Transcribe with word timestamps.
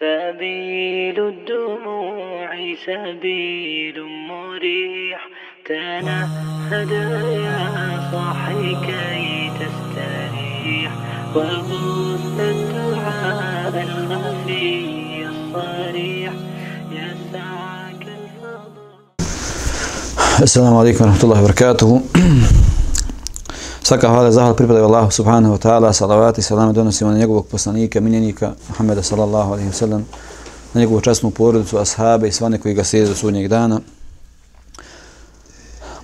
سبيل 0.00 1.18
الدموع 1.28 2.54
سبيل 2.86 4.02
مريح. 4.28 5.28
تنهد 5.66 6.90
يا 7.44 7.60
صاحي 8.12 8.74
كي 8.86 9.50
تستريح. 9.60 10.92
وغص 11.34 12.38
الدعاء 12.38 13.82
الخفي 13.82 15.26
الصريح. 15.26 16.32
يسعك 16.92 18.02
الفضل. 18.02 18.88
alaikum 20.80 21.00
wa 21.00 21.06
rahmatullahi 21.06 21.42
wa 21.42 21.48
barakatuhu. 21.48 22.57
Svaka 23.88 24.08
hvala 24.08 24.32
zahvala 24.32 24.54
pripadaju 24.54 24.84
Allahu 24.84 25.10
subhanahu 25.10 25.54
wa 25.54 25.58
ta'ala, 25.58 25.92
salavati 25.92 26.40
i 26.40 26.44
salame 26.44 26.72
donosimo 26.72 27.10
na 27.10 27.18
njegovog 27.18 27.46
poslanika, 27.46 28.00
minjenika 28.00 28.52
Muhammeda 28.68 29.02
sallallahu 29.02 29.52
alaihi 29.52 29.70
wa 29.70 29.72
sallam, 29.72 30.04
na 30.74 30.80
njegovu 30.80 31.00
časnu 31.00 31.30
porodicu, 31.30 31.78
ashabe 31.78 32.28
i 32.28 32.32
svane 32.32 32.58
koji 32.58 32.74
ga 32.74 32.84
slijede 32.84 33.08
do 33.08 33.14
sudnjeg 33.14 33.48
dana. 33.48 33.80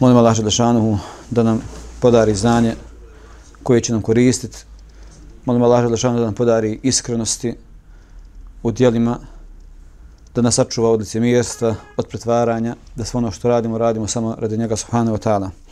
Molim 0.00 0.16
Allah 0.16 0.34
Želešanuhu 0.34 0.98
da 1.30 1.42
nam 1.42 1.60
podari 2.00 2.34
znanje 2.34 2.74
koje 3.62 3.80
će 3.80 3.92
nam 3.92 4.02
koristiti. 4.02 4.64
Molim 5.44 5.62
Allah 5.62 5.82
Želešanuhu 5.82 6.18
da 6.18 6.24
nam 6.24 6.34
podari 6.34 6.80
iskrenosti 6.82 7.54
u 8.62 8.70
dijelima, 8.70 9.18
da 10.34 10.42
nas 10.42 10.54
sačuva 10.54 10.90
od 10.90 11.00
licemjerstva, 11.00 11.74
od 11.96 12.06
pretvaranja, 12.06 12.76
da 12.96 13.04
sve 13.04 13.18
ono 13.18 13.30
što 13.30 13.48
radimo, 13.48 13.78
radimo 13.78 14.06
samo 14.06 14.36
radi 14.38 14.58
njega 14.58 14.76
subhanahu 14.76 15.16
wa 15.16 15.28
ta'ala. 15.28 15.63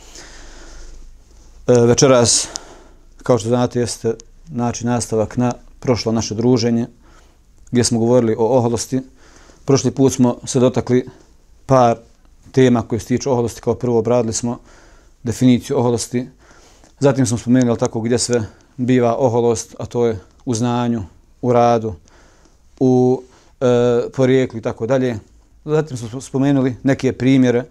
E, 1.67 1.73
večeras, 1.81 2.47
kao 3.23 3.37
što 3.37 3.49
znate, 3.49 3.79
jeste 3.79 4.13
način 4.47 4.87
nastavak 4.87 5.37
na 5.37 5.53
prošlo 5.79 6.11
naše 6.11 6.35
druženje, 6.35 6.87
gdje 7.71 7.83
smo 7.83 7.99
govorili 7.99 8.35
o 8.37 8.57
oholosti. 8.57 9.01
Prošli 9.65 9.91
put 9.91 10.13
smo 10.13 10.37
se 10.45 10.59
dotakli 10.59 11.05
par 11.65 11.97
tema 12.51 12.81
koje 12.81 12.99
se 12.99 13.05
tiču 13.05 13.31
oholosti. 13.31 13.61
Kao 13.61 13.75
prvo 13.75 13.99
obradili 13.99 14.33
smo 14.33 14.59
definiciju 15.23 15.77
oholosti. 15.77 16.29
Zatim 16.99 17.25
smo 17.25 17.37
spomenuli 17.37 17.79
tako 17.79 18.01
gdje 18.01 18.19
sve 18.19 18.43
biva 18.77 19.15
oholost, 19.15 19.75
a 19.79 19.85
to 19.85 20.05
je 20.05 20.19
u 20.45 20.53
znanju, 20.53 21.03
u 21.41 21.53
radu, 21.53 21.93
u 22.79 23.21
e, 23.61 23.65
porijeklu 24.15 24.59
i 24.59 24.61
tako 24.61 24.87
dalje. 24.87 25.19
Zatim 25.65 25.97
smo 25.97 26.21
spomenuli 26.21 26.75
neke 26.83 27.13
primjere 27.13 27.63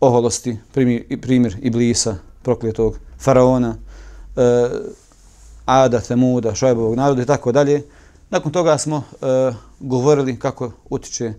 oholosti, 0.00 0.58
primjer, 0.72 1.20
primjer 1.20 1.56
Iblisa, 1.62 2.16
prokletog 2.42 2.98
faraona, 3.18 3.76
e, 4.36 4.68
Ada, 5.64 6.00
Temuda, 6.00 6.54
Šajbovog 6.54 6.94
naroda 6.94 7.22
i 7.22 7.26
tako 7.26 7.52
dalje. 7.52 7.82
Nakon 8.30 8.52
toga 8.52 8.78
smo 8.78 8.96
e, 8.96 9.52
govorili 9.80 10.38
kako 10.38 10.72
utiče 10.90 11.24
e, 11.24 11.34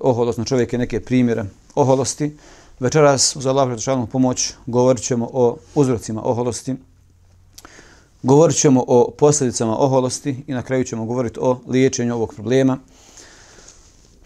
oholost 0.00 0.38
na 0.38 0.44
čovjeke 0.44 0.78
neke 0.78 1.00
primjere 1.00 1.44
oholosti. 1.74 2.36
Večeras 2.80 3.36
uz 3.36 3.46
Allah 3.46 3.66
pretočalnu 3.66 4.06
pomoć 4.06 4.52
govorit 4.66 5.02
ćemo 5.02 5.28
o 5.32 5.56
uzrocima 5.74 6.22
oholosti, 6.24 6.76
govorit 8.22 8.56
ćemo 8.56 8.84
o 8.88 9.10
posljedicama 9.10 9.76
oholosti 9.78 10.44
i 10.46 10.52
na 10.52 10.62
kraju 10.62 10.84
ćemo 10.84 11.04
govoriti 11.04 11.38
o 11.42 11.60
liječenju 11.68 12.14
ovog 12.14 12.34
problema. 12.34 12.78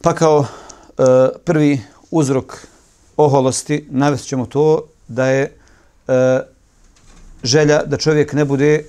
Pa 0.03 0.15
kao 0.15 0.45
e, 0.45 1.03
prvi 1.45 1.81
uzrok 2.11 2.67
oholosti 3.17 3.87
navest 3.91 4.27
ćemo 4.27 4.47
to 4.47 4.83
da 5.09 5.27
je 5.27 5.58
e, 6.09 6.41
želja 7.43 7.83
da 7.87 7.97
čovjek 7.97 8.33
ne 8.33 8.45
bude 8.45 8.75
e, 8.75 8.85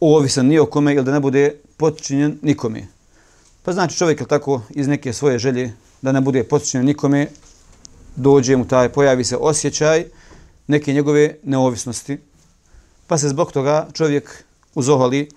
ovisan 0.00 0.46
ni 0.46 0.58
o 0.58 0.66
kome 0.66 0.94
ili 0.94 1.04
da 1.04 1.12
ne 1.12 1.20
bude 1.20 1.54
potčinjen 1.76 2.38
nikome. 2.42 2.86
Pa 3.62 3.72
znači 3.72 3.96
čovjek 3.96 4.20
je 4.20 4.26
tako 4.26 4.62
iz 4.70 4.88
neke 4.88 5.12
svoje 5.12 5.38
želje 5.38 5.72
da 6.02 6.12
ne 6.12 6.20
bude 6.20 6.44
potčinjen 6.44 6.86
nikome, 6.86 7.26
dođe 8.16 8.56
mu 8.56 8.68
taj, 8.68 8.88
pojavi 8.88 9.24
se 9.24 9.36
osjećaj 9.36 10.04
neke 10.66 10.92
njegove 10.92 11.34
neovisnosti. 11.42 12.18
Pa 13.06 13.18
se 13.18 13.28
zbog 13.28 13.52
toga 13.52 13.88
čovjek 13.92 14.44
uzohali 14.74 15.28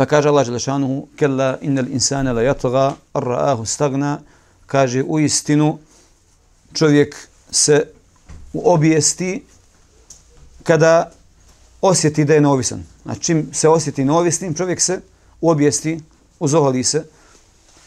Pa 0.00 0.08
kaže 0.08 0.32
Allah 0.32 0.48
Želešanuhu, 0.48 1.12
kella 1.12 1.58
innel 1.60 1.84
insane 1.92 2.32
la 2.32 2.40
jatoga, 2.40 2.96
ra'ahu 3.12 3.68
stagna, 3.68 4.24
kaže 4.66 5.02
u 5.04 5.20
istinu 5.20 5.76
čovjek 6.72 7.28
se 7.50 7.84
u 8.52 8.72
objesti 8.72 9.44
kada 10.62 11.10
osjeti 11.80 12.24
da 12.24 12.34
je 12.34 12.40
neovisan. 12.40 12.84
Znači 13.02 13.20
čim 13.20 13.48
se 13.52 13.68
osjeti 13.68 14.04
neovisnim, 14.04 14.54
čovjek 14.54 14.80
se 14.80 15.00
u 15.40 15.50
objesti, 15.50 16.00
uzoholi 16.38 16.84
se, 16.84 17.04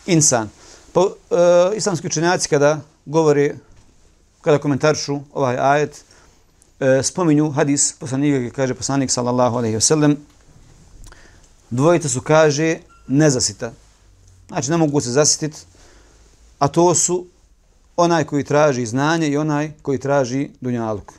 insan. 0.05 0.49
Pa 0.93 1.01
e, 1.01 1.77
islamski 1.77 2.07
učenjaci 2.07 2.49
kada 2.49 2.79
govore, 3.05 3.55
kada 4.41 4.57
komentaršu 4.57 5.19
ovaj 5.33 5.57
ajet, 5.59 6.03
e, 6.79 7.03
spominju 7.03 7.51
hadis 7.51 7.93
poslanika, 7.99 8.55
kaže 8.55 8.73
poslanik 8.73 9.11
sallallahu 9.11 9.57
alaihi 9.57 9.75
ve 9.75 9.81
sellem 9.81 10.17
dvojica 11.69 12.09
su, 12.09 12.21
kaže, 12.21 12.77
nezasita. 13.07 13.71
Znači, 14.47 14.71
ne 14.71 14.77
mogu 14.77 15.01
se 15.01 15.11
zasititi, 15.11 15.57
a 16.59 16.67
to 16.67 16.95
su 16.95 17.25
onaj 17.97 18.23
koji 18.23 18.43
traži 18.43 18.85
znanje 18.85 19.27
i 19.27 19.37
onaj 19.37 19.71
koji 19.81 19.97
traži 19.97 20.49
dunjaluk. 20.61 21.13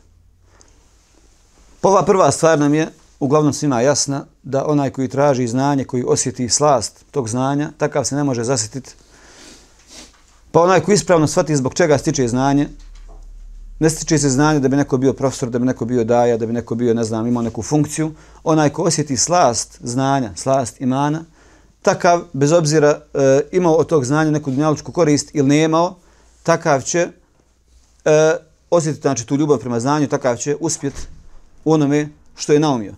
Pa 1.81 1.89
ova 1.89 2.05
prva 2.05 2.31
stvar 2.31 2.59
nam 2.59 2.75
je, 2.75 2.89
uglavnom 3.21 3.53
svima 3.53 3.81
jasna, 3.81 4.25
da 4.43 4.67
onaj 4.67 4.91
koji 4.91 5.09
traži 5.09 5.47
znanje, 5.49 5.85
koji 5.85 6.05
osjeti 6.07 6.49
slast 6.49 7.05
tog 7.11 7.29
znanja, 7.29 7.71
takav 7.79 8.05
se 8.05 8.17
ne 8.17 8.25
može 8.25 8.45
zasititi. 8.45 8.95
Pa 10.53 10.62
onaj 10.62 10.81
koji 10.81 10.95
ispravno 10.95 11.27
shvati 11.27 11.57
zbog 11.57 11.75
čega 11.75 11.99
stiče 11.99 12.29
znanje, 12.29 12.69
ne 13.79 13.91
stiče 13.91 14.19
se 14.19 14.31
znanje 14.31 14.61
da 14.61 14.69
bi 14.69 14.77
neko 14.77 14.97
bio 14.97 15.12
profesor, 15.12 15.51
da 15.51 15.59
bi 15.59 15.67
neko 15.67 15.85
bio 15.85 16.05
daja, 16.05 16.37
da 16.37 16.47
bi 16.47 16.53
neko 16.53 16.75
bio, 16.75 16.95
ne 16.95 17.05
znam, 17.05 17.27
imao 17.27 17.43
neku 17.43 17.62
funkciju. 17.62 18.12
Onaj 18.45 18.71
ko 18.71 18.83
osjeti 18.83 19.17
slast 19.17 19.79
znanja, 19.83 20.31
slast 20.35 20.81
imana, 20.81 21.25
takav, 21.83 22.23
bez 22.33 22.53
obzira 22.53 23.01
e, 23.15 23.41
imao 23.53 23.75
od 23.75 23.87
tog 23.87 24.05
znanja 24.05 24.31
neku 24.31 24.51
dunjalučku 24.51 24.93
korist 24.93 25.31
ili 25.35 25.49
nemao, 25.49 25.97
takav 26.44 26.82
će 26.82 27.09
e, 28.05 28.37
osjetiti 28.71 29.03
znači, 29.03 29.27
tu 29.27 29.37
ljubav 29.37 29.59
prema 29.59 29.81
znanju, 29.81 30.09
takav 30.09 30.37
će 30.37 30.56
uspjeti 30.60 31.00
u 31.65 31.72
onome 31.72 32.09
što 32.37 32.53
je 32.53 32.60
naumio. 32.60 32.94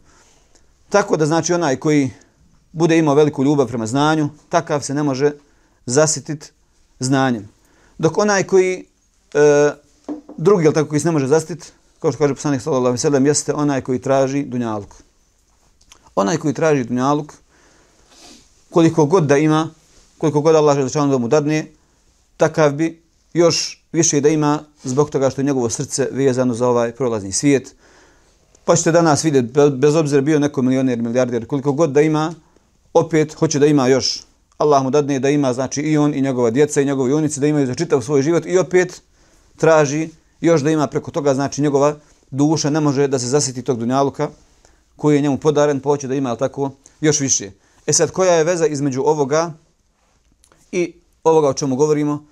Tako 0.88 1.16
da 1.16 1.26
znači 1.26 1.54
onaj 1.54 1.76
koji 1.76 2.10
bude 2.72 2.98
imao 2.98 3.14
veliku 3.14 3.44
ljubav 3.44 3.66
prema 3.66 3.86
znanju, 3.86 4.28
takav 4.48 4.80
se 4.80 4.94
ne 4.94 5.02
može 5.02 5.32
zasititi 5.86 6.50
znanjem. 6.98 7.48
Dok 7.98 8.18
onaj 8.18 8.44
koji 8.44 8.84
e, 9.34 9.72
drugi, 10.36 10.64
jel 10.64 10.72
tako, 10.72 10.88
koji 10.88 11.00
se 11.00 11.08
ne 11.08 11.12
može 11.12 11.26
zasititi, 11.26 11.72
kao 11.98 12.12
što 12.12 12.18
kaže 12.18 12.34
poslanik 12.34 12.62
sallallahu 12.62 12.86
alejhi 12.86 12.94
ve 12.94 12.98
sellem, 12.98 13.26
jeste 13.26 13.54
onaj 13.54 13.80
koji 13.80 13.98
traži 13.98 14.44
dunjaluk. 14.44 14.94
Onaj 16.16 16.36
koji 16.36 16.54
traži 16.54 16.84
dunjaluk, 16.84 17.32
koliko 18.70 19.06
god 19.06 19.26
da 19.26 19.36
ima, 19.36 19.70
koliko 20.18 20.40
god 20.40 20.56
Allah 20.56 20.76
žele 20.76 21.08
da 21.08 21.18
mu 21.18 21.28
dadne, 21.28 21.66
takav 22.36 22.72
bi 22.72 23.05
još 23.36 23.84
više 23.92 24.20
da 24.20 24.28
ima 24.28 24.62
zbog 24.84 25.10
toga 25.10 25.30
što 25.30 25.40
je 25.40 25.44
njegovo 25.44 25.70
srce 25.70 26.08
vezano 26.12 26.54
za 26.54 26.68
ovaj 26.68 26.92
prolazni 26.92 27.32
svijet. 27.32 27.74
Pa 28.64 28.76
ćete 28.76 28.92
danas 28.92 29.24
vidjeti, 29.24 29.52
bez 29.76 29.94
obzira 29.96 30.20
bio 30.20 30.38
neko 30.38 30.62
milioner, 30.62 31.02
milijarder, 31.02 31.46
koliko 31.46 31.72
god 31.72 31.90
da 31.90 32.00
ima, 32.00 32.34
opet 32.94 33.34
hoće 33.34 33.58
da 33.58 33.66
ima 33.66 33.88
još. 33.88 34.22
Allah 34.58 34.82
mu 34.82 34.90
dadne 34.90 35.18
da 35.18 35.30
ima, 35.30 35.52
znači 35.52 35.80
i 35.80 35.98
on 35.98 36.14
i 36.14 36.20
njegova 36.20 36.50
djeca 36.50 36.80
i 36.80 36.84
njegovi 36.84 37.12
unici 37.12 37.40
da 37.40 37.46
imaju 37.46 37.66
za 37.66 37.74
čitav 37.74 38.02
svoj 38.02 38.22
život 38.22 38.46
i 38.46 38.58
opet 38.58 39.02
traži 39.56 40.08
još 40.40 40.60
da 40.60 40.70
ima 40.70 40.86
preko 40.86 41.10
toga, 41.10 41.34
znači 41.34 41.62
njegova 41.62 41.96
duša 42.30 42.70
ne 42.70 42.80
može 42.80 43.08
da 43.08 43.18
se 43.18 43.26
zasiti 43.26 43.62
tog 43.62 43.78
dunjaluka 43.78 44.28
koji 44.96 45.16
je 45.16 45.22
njemu 45.22 45.38
podaren, 45.38 45.80
pa 45.80 45.90
hoće 45.90 46.08
da 46.08 46.14
ima 46.14 46.36
tako 46.36 46.70
još 47.00 47.20
više. 47.20 47.50
E 47.86 47.92
sad, 47.92 48.10
koja 48.10 48.34
je 48.34 48.44
veza 48.44 48.66
između 48.66 49.02
ovoga 49.02 49.52
i 50.72 50.94
ovoga 51.24 51.48
o 51.48 51.54
čemu 51.54 51.76
govorimo? 51.76 52.26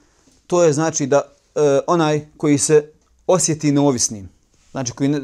To 0.47 0.63
je 0.63 0.73
znači 0.73 1.07
da 1.07 1.23
e, 1.55 1.61
onaj 1.87 2.27
koji 2.37 2.59
se 2.59 2.91
osjeti 3.27 3.73
neovisnim, 3.73 4.29
znači 4.71 4.93
koji 4.93 5.09
ne, 5.09 5.21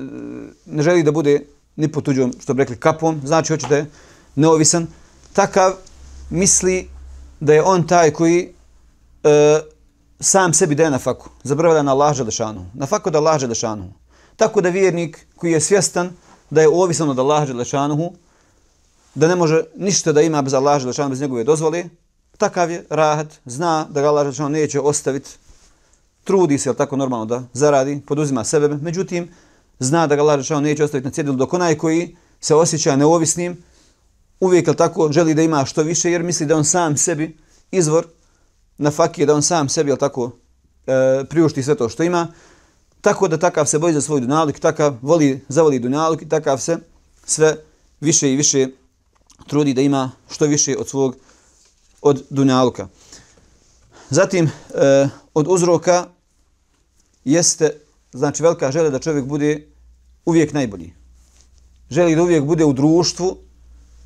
ne 0.66 0.82
želi 0.82 1.02
da 1.02 1.12
bude 1.12 1.46
ni 1.76 1.92
po 1.92 2.00
tuđom, 2.00 2.32
što 2.40 2.54
bi 2.54 2.62
rekli, 2.62 2.76
kapom, 2.76 3.20
znači 3.24 3.52
hoće 3.52 3.66
da 3.68 3.76
je 3.76 3.86
neovisan, 4.34 4.86
takav 5.32 5.72
misli 6.30 6.88
da 7.40 7.54
je 7.54 7.62
on 7.62 7.86
taj 7.86 8.10
koji 8.10 8.52
e, 9.24 9.60
sam 10.20 10.54
sebi 10.54 10.74
daje 10.74 10.90
na 10.90 10.98
faku. 10.98 11.30
Zaboravlja 11.42 11.82
na 11.82 11.92
Allah 11.92 12.14
Želešanu. 12.16 12.66
Na 12.74 12.86
faku 12.86 13.10
da 13.10 13.18
Allah 13.18 13.40
Želešanu. 13.40 13.92
Tako 14.36 14.60
da 14.60 14.68
vjernik 14.68 15.26
koji 15.36 15.52
je 15.52 15.60
svjestan 15.60 16.12
da 16.50 16.60
je 16.60 16.68
ovisan 16.68 17.10
od 17.10 17.18
Allah 17.18 17.46
Želešanu, 17.46 18.12
da 19.14 19.28
ne 19.28 19.36
može 19.36 19.62
ništa 19.76 20.12
da 20.12 20.22
ima 20.22 20.42
bez 20.42 20.54
Allah 20.54 20.80
Želešanu, 20.80 21.10
bez 21.10 21.20
njegove 21.20 21.44
dozvole, 21.44 21.84
takav 22.40 22.70
je 22.70 22.84
rahat, 22.90 23.28
zna 23.44 23.86
da 23.90 24.00
ga 24.00 24.08
Allah 24.08 24.50
neće 24.50 24.80
ostaviti, 24.80 25.30
trudi 26.24 26.58
se, 26.58 26.74
tako 26.74 26.96
normalno 26.96 27.24
da 27.24 27.42
zaradi, 27.52 28.00
poduzima 28.06 28.44
sebe, 28.44 28.68
međutim, 28.68 29.28
zna 29.78 30.06
da 30.06 30.16
ga 30.16 30.22
Allah 30.22 30.62
neće 30.62 30.84
ostaviti 30.84 31.04
na 31.04 31.10
cjedilu, 31.10 31.36
dok 31.36 31.52
onaj 31.52 31.78
koji 31.78 32.16
se 32.40 32.54
osjeća 32.54 32.96
neovisnim, 32.96 33.62
uvijek 34.40 34.68
je 34.68 34.76
tako 34.76 35.12
želi 35.12 35.34
da 35.34 35.42
ima 35.42 35.64
što 35.64 35.82
više 35.82 36.10
jer 36.10 36.22
misli 36.22 36.46
da 36.46 36.56
on 36.56 36.64
sam 36.64 36.96
sebi 36.96 37.36
izvor. 37.70 38.06
Na 38.78 38.90
fakije, 38.90 39.26
da 39.26 39.34
on 39.34 39.42
sam 39.42 39.68
sebi 39.68 39.90
je 39.90 39.96
tako 39.96 40.30
e, 40.86 41.24
priušti 41.28 41.62
sve 41.62 41.74
to 41.74 41.88
što 41.88 42.02
ima. 42.02 42.28
Tako 43.00 43.28
da 43.28 43.38
takav 43.38 43.66
se 43.66 43.78
boji 43.78 43.94
za 43.94 44.00
svoj 44.00 44.20
dunjaluk, 44.20 44.58
takav 44.58 44.96
voli, 45.02 45.40
zavoli 45.48 45.78
dunjaluk 45.78 46.22
i 46.22 46.28
takav 46.28 46.58
se 46.58 46.78
sve 47.24 47.56
više 48.00 48.32
i 48.32 48.36
više 48.36 48.68
trudi 49.46 49.74
da 49.74 49.80
ima 49.80 50.10
što 50.30 50.46
više 50.46 50.76
od 50.78 50.88
svog 50.88 51.16
od 52.02 52.24
dunjaluka. 52.30 52.88
Zatim, 54.10 54.50
e, 54.74 55.08
od 55.34 55.46
uzroka 55.48 56.06
jeste, 57.24 57.70
znači 58.12 58.42
velika 58.42 58.72
želja 58.72 58.90
da 58.90 58.98
čovjek 58.98 59.24
bude 59.24 59.66
uvijek 60.24 60.52
najbolji. 60.52 60.92
Želi 61.90 62.14
da 62.14 62.22
uvijek 62.22 62.44
bude 62.44 62.64
u 62.64 62.72
društvu, 62.72 63.36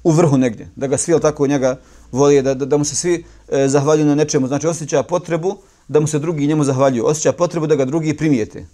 u 0.04 0.10
vrhu 0.10 0.36
negdje, 0.36 0.68
da 0.76 0.86
ga 0.86 0.98
svi 0.98 1.20
tako 1.20 1.46
njega 1.46 1.80
voli, 2.12 2.42
da, 2.42 2.54
da, 2.54 2.64
da 2.64 2.76
mu 2.76 2.84
se 2.84 2.96
svi 2.96 3.24
e, 3.48 3.68
zahvaljuju 3.68 4.06
na 4.06 4.14
nečemu. 4.14 4.46
Znači 4.46 4.66
osjeća 4.66 5.02
potrebu 5.02 5.56
da 5.88 6.00
mu 6.00 6.06
se 6.06 6.18
drugi 6.18 6.46
njemu 6.46 6.64
zahvaljuju. 6.64 7.06
Osjeća 7.06 7.32
potrebu 7.32 7.66
da 7.66 7.76
ga 7.76 7.84
drugi 7.84 8.16
primijete. 8.16 8.66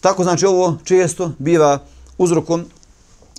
Tako 0.00 0.22
znači 0.22 0.46
ovo 0.46 0.78
često 0.84 1.32
biva 1.38 1.78
uzrokom 2.18 2.64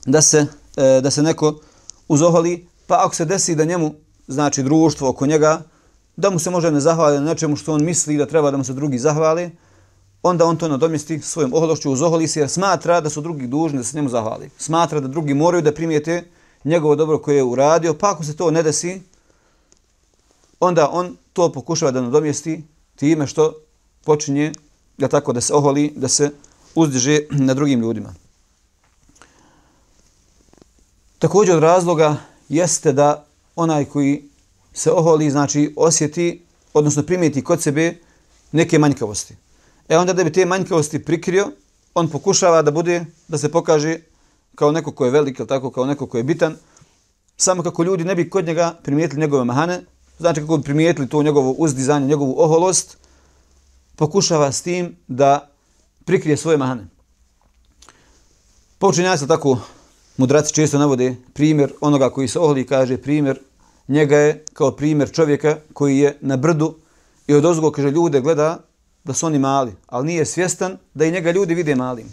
da 0.06 0.22
se, 0.22 0.46
e, 0.78 1.02
da 1.02 1.12
se 1.12 1.24
neko 1.24 1.60
uzoholi, 2.08 2.68
pa 2.88 3.06
ako 3.06 3.16
se 3.16 3.26
desi 3.26 3.56
da 3.56 3.66
njemu, 3.66 3.94
znači 4.28 4.64
društvo 4.64 5.10
oko 5.10 5.25
njega, 5.25 5.62
da 6.16 6.30
mu 6.30 6.40
se 6.40 6.50
može 6.50 6.72
ne 6.72 6.80
zahvali 6.80 7.20
na 7.20 7.25
nečemu 7.25 7.56
što 7.56 7.74
on 7.74 7.84
misli 7.84 8.18
da 8.18 8.25
treba 8.25 8.52
da 8.52 8.58
mu 8.58 8.64
se 8.64 8.74
drugi 8.74 9.00
zahvali, 9.00 9.52
onda 10.24 10.46
on 10.46 10.58
to 10.58 10.68
nadomjesti 10.68 11.20
svojom 11.20 11.54
ohološću 11.54 11.92
uzoholi 11.92 12.28
se 12.28 12.40
jer 12.40 12.50
smatra 12.50 13.02
da 13.02 13.10
su 13.10 13.22
drugi 13.22 13.48
dužni 13.48 13.78
da 13.78 13.84
se 13.84 13.98
njemu 13.98 14.10
zahvali. 14.10 14.50
Smatra 14.58 15.00
da 15.00 15.08
drugi 15.08 15.34
moraju 15.34 15.62
da 15.62 15.74
primijete 15.74 16.24
njegovo 16.64 16.96
dobro 16.96 17.20
koje 17.20 17.36
je 17.36 17.44
uradio, 17.44 17.94
pa 17.94 18.12
ako 18.12 18.24
se 18.24 18.36
to 18.36 18.52
ne 18.52 18.64
desi, 18.64 19.02
onda 20.60 20.90
on 20.92 21.18
to 21.34 21.52
pokušava 21.52 21.92
da 21.92 22.02
nadomjesti 22.02 22.64
time 22.96 23.28
što 23.28 23.54
počinje 24.04 24.52
da 24.98 25.08
tako 25.08 25.34
da 25.34 25.42
se 25.42 25.54
oholi, 25.54 25.94
da 25.96 26.08
se 26.08 26.31
uzdiže 26.76 27.19
na 27.30 27.54
drugim 27.54 27.81
ljudima. 27.81 28.14
Također 31.19 31.56
od 31.56 31.64
razloga 31.64 32.16
jeste 32.50 32.92
da 32.94 33.26
onaj 33.56 33.86
koji 33.86 34.30
se 34.74 34.92
oholi, 34.92 35.32
znači 35.32 35.74
osjeti, 35.76 36.46
odnosno 36.74 37.04
primijeti 37.04 37.44
kod 37.44 37.62
sebe 37.62 37.96
neke 38.52 38.80
manjkavosti. 38.80 39.36
E 39.90 39.98
onda 39.98 40.14
da 40.14 40.24
bi 40.24 40.32
te 40.32 40.46
manjkavosti 40.46 41.04
prikrio, 41.06 41.52
on 41.94 42.10
pokušava 42.10 42.62
da 42.62 42.72
bude, 42.72 43.06
da 43.28 43.38
se 43.38 43.52
pokaže 43.52 44.00
kao 44.56 44.72
neko 44.72 44.92
ko 44.92 45.06
je 45.06 45.12
velik, 45.12 45.40
ili 45.40 45.48
tako, 45.48 45.72
kao 45.72 45.86
neko 45.86 46.08
ko 46.08 46.18
je 46.18 46.24
bitan, 46.24 46.56
samo 47.38 47.64
kako 47.64 47.84
ljudi 47.84 48.04
ne 48.04 48.16
bi 48.16 48.30
kod 48.30 48.46
njega 48.46 48.80
primijetili 48.84 49.22
njegove 49.22 49.44
mahane, 49.44 49.82
znači 50.20 50.42
kako 50.42 50.58
bi 50.58 50.64
primijetili 50.64 51.10
to 51.10 51.24
njegovo 51.24 51.52
uzdizanje, 51.52 52.08
njegovu 52.08 52.36
oholost, 52.38 52.98
pokušava 53.96 54.52
s 54.52 54.62
tim 54.62 54.96
da 55.08 55.50
prikrije 56.06 56.38
svoje 56.38 56.58
mahane. 56.58 56.88
Pa 58.84 58.88
Poučenjaci 58.88 59.28
tako 59.28 59.58
mudraci 60.18 60.54
često 60.54 60.77
navode 60.77 61.15
primjer 61.33 61.74
onoga 61.81 62.10
koji 62.10 62.27
se 62.27 62.39
oholi 62.39 62.65
kaže 62.65 62.98
primjer 62.98 63.39
njega 63.88 64.18
je 64.18 64.44
kao 64.54 64.71
primjer 64.71 65.12
čovjeka 65.12 65.57
koji 65.74 65.98
je 65.98 66.18
na 66.21 66.38
brdu 66.38 66.75
i 67.27 67.33
od 67.33 67.45
ozgo 67.45 67.71
kaže 67.71 67.92
ljude 67.92 68.21
gleda 68.21 68.60
da 69.04 69.13
su 69.13 69.25
oni 69.25 69.39
mali, 69.39 69.71
ali 69.88 70.06
nije 70.06 70.25
svjestan 70.25 70.77
da 70.94 71.06
i 71.06 71.12
njega 71.12 71.31
ljudi 71.31 71.56
vide 71.56 71.75
malim. 71.75 72.07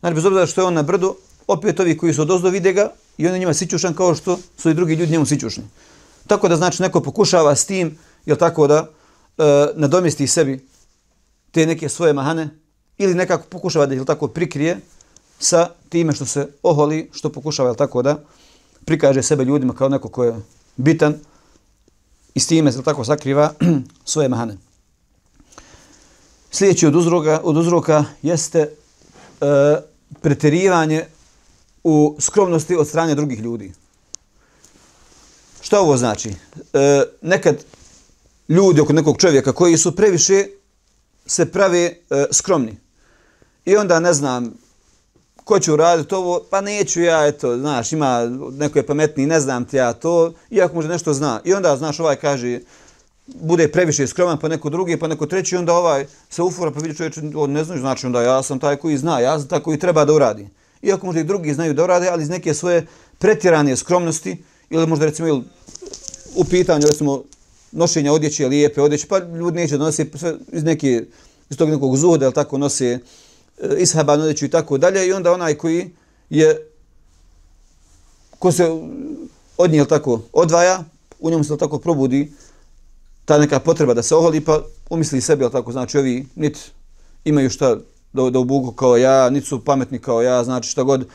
Znači, 0.00 0.14
bez 0.14 0.24
obzira 0.24 0.46
što 0.46 0.60
je 0.60 0.66
on 0.66 0.74
na 0.74 0.82
brdu, 0.82 1.16
opet 1.46 1.80
ovi 1.80 1.96
koji 1.98 2.14
su 2.14 2.22
od 2.22 2.30
ozdo 2.30 2.50
vide 2.50 2.72
ga 2.72 2.90
i 3.18 3.26
on 3.26 3.32
je 3.32 3.38
njima 3.38 3.54
sićušan 3.54 3.94
kao 3.94 4.14
što 4.14 4.38
su 4.58 4.70
i 4.70 4.74
drugi 4.74 4.94
ljudi 4.94 5.12
njemu 5.12 5.26
sićušni. 5.26 5.64
Tako 6.26 6.48
da 6.48 6.56
znači 6.56 6.82
neko 6.82 7.00
pokušava 7.00 7.56
s 7.56 7.66
tim, 7.66 7.98
jel 8.26 8.36
tako 8.36 8.66
da 8.66 8.86
e, 9.38 9.42
nadomesti 9.74 10.26
sebi 10.26 10.66
te 11.50 11.66
neke 11.66 11.88
svoje 11.88 12.12
mahane 12.12 12.48
ili 12.98 13.14
nekako 13.14 13.44
pokušava 13.48 13.86
da 13.86 13.94
jel 13.94 14.04
tako 14.04 14.28
prikrije 14.28 14.80
sa 15.38 15.70
time 15.88 16.12
što 16.12 16.26
se 16.26 16.48
oholi, 16.62 17.10
što 17.12 17.32
pokušava 17.32 17.68
jel 17.68 17.76
tako 17.76 18.02
da 18.02 18.18
prikaže 18.84 19.22
sebe 19.22 19.44
ljudima 19.44 19.74
kao 19.74 19.88
neko 19.88 20.08
ko 20.08 20.24
je 20.24 20.36
bitan 20.76 21.14
i 22.34 22.40
s 22.40 22.46
time 22.46 22.70
jel 22.70 22.82
tako 22.82 23.04
sakriva 23.04 23.52
svoje 24.04 24.28
mahane. 24.28 24.56
Sljedeći 26.50 26.86
od 26.86 26.96
uzroka, 26.96 27.40
od 27.44 27.56
uzroka 27.56 28.04
jeste 28.22 28.58
e, 28.58 28.70
preterivanje 30.20 31.06
u 31.84 32.16
skromnosti 32.20 32.76
od 32.76 32.88
strane 32.88 33.14
drugih 33.14 33.40
ljudi. 33.40 33.72
Što 35.60 35.80
ovo 35.80 35.96
znači? 35.96 36.28
E, 36.72 37.02
nekad 37.22 37.64
ljudi 38.48 38.80
oko 38.80 38.92
nekog 38.92 39.18
čovjeka 39.18 39.52
koji 39.52 39.78
su 39.78 39.96
previše 39.96 40.46
se 41.26 41.52
prave 41.52 41.80
e, 41.80 41.94
skromni. 42.32 42.76
I 43.64 43.76
onda 43.76 44.00
ne 44.00 44.12
znam 44.12 44.54
ko 45.48 45.58
će 45.58 45.72
uraditi 45.72 46.14
ovo, 46.14 46.40
pa 46.50 46.60
neću 46.60 47.02
ja, 47.02 47.26
eto, 47.26 47.58
znaš, 47.58 47.92
ima 47.92 48.30
neko 48.52 48.78
je 48.78 48.86
pametniji, 48.86 49.26
ne 49.26 49.40
znam 49.40 49.64
ti 49.64 49.76
ja 49.76 49.92
to, 49.92 50.32
iako 50.50 50.74
možda 50.74 50.92
nešto 50.92 51.14
zna. 51.14 51.40
I 51.44 51.54
onda, 51.54 51.76
znaš, 51.76 52.00
ovaj 52.00 52.16
kaže, 52.16 52.60
bude 53.26 53.68
previše 53.68 54.06
skroman, 54.06 54.38
pa 54.38 54.48
neko 54.48 54.68
drugi, 54.70 54.96
pa 54.96 55.08
neko 55.08 55.26
treći, 55.26 55.56
onda 55.56 55.72
ovaj 55.74 56.06
se 56.30 56.42
ufora, 56.42 56.70
pa 56.70 56.80
vidi 56.80 56.96
čovječ, 56.96 57.18
on 57.34 57.52
ne 57.52 57.64
znaš, 57.64 57.80
znači 57.80 58.06
onda 58.06 58.22
ja 58.22 58.42
sam 58.42 58.58
taj 58.58 58.76
koji 58.76 58.98
zna, 58.98 59.20
ja 59.20 59.38
sam 59.38 59.48
taj 59.48 59.60
koji 59.60 59.78
treba 59.78 60.04
da 60.04 60.12
uradi. 60.12 60.48
Iako 60.82 61.06
možda 61.06 61.20
i 61.20 61.24
drugi 61.24 61.54
znaju 61.54 61.74
da 61.74 61.84
urade, 61.84 62.08
ali 62.08 62.22
iz 62.22 62.28
neke 62.28 62.54
svoje 62.54 62.86
pretjerane 63.18 63.76
skromnosti, 63.76 64.36
ili 64.70 64.86
možda 64.86 65.06
recimo 65.06 65.28
ili 65.28 65.42
u 66.34 66.44
pitanju, 66.44 66.86
recimo, 66.86 67.22
nošenja 67.72 68.12
odjeće, 68.12 68.48
lijepe 68.48 68.82
odjeće, 68.82 69.06
pa 69.06 69.18
ljudi 69.18 69.56
neće 69.56 69.78
da 69.78 69.84
nose 69.84 70.06
sve 70.14 70.34
iz, 70.52 70.64
neke, 70.64 71.04
iz 71.50 71.56
tog 71.56 71.70
nekog 71.70 71.96
zuhoda, 71.96 72.26
ali 72.26 72.34
tako 72.34 72.58
nose 72.58 72.98
E, 73.60 73.76
ishaban 73.78 74.20
odjeću 74.20 74.44
i 74.44 74.50
tako 74.50 74.78
dalje, 74.78 75.06
i 75.06 75.12
onda 75.12 75.32
onaj 75.32 75.54
koji 75.54 75.90
je, 76.30 76.66
ko 78.38 78.52
se 78.52 78.68
od 79.56 79.70
nje 79.70 79.84
tako, 79.84 80.20
odvaja, 80.32 80.84
u 81.20 81.30
njemu 81.30 81.44
se 81.44 81.56
tako 81.56 81.78
probudi 81.78 82.32
ta 83.24 83.38
neka 83.38 83.60
potreba 83.60 83.94
da 83.94 84.02
se 84.02 84.14
oholi, 84.14 84.40
pa 84.40 84.62
umisli 84.90 85.20
sebi, 85.20 85.44
ali 85.44 85.52
tako, 85.52 85.72
znači 85.72 85.98
ovi 85.98 86.26
niti 86.34 86.60
imaju 87.24 87.50
šta 87.50 87.76
da, 88.12 88.30
da 88.30 88.38
ubugu 88.38 88.72
kao 88.72 88.96
ja, 88.96 89.30
niti 89.30 89.46
su 89.46 89.64
pametni 89.64 89.98
kao 89.98 90.22
ja, 90.22 90.44
znači 90.44 90.70
šta 90.70 90.82
god, 90.82 91.02
e, 91.02 91.06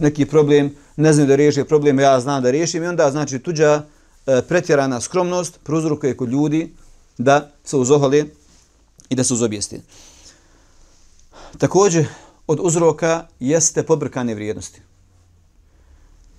neki 0.00 0.26
problem, 0.26 0.74
ne 0.96 1.12
znaju 1.12 1.28
da 1.28 1.36
riješi 1.36 1.64
problem, 1.64 2.00
ja 2.00 2.20
znam 2.20 2.42
da 2.42 2.50
riješim 2.50 2.82
i 2.82 2.86
onda 2.86 3.10
znači 3.10 3.38
tuđa 3.38 3.82
e, 4.26 4.42
pretjerana 4.48 5.00
skromnost 5.00 5.60
prouzrokuje 5.64 6.16
kod 6.16 6.28
ljudi 6.28 6.74
da 7.18 7.50
se 7.64 7.76
uzohole 7.76 8.24
i 9.08 9.14
da 9.14 9.24
se 9.24 9.34
uzobijesti. 9.34 9.80
Također, 11.58 12.06
od 12.46 12.58
uzroka 12.62 13.26
jeste 13.40 13.82
pobrkane 13.82 14.34
vrijednosti. 14.34 14.80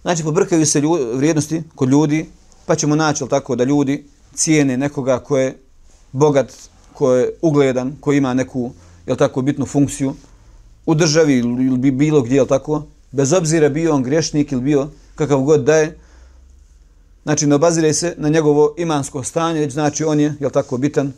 Znači, 0.01 0.23
pobrkaju 0.23 0.65
se 0.65 0.81
ljudi, 0.81 1.03
vrijednosti 1.13 1.63
kod 1.75 1.89
ljudi, 1.89 2.29
pa 2.65 2.75
ćemo 2.75 2.95
naći 2.95 3.27
tako 3.29 3.55
da 3.55 3.63
ljudi 3.63 4.05
cijene 4.33 4.77
nekoga 4.77 5.19
ko 5.19 5.37
je 5.37 5.57
bogat, 6.11 6.53
ko 6.93 7.13
je 7.13 7.33
ugledan, 7.41 7.95
ko 7.99 8.13
ima 8.13 8.33
neku 8.33 8.71
jel 9.07 9.17
tako, 9.17 9.41
bitnu 9.41 9.65
funkciju 9.65 10.13
u 10.85 10.95
državi 10.95 11.37
ili 11.37 11.91
bilo 11.91 12.21
gdje, 12.21 12.35
jel 12.35 12.47
tako, 12.47 12.83
bez 13.11 13.33
obzira 13.33 13.69
bio 13.69 13.95
on 13.95 14.03
grešnik 14.03 14.51
ili 14.51 14.61
bio 14.61 14.87
kakav 15.15 15.41
god 15.41 15.63
da 15.63 15.75
je, 15.75 15.97
znači 17.23 17.47
ne 17.47 17.55
obazire 17.55 17.93
se 17.93 18.15
na 18.17 18.29
njegovo 18.29 18.75
imansko 18.77 19.23
stanje, 19.23 19.59
već 19.59 19.73
znači 19.73 20.03
on 20.03 20.19
je, 20.19 20.35
jel 20.39 20.49
tako, 20.49 20.77
bitan, 20.77 21.13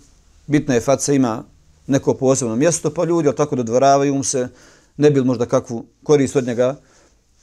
bitna 0.48 0.74
je 0.74 0.82
faca, 0.82 1.14
ima 1.14 1.44
neko 1.88 2.14
posebno 2.14 2.56
mjesto, 2.56 2.94
pa 2.94 3.06
ljudi, 3.06 3.28
ali 3.28 3.38
tako, 3.38 3.56
dodvoravaju 3.56 4.16
mu 4.16 4.24
se, 4.24 4.48
ne 4.98 5.12
bi 5.12 5.24
možda 5.24 5.46
kakvu 5.46 5.86
korist 6.04 6.36
od 6.36 6.48
njega 6.48 6.76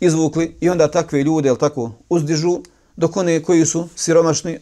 izvukli. 0.01 0.57
I 0.61 0.69
onda 0.69 0.91
takve 0.91 1.23
ljude, 1.23 1.49
jel 1.49 1.57
tako, 1.57 1.93
uzdižu, 2.09 2.61
dok 2.97 3.17
one 3.17 3.43
koji 3.43 3.67
su 3.67 3.89
siromašni, 3.97 4.59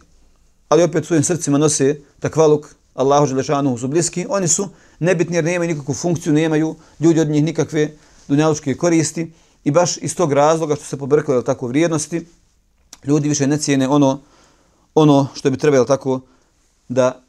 ali 0.69 0.83
opet 0.83 1.07
svojim 1.07 1.25
srcima 1.25 1.59
nose 1.59 2.01
takvaluk, 2.21 2.75
Allahu 2.95 3.27
Želešanu 3.27 3.79
su 3.79 3.89
bliski, 3.89 4.27
oni 4.29 4.49
su 4.49 4.69
nebitni 4.99 5.37
jer 5.37 5.45
nemaju 5.45 5.69
nikakvu 5.69 5.95
funkciju, 5.95 6.33
nemaju 6.33 6.75
ljudi 7.01 7.21
od 7.21 7.29
njih 7.29 7.45
nikakve 7.45 7.91
dunjalučke 8.29 8.75
koristi. 8.75 9.33
I 9.65 9.71
baš 9.71 9.97
iz 9.97 10.17
tog 10.17 10.33
razloga 10.33 10.75
što 10.75 10.85
se 10.85 10.97
pobrkali 10.97 11.45
tako 11.45 11.67
vrijednosti, 11.67 12.27
ljudi 13.05 13.29
više 13.29 13.47
ne 13.47 13.59
cijene 13.59 13.89
ono, 13.89 14.21
ono 14.95 15.29
što 15.35 15.51
bi 15.51 15.57
trebalo 15.57 15.85
tako 15.85 16.21
da 16.89 17.23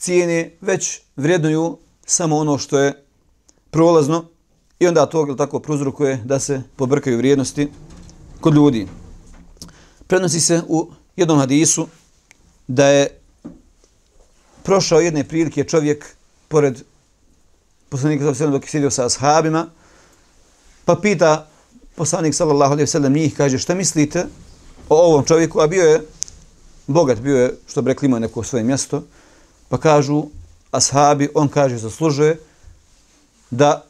cijene, 0.00 0.50
već 0.60 1.00
vrednuju 1.16 1.78
samo 2.06 2.36
ono 2.36 2.58
što 2.58 2.78
je 2.78 3.04
prolazno 3.70 4.24
i 4.78 4.86
onda 4.86 5.06
to 5.06 5.34
tako 5.38 5.60
prozrukuje 5.60 6.22
da 6.24 6.38
se 6.38 6.62
pobrkaju 6.76 7.16
vrijednosti 7.16 7.68
kod 8.40 8.54
ljudi. 8.54 8.88
Prenosi 10.06 10.40
se 10.40 10.62
u 10.68 10.90
jednom 11.16 11.38
hadisu 11.38 11.86
da 12.66 12.86
je 12.86 13.20
prošao 14.62 15.00
jedne 15.00 15.24
prilike 15.24 15.64
čovjek 15.64 16.06
pored 16.48 16.82
poslanika 17.88 18.34
sa 18.34 18.46
dok 18.46 18.64
je 18.64 18.68
sjedio 18.68 18.90
sa 18.90 19.06
ashabima, 19.06 19.66
pa 20.84 20.96
pita 20.96 21.48
poslanik 21.94 22.34
sallallahu 22.34 22.72
alejhi 22.72 22.82
ve 22.82 22.86
sellem 22.86 23.12
njih 23.12 23.36
kaže 23.36 23.58
šta 23.58 23.74
mislite 23.74 24.26
o 24.88 24.96
ovom 24.96 25.24
čovjeku, 25.24 25.60
a 25.60 25.66
bio 25.66 25.84
je 25.84 26.06
bogat, 26.86 27.20
bio 27.20 27.36
je, 27.36 27.56
što 27.66 27.82
bi 27.82 27.88
rekli, 27.88 28.06
imao 28.06 28.20
neko 28.20 28.42
svoje 28.42 28.64
mjesto, 28.64 29.02
pa 29.70 29.78
kažu 29.78 30.24
ashabi, 30.70 31.28
on 31.34 31.48
kaže, 31.48 31.78
zaslužuje 31.78 32.38
da 33.50 33.84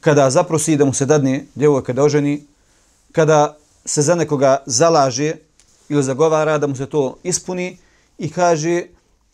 kada 0.00 0.30
zaprosi 0.30 0.76
da 0.76 0.84
mu 0.84 0.92
se 0.92 1.06
dadne 1.06 1.44
djevojka 1.54 1.92
da 1.92 2.02
oženi, 2.02 2.44
kada 3.12 3.56
se 3.84 4.02
za 4.02 4.14
nekoga 4.14 4.62
zalaže 4.66 5.34
ili 5.88 6.02
zagovara 6.02 6.58
da 6.58 6.66
mu 6.66 6.76
se 6.76 6.86
to 6.86 7.16
ispuni 7.22 7.78
i 8.18 8.30
kaže 8.30 8.82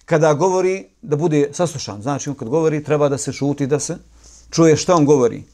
kada 0.04 0.35
govori 0.35 0.85
da 1.02 1.16
bude 1.16 1.50
saslušan. 1.52 2.02
Znači, 2.02 2.30
on 2.30 2.37
kad 2.37 2.49
govori 2.49 2.85
treba 2.85 3.09
da 3.09 3.18
se 3.18 3.32
šuti, 3.32 3.66
da 3.66 3.80
se 3.80 3.97
čuje 4.50 4.76
šta 4.76 4.94
on 4.94 5.06
govori. 5.06 5.44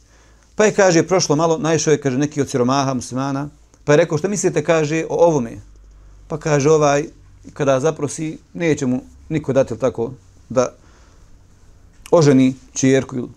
Pa 0.56 0.64
je, 0.64 0.74
kaže, 0.74 1.02
prošlo 1.06 1.36
malo, 1.36 1.58
najšao 1.58 1.92
je, 1.92 2.00
kaže, 2.00 2.18
neki 2.18 2.40
od 2.40 2.50
siromaha 2.50 2.94
muslimana, 2.94 3.48
pa 3.84 3.92
je 3.92 3.96
rekao, 3.96 4.18
šta 4.18 4.28
mislite, 4.28 4.64
kaže, 4.64 5.04
o 5.08 5.14
ovome? 5.26 5.60
Pa 6.28 6.38
kaže, 6.38 6.70
ovaj, 6.70 7.04
kada 7.54 7.80
zaprosi, 7.80 8.38
neće 8.54 8.86
mu 8.86 9.02
niko 9.28 9.52
dati 9.52 9.78
tako 9.78 10.12
da 10.48 10.74
oženi 12.10 12.54
čijerku 12.72 13.16
ili 13.16 13.28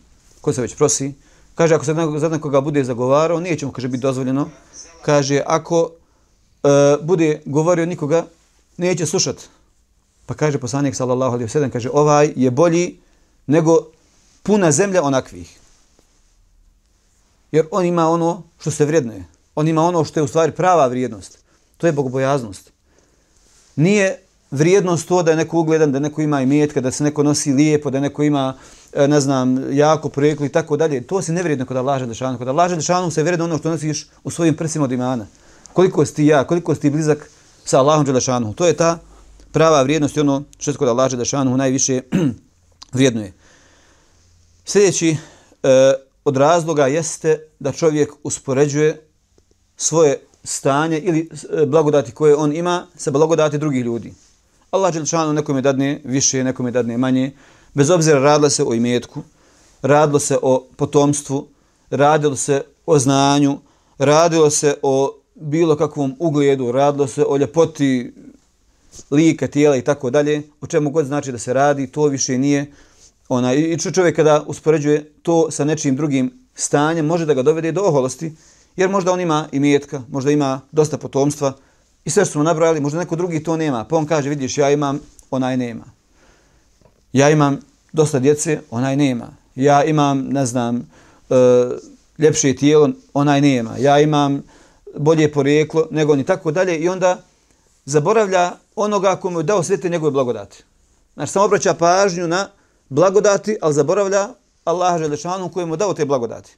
ko 0.42 0.54
se 0.54 0.62
već 0.62 0.76
prosi. 0.76 1.14
Kaže, 1.56 1.76
ako 1.76 1.86
se 1.86 1.94
za 2.16 2.30
nekoga 2.30 2.62
bude 2.62 2.84
zagovarao, 2.84 3.40
neće 3.40 3.66
mu, 3.66 3.72
kaže, 3.72 3.88
biti 3.88 4.02
dozvoljeno. 4.02 4.50
Kaže, 5.02 5.42
ako 5.46 5.92
e, 6.64 6.68
bude 7.02 7.42
govorio 7.46 7.86
nikoga, 7.86 8.26
neće 8.78 9.06
slušati. 9.06 9.48
Pa 10.26 10.34
kaže 10.34 10.58
poslanik 10.58 10.96
sallallahu 10.96 11.34
alejhi 11.34 11.46
ve 11.46 11.50
sellem 11.50 11.72
kaže 11.72 11.90
ovaj 11.94 12.34
je 12.36 12.52
bolji 12.52 13.00
nego 13.48 13.88
puna 14.44 14.72
zemlja 14.72 15.04
onakvih. 15.04 15.60
Jer 17.52 17.66
on 17.72 17.86
ima 17.86 18.10
ono 18.10 18.44
što 18.60 18.72
se 18.72 18.86
vrednuje. 18.86 19.26
On 19.56 19.68
ima 19.68 19.82
ono 19.82 20.06
što 20.06 20.20
je 20.20 20.24
u 20.24 20.28
stvari 20.28 20.52
prava 20.52 20.88
vrijednost. 20.88 21.40
To 21.78 21.88
je 21.88 21.94
bogobojaznost. 21.94 22.72
Nije 23.76 24.21
vrijednost 24.52 25.08
to 25.08 25.24
da 25.24 25.32
je 25.32 25.38
neko 25.38 25.60
ugledan, 25.60 25.92
da 25.92 26.00
neko 26.00 26.22
ima 26.22 26.42
imetka, 26.42 26.82
da 26.82 26.92
se 26.92 27.04
neko 27.04 27.24
nosi 27.24 27.54
lijepo, 27.54 27.90
da 27.90 28.00
neko 28.00 28.24
ima, 28.24 28.54
e, 28.94 29.08
ne 29.08 29.20
znam, 29.20 29.76
jako 29.78 30.10
projekli 30.10 30.48
i 30.48 30.50
tako 30.50 30.78
dalje. 30.78 31.02
To 31.02 31.22
se 31.22 31.34
nevrijedno 31.34 31.66
kod 31.66 31.78
Allaha 31.78 32.00
Đelešanu. 32.00 32.38
Kod 32.38 32.48
Allaha 32.48 32.70
Đelešanu 32.70 33.12
se 33.12 33.24
vrijedno 33.24 33.46
ono 33.46 33.58
što 33.58 33.70
nosiš 33.70 34.08
u 34.24 34.32
svojim 34.32 34.56
prsima 34.56 34.86
od 34.86 34.92
imana. 34.92 35.26
Koliko 35.74 36.06
si 36.06 36.16
ti 36.16 36.26
ja, 36.26 36.44
koliko 36.44 36.76
si 36.76 36.82
ti 36.82 36.90
blizak 36.90 37.30
sa 37.66 37.80
Allahom 37.80 38.06
Đelešanu. 38.06 38.54
To 38.54 38.66
je 38.66 38.74
ta 38.74 39.00
prava 39.52 39.82
vrijednost 39.82 40.18
i 40.18 40.20
ono 40.20 40.44
što 40.60 40.72
se 40.72 40.78
kod 40.78 40.88
Allaha 40.88 41.10
Đelešanu 41.10 41.58
najviše 41.58 42.02
vrijednuje. 42.94 43.34
Sljedeći 44.66 45.10
e, 45.64 45.94
od 46.26 46.38
razloga 46.38 46.88
jeste 46.88 47.40
da 47.60 47.72
čovjek 47.72 48.12
uspoređuje 48.24 49.08
svoje 49.78 50.20
stanje 50.44 51.00
ili 51.00 51.30
e, 51.30 51.66
blagodati 51.66 52.12
koje 52.12 52.36
on 52.36 52.56
ima 52.56 52.88
sa 52.96 53.12
blagodati 53.12 53.58
drugih 53.58 53.86
ljudi. 53.86 54.14
Allah 54.72 54.94
Đelšanu 54.94 55.34
nekom 55.34 55.56
je 55.56 55.62
dadne 55.62 56.02
više, 56.04 56.44
nekom 56.44 56.66
je 56.66 56.72
dadne 56.72 56.98
manje. 56.98 57.32
Bez 57.74 57.90
obzira 57.90 58.20
radilo 58.20 58.50
se 58.50 58.64
o 58.64 58.74
imetku, 58.74 59.24
radilo 59.82 60.20
se 60.20 60.38
o 60.42 60.68
potomstvu, 60.76 61.48
radilo 61.90 62.36
se 62.36 62.62
o 62.86 63.00
znanju, 63.00 63.58
radilo 63.98 64.50
se 64.50 64.76
o 64.82 65.20
bilo 65.36 65.76
kakvom 65.76 66.16
ugledu, 66.20 66.72
radilo 66.72 67.08
se 67.08 67.26
o 67.28 67.38
ljepoti 67.38 68.14
lika, 69.12 69.48
tijela 69.48 69.76
i 69.76 69.82
tako 69.82 70.10
dalje, 70.10 70.42
o 70.62 70.68
čemu 70.68 70.90
god 70.90 71.06
znači 71.06 71.32
da 71.32 71.38
se 71.38 71.54
radi, 71.54 71.88
to 71.88 72.06
više 72.06 72.38
nije 72.38 72.72
ona 73.30 73.54
i 73.54 73.78
čovjek 73.78 74.16
kada 74.16 74.44
uspoređuje 74.48 75.12
to 75.22 75.52
sa 75.52 75.66
nečim 75.66 75.96
drugim 75.96 76.32
stanjem, 76.56 77.06
može 77.06 77.26
da 77.26 77.34
ga 77.34 77.42
dovede 77.42 77.72
do 77.72 77.82
oholosti, 77.82 78.36
jer 78.76 78.90
možda 78.90 79.12
on 79.12 79.22
ima 79.22 79.48
i 79.52 79.58
imetka, 79.58 80.02
možda 80.10 80.32
ima 80.32 80.62
dosta 80.72 80.98
potomstva, 80.98 81.54
I 82.06 82.10
sve 82.10 82.26
što 82.26 82.32
smo 82.32 82.44
nabrali, 82.44 82.80
možda 82.80 83.00
neko 83.00 83.16
drugi 83.16 83.44
to 83.44 83.58
nema. 83.58 83.84
Pa 83.84 83.96
on 83.96 84.06
kaže, 84.06 84.30
vidiš, 84.30 84.58
ja 84.58 84.72
imam, 84.72 85.00
onaj 85.32 85.58
nema. 85.58 85.84
Ja 87.14 87.30
imam 87.30 87.60
dosta 87.94 88.20
djece, 88.20 88.62
onaj 88.70 88.96
nema. 88.96 89.28
Ja 89.56 89.84
imam, 89.84 90.20
ne 90.20 90.46
znam, 90.46 90.76
e, 91.30 91.36
ljepše 92.18 92.56
tijelo, 92.56 92.90
onaj 93.14 93.42
nema. 93.42 93.78
Ja 93.78 94.00
imam 94.00 94.44
bolje 94.98 95.32
porijeklo 95.32 95.88
nego 95.92 96.14
oni, 96.14 96.24
tako 96.24 96.52
dalje. 96.52 96.78
I 96.80 96.90
onda 96.90 97.18
zaboravlja 97.86 98.52
onoga 98.76 99.16
komu 99.16 99.40
je 99.40 99.44
dao 99.44 99.64
sve 99.64 99.78
te 99.78 99.90
njegove 99.90 100.12
blagodati. 100.12 100.64
Znači, 101.14 101.32
samo 101.32 101.46
obraća 101.46 101.74
pažnju 101.74 102.28
na 102.28 102.50
blagodati, 102.90 103.58
ali 103.62 103.74
zaboravlja 103.74 104.30
Allaha 104.64 104.98
Želešanu 104.98 105.50
kojemu 105.50 105.74
je 105.74 105.78
dao 105.78 105.94
te 105.94 106.06
blagodati. 106.06 106.56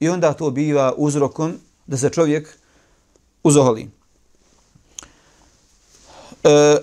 I 0.00 0.08
onda 0.08 0.32
to 0.32 0.50
biva 0.50 0.94
uzrokom 0.96 1.54
da 1.86 1.96
se 1.96 2.10
čovjek 2.10 2.58
uzoholi. 3.42 3.97
E, 6.44 6.76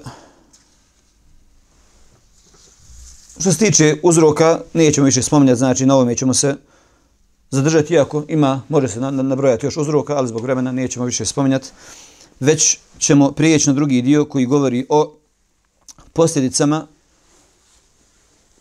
što 3.40 3.52
se 3.52 3.58
tiče 3.58 3.98
uzroka, 4.04 4.60
nećemo 4.74 5.06
više 5.06 5.24
spominjati, 5.24 5.58
znači 5.58 5.86
na 5.86 5.96
ovome 5.96 6.16
ćemo 6.16 6.34
se 6.34 6.56
zadržati, 7.50 7.94
iako 7.94 8.24
ima, 8.28 8.62
može 8.70 8.88
se 8.88 9.00
nabrojati 9.00 9.66
još 9.66 9.78
uzroka, 9.78 10.16
ali 10.16 10.28
zbog 10.28 10.42
vremena 10.42 10.72
nećemo 10.72 11.06
više 11.06 11.26
spominjati. 11.26 11.70
Već 12.40 12.80
ćemo 13.00 13.32
prijeći 13.32 13.70
na 13.70 13.74
drugi 13.74 14.02
dio 14.02 14.26
koji 14.26 14.46
govori 14.46 14.86
o 14.90 15.16
posljedicama 16.14 16.88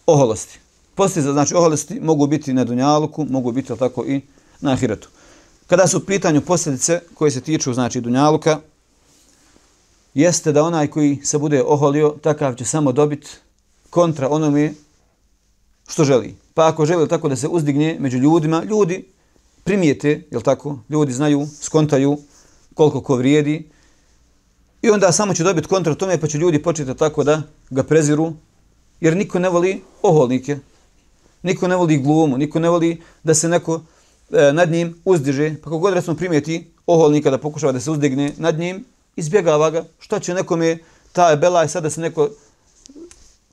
oholosti. 0.06 0.58
Posljedice, 0.94 1.32
znači 1.32 1.54
oholosti, 1.54 2.00
mogu 2.00 2.26
biti 2.26 2.52
na 2.52 2.64
Dunjaluku, 2.64 3.26
mogu 3.30 3.52
biti 3.52 3.76
tako 3.78 4.04
i 4.06 4.20
na 4.60 4.72
Ahiretu. 4.72 5.08
Kada 5.66 5.86
su 5.86 5.98
u 5.98 6.00
pitanju 6.00 6.40
posljedice 6.40 7.00
koje 7.14 7.30
se 7.30 7.40
tiču, 7.40 7.74
znači 7.74 8.00
Dunjaluka, 8.00 8.60
jeste 10.14 10.52
da 10.52 10.62
onaj 10.62 10.86
koji 10.86 11.18
se 11.22 11.38
bude 11.38 11.62
oholio, 11.62 12.14
takav 12.22 12.54
će 12.54 12.64
samo 12.64 12.92
dobiti 12.92 13.28
kontra 13.90 14.28
onome 14.28 14.74
što 15.88 16.04
želi. 16.04 16.34
Pa 16.54 16.68
ako 16.68 16.86
želi 16.86 17.08
tako 17.08 17.28
da 17.28 17.36
se 17.36 17.48
uzdigne 17.48 17.96
među 18.00 18.18
ljudima, 18.18 18.64
ljudi 18.64 19.04
primijete, 19.64 20.22
jel 20.30 20.42
tako, 20.42 20.78
ljudi 20.88 21.12
znaju, 21.12 21.46
skontaju 21.60 22.18
koliko 22.74 23.00
ko 23.00 23.16
vrijedi. 23.16 23.68
I 24.82 24.90
onda 24.90 25.12
samo 25.12 25.34
će 25.34 25.44
dobiti 25.44 25.68
kontra 25.68 25.94
tome 25.94 26.20
pa 26.20 26.26
će 26.26 26.38
ljudi 26.38 26.62
početi 26.62 26.94
tako 26.94 27.24
da 27.24 27.42
ga 27.70 27.82
preziru, 27.82 28.32
jer 29.00 29.16
niko 29.16 29.38
ne 29.38 29.48
voli 29.48 29.82
oholnike, 30.02 30.58
niko 31.42 31.68
ne 31.68 31.76
voli 31.76 31.98
glumu, 31.98 32.38
niko 32.38 32.58
ne 32.58 32.68
voli 32.68 33.02
da 33.22 33.34
se 33.34 33.48
neko 33.48 33.80
e, 34.32 34.52
nad 34.52 34.70
njim 34.70 35.00
uzdiže, 35.04 35.54
pa 35.54 35.64
kako 35.64 35.78
god 35.78 35.94
recimo 35.94 36.16
primijeti 36.16 36.70
oholnika 36.86 37.30
da 37.30 37.38
pokušava 37.38 37.72
da 37.72 37.80
se 37.80 37.90
uzdigne 37.90 38.32
nad 38.36 38.58
njim, 38.58 38.84
izbjegava 39.16 39.70
ga, 39.70 39.84
šta 39.98 40.20
će 40.20 40.34
nekome 40.34 40.78
taj 41.12 41.36
belaj 41.36 41.68
sad 41.68 41.82
da 41.82 41.90
se 41.90 42.00
neko, 42.00 42.28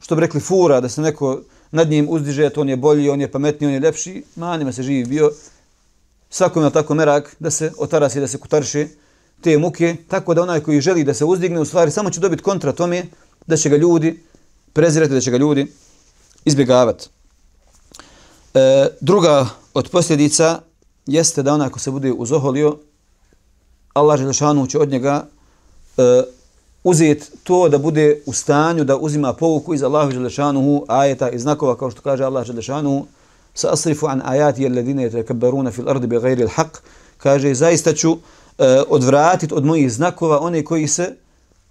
što 0.01 0.15
bi 0.15 0.21
rekli, 0.21 0.39
fura, 0.39 0.81
da 0.81 0.89
se 0.89 1.01
neko 1.01 1.41
nad 1.71 1.89
njim 1.89 2.07
uzdiže, 2.09 2.49
to 2.49 2.61
on 2.61 2.69
je 2.69 2.77
bolji, 2.77 3.09
on 3.09 3.21
je 3.21 3.31
pametniji, 3.31 3.67
on 3.67 3.73
je 3.73 3.79
lepši, 3.79 4.23
manima 4.35 4.71
se 4.71 4.83
živi 4.83 5.05
bio, 5.05 5.31
svakom 6.29 6.63
je 6.63 6.71
tako 6.71 6.95
merak 6.95 7.35
da 7.39 7.51
se 7.51 7.71
otarasi, 7.77 8.19
da 8.19 8.27
se 8.27 8.37
kutarše 8.37 8.87
te 9.41 9.57
muke, 9.57 9.95
tako 10.07 10.33
da 10.33 10.41
onaj 10.41 10.59
koji 10.59 10.81
želi 10.81 11.03
da 11.03 11.13
se 11.13 11.25
uzdigne, 11.25 11.59
u 11.59 11.65
stvari 11.65 11.91
samo 11.91 12.09
će 12.09 12.19
dobiti 12.19 12.43
kontra 12.43 12.71
tome 12.71 13.05
da 13.47 13.57
će 13.57 13.69
ga 13.69 13.77
ljudi 13.77 14.23
prezirati, 14.73 15.13
da 15.13 15.21
će 15.21 15.31
ga 15.31 15.37
ljudi 15.37 15.67
izbjegavati. 16.45 17.09
E, 18.53 18.87
druga 19.01 19.47
od 19.73 19.89
posljedica 19.89 20.61
jeste 21.05 21.43
da 21.43 21.53
onaj 21.53 21.69
ko 21.69 21.79
se 21.79 21.91
bude 21.91 22.11
uzoholio, 22.11 22.77
Allah 23.93 24.19
Želešanu 24.19 24.67
će 24.67 24.79
od 24.79 24.89
njega 24.89 25.25
E, 25.97 26.03
uh, 26.03 26.23
uzeti 26.83 27.25
to 27.43 27.69
da 27.69 27.77
bude 27.77 28.21
u 28.25 28.33
stanju 28.33 28.83
da 28.83 28.97
uzima 28.97 29.33
pouku 29.33 29.73
iz 29.73 29.83
Allahu 29.83 30.11
Đelešanuhu 30.11 30.85
ajeta 30.87 31.29
i 31.29 31.39
znakova 31.39 31.77
kao 31.77 31.91
što 31.91 32.01
kaže 32.01 32.23
Allah 32.23 32.47
Đelešanuhu 32.47 33.05
sa 33.53 33.73
asrifu 33.73 34.07
an 34.07 34.21
ajati 34.25 34.65
alladine 34.65 35.03
ledine 35.03 35.09
tekabbaruna 35.09 35.71
fil 35.71 35.89
ardi 35.89 36.07
bi 36.07 36.19
gajri 36.19 36.43
l'haq 36.43 36.79
kaže 37.17 37.53
zaista 37.53 37.93
ću 37.93 38.11
e, 38.11 38.17
odvratiti 38.89 39.53
od 39.53 39.65
mojih 39.65 39.93
znakova 39.93 40.39
one 40.39 40.65
koji 40.65 40.87
se 40.87 41.15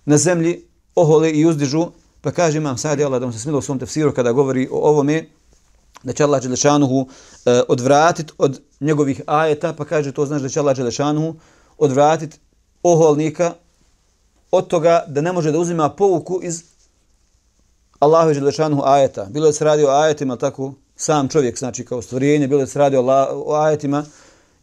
na 0.05 0.17
zemlji 0.17 0.65
ohole 0.95 1.31
i 1.31 1.47
uzdižu. 1.47 1.87
Pa 2.21 2.31
kaže 2.31 2.59
imam 2.59 2.77
Sa'di 2.77 3.05
Allah 3.05 3.21
da 3.21 3.27
mu 3.27 3.33
se 3.33 3.39
smilo 3.39 3.59
u 3.59 3.63
svom 3.63 3.79
tefsiru 3.79 4.13
kada 4.13 4.33
govori 4.33 4.69
o 4.73 4.89
ovome 4.89 5.29
da 6.03 6.13
će 6.13 6.25
Allah 6.25 6.43
Đelešanuhu 6.43 7.07
e, 7.47 7.63
odvratiti 7.69 8.33
od 8.39 8.61
njegovih 8.81 9.23
ajeta 9.27 9.73
pa 9.73 9.85
kaže 9.85 10.13
to 10.13 10.27
znaš 10.27 10.43
da 10.43 10.49
će 10.49 10.61
Allah 10.61 10.77
Đelešanuhu 10.77 11.35
odvratiti 11.79 12.39
oholnika 12.83 13.55
od 14.51 14.67
toga 14.67 15.05
da 15.09 15.21
ne 15.21 15.33
može 15.33 15.53
da 15.53 15.59
uzima 15.59 15.89
pouku 15.89 16.41
iz 16.43 16.63
Allahu 17.99 18.35
Đelešanuhu 18.35 18.83
ajeta. 18.85 19.27
Bilo 19.31 19.47
je 19.47 19.53
se 19.53 19.65
radi 19.65 19.85
o 19.85 19.91
ajetima, 19.91 20.37
tako 20.37 20.75
sam 20.97 21.29
čovjek, 21.29 21.59
znači 21.59 21.85
kao 21.85 22.03
stvorenje, 22.03 22.49
bilo 22.49 22.61
je 22.61 22.67
se 22.67 22.79
radi 22.79 22.97
o, 22.97 23.05
o 23.47 23.55
ajetima 23.55 24.05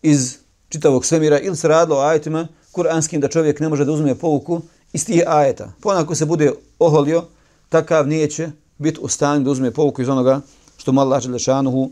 iz 0.01 0.37
čitavog 0.69 1.05
svemira 1.05 1.39
ili 1.39 1.57
se 1.57 1.67
radilo 1.67 1.97
o 1.97 2.01
ajetima 2.01 2.47
kuranskim 2.71 3.21
da 3.21 3.27
čovjek 3.27 3.59
ne 3.59 3.69
može 3.69 3.85
da 3.85 3.91
uzme 3.91 4.15
pouku 4.15 4.61
iz 4.93 5.05
tih 5.05 5.23
ajeta. 5.27 5.71
Ponako 5.81 6.15
se 6.15 6.25
bude 6.25 6.51
oholio, 6.79 7.23
takav 7.69 8.07
neće 8.07 8.49
biti 8.77 8.99
u 9.01 9.07
stanju 9.07 9.43
da 9.43 9.51
uzme 9.51 9.71
pouku 9.71 10.01
iz 10.01 10.09
onoga 10.09 10.41
što 10.77 10.91
mu 10.91 11.01
Allah 11.01 11.23
Đelešanuhu 11.23 11.91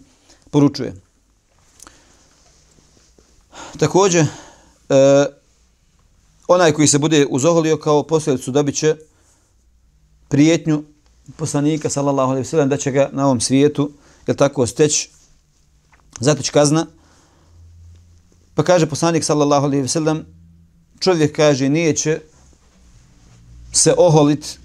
poručuje. 0.52 0.94
Također, 3.80 4.26
e, 4.90 5.26
onaj 6.48 6.72
koji 6.72 6.88
se 6.88 7.00
bude 7.00 7.26
uzoholio 7.30 7.78
kao 7.78 8.04
posljedicu 8.04 8.52
dobit 8.52 8.76
će 8.76 8.96
prijetnju 10.28 10.84
poslanika 11.38 11.90
sallallahu 11.90 12.32
alejhi 12.32 12.46
ve 12.46 12.50
sellem 12.50 12.70
da 12.70 12.78
će 12.78 12.92
ga 12.92 13.10
na 13.14 13.26
ovom 13.26 13.42
svijetu 13.42 13.92
je 14.28 14.34
tako 14.34 14.68
steć 14.68 15.10
zato 16.20 16.44
će 16.44 16.52
kazna. 16.52 16.86
Pa 18.56 18.64
kaže 18.64 18.86
poslanik 18.86 19.24
sallallahu 19.24 19.66
alejhi 19.66 19.82
ve 19.82 19.88
sellem 19.88 20.26
čovjek 21.00 21.36
kaže 21.36 21.70
nije 21.70 21.96
će 21.96 22.20
se 23.72 23.94
oholit. 23.98 24.60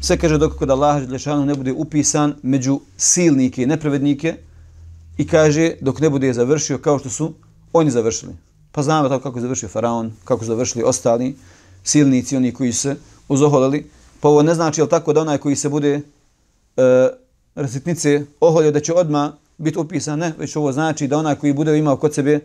Sve 0.00 0.18
kaže 0.18 0.38
dok 0.38 0.58
kod 0.58 0.70
Allaha 0.70 1.00
dželešanu 1.00 1.46
ne 1.46 1.54
bude 1.54 1.72
upisan 1.72 2.34
među 2.42 2.80
silnike 2.96 3.62
i 3.62 3.66
nepravednike 3.66 4.36
i 5.18 5.26
kaže 5.26 5.74
dok 5.80 6.00
ne 6.00 6.10
bude 6.10 6.32
završio 6.32 6.78
kao 6.78 6.98
što 6.98 7.10
su 7.10 7.34
oni 7.72 7.90
završili 7.90 8.32
pa 8.72 8.82
znamo 8.82 9.08
tako 9.08 9.22
kako 9.22 9.38
je 9.38 9.42
završio 9.42 9.68
faraon 9.68 10.12
kako 10.24 10.44
su 10.44 10.46
završili 10.46 10.84
ostali 10.84 11.36
silnici 11.84 12.36
oni 12.36 12.54
koji 12.54 12.72
se 12.72 12.96
uzoholili 13.28 13.90
Pa 14.22 14.28
ovo 14.28 14.42
ne 14.42 14.54
znači, 14.54 14.80
jel 14.80 14.88
tako, 14.88 15.12
da 15.12 15.20
onaj 15.20 15.38
koji 15.38 15.56
se 15.56 15.68
bude 15.68 16.00
e, 16.76 17.08
rasitnice 17.54 18.26
oholio 18.40 18.70
da 18.70 18.80
će 18.80 18.94
odma 18.94 19.32
biti 19.58 19.78
upisan, 19.78 20.18
ne, 20.18 20.32
već 20.38 20.56
ovo 20.56 20.72
znači 20.72 21.08
da 21.08 21.18
onaj 21.18 21.34
koji 21.34 21.52
bude 21.52 21.78
imao 21.78 21.96
kod 21.96 22.14
sebe 22.14 22.40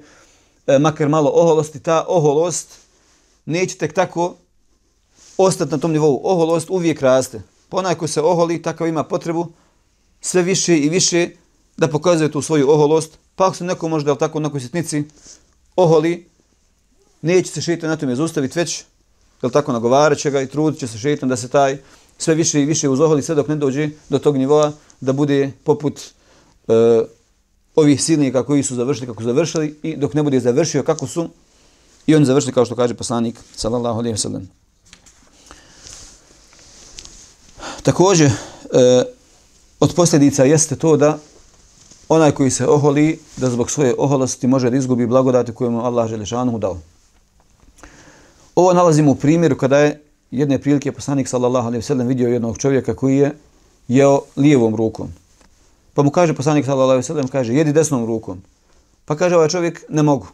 e, 0.68 0.80
makar 0.80 1.10
malo 1.10 1.32
oholosti, 1.34 1.80
ta 1.80 2.06
oholost 2.08 2.74
neće 3.46 3.78
tek 3.78 3.94
tako 3.94 4.36
ostati 5.38 5.72
na 5.72 5.78
tom 5.78 5.92
nivou. 5.92 6.22
Oholost 6.24 6.70
uvijek 6.70 7.02
raste. 7.02 7.42
Pa 7.70 7.78
onaj 7.78 7.96
koji 7.96 8.10
se 8.10 8.22
oholi, 8.22 8.62
takav 8.62 8.88
ima 8.88 9.04
potrebu 9.04 9.48
sve 10.22 10.42
više 10.42 10.78
i 10.78 10.90
više 10.90 11.30
da 11.78 11.88
pokazuje 11.88 12.32
tu 12.32 12.42
svoju 12.42 12.70
oholost. 12.70 13.18
Pa 13.36 13.48
ako 13.48 13.56
se 13.56 13.64
neko 13.64 13.88
možda, 13.88 14.10
jel 14.10 14.18
tako, 14.18 14.40
na 14.40 14.48
nekoj 14.48 14.62
sitnici 14.62 15.04
oholi, 15.78 16.26
neće 17.22 17.52
se 17.52 17.62
šeitan 17.62 17.90
na 17.90 17.96
tome 17.96 18.16
zaustaviti 18.16 18.60
već 18.60 18.84
jel 19.42 19.52
tako, 19.52 19.72
nagovarat 19.72 20.18
će 20.18 20.32
ga 20.32 20.42
i 20.42 20.48
trudit 20.48 20.80
će 20.80 20.88
se 20.88 20.98
šeitan 20.98 21.30
da 21.30 21.38
se 21.38 21.48
taj 21.48 21.78
sve 22.18 22.36
više 22.36 22.62
i 22.62 22.66
više 22.66 22.90
uzoholi 22.90 23.24
sve 23.24 23.36
dok 23.36 23.48
ne 23.48 23.56
dođe 23.56 23.90
do 24.10 24.20
tog 24.20 24.38
nivoa 24.38 24.72
da 25.02 25.14
bude 25.14 25.52
poput 25.64 26.02
e, 26.68 26.74
ovih 27.76 28.04
silnika 28.04 28.44
koji 28.44 28.64
su 28.64 28.76
završili 28.76 29.08
kako 29.08 29.22
su 29.22 29.28
završili 29.28 29.80
i 29.84 29.98
dok 29.98 30.14
ne 30.14 30.24
bude 30.24 30.40
završio 30.40 30.84
kako 30.84 31.08
su 31.08 31.30
i 32.08 32.16
oni 32.16 32.26
završili 32.26 32.54
kao 32.54 32.66
što 32.66 32.76
kaže 32.76 32.94
poslanik 32.94 33.36
sallallahu 33.56 34.00
alejhi 34.00 34.14
ve 34.14 34.18
sellem. 34.18 34.50
Također, 37.84 38.28
e, 38.28 39.04
od 39.80 39.94
posljedica 39.96 40.44
jeste 40.44 40.76
to 40.76 40.98
da 40.98 41.20
onaj 42.10 42.32
koji 42.32 42.52
se 42.52 42.68
oholi, 42.68 43.20
da 43.38 43.50
zbog 43.50 43.72
svoje 43.72 43.96
oholosti 43.98 44.48
može 44.48 44.70
da 44.70 44.78
izgubi 44.78 45.08
blagodati 45.08 45.54
koju 45.54 45.72
mu 45.72 45.86
Allah 45.86 46.10
želešanu 46.10 46.60
dao. 46.60 46.78
Ovo 48.56 48.74
nalazimo 48.74 49.12
u 49.12 49.16
primjeru 49.16 49.58
kada 49.58 49.78
je 49.78 50.02
jedne 50.32 50.60
prilike 50.62 50.92
poslanik 50.92 51.28
sallallahu 51.28 51.68
alejhi 51.68 51.80
ve 51.80 51.88
sellem 51.88 52.08
vidio 52.08 52.30
jednog 52.30 52.58
čovjeka 52.58 52.96
koji 52.96 53.18
je 53.18 53.32
jeo 53.88 54.22
lijevom 54.36 54.76
rukom. 54.76 55.08
Pa 55.94 56.04
mu 56.04 56.12
kaže 56.12 56.34
poslanik 56.34 56.66
sallallahu 56.66 56.90
alejhi 56.90 57.04
ve 57.04 57.08
sellem 57.08 57.28
kaže 57.28 57.54
jedi 57.54 57.74
desnom 57.74 58.06
rukom. 58.06 58.42
Pa 59.06 59.16
kaže 59.16 59.36
ovaj 59.36 59.50
čovjek 59.50 59.84
ne 59.90 60.04
mogu. 60.04 60.28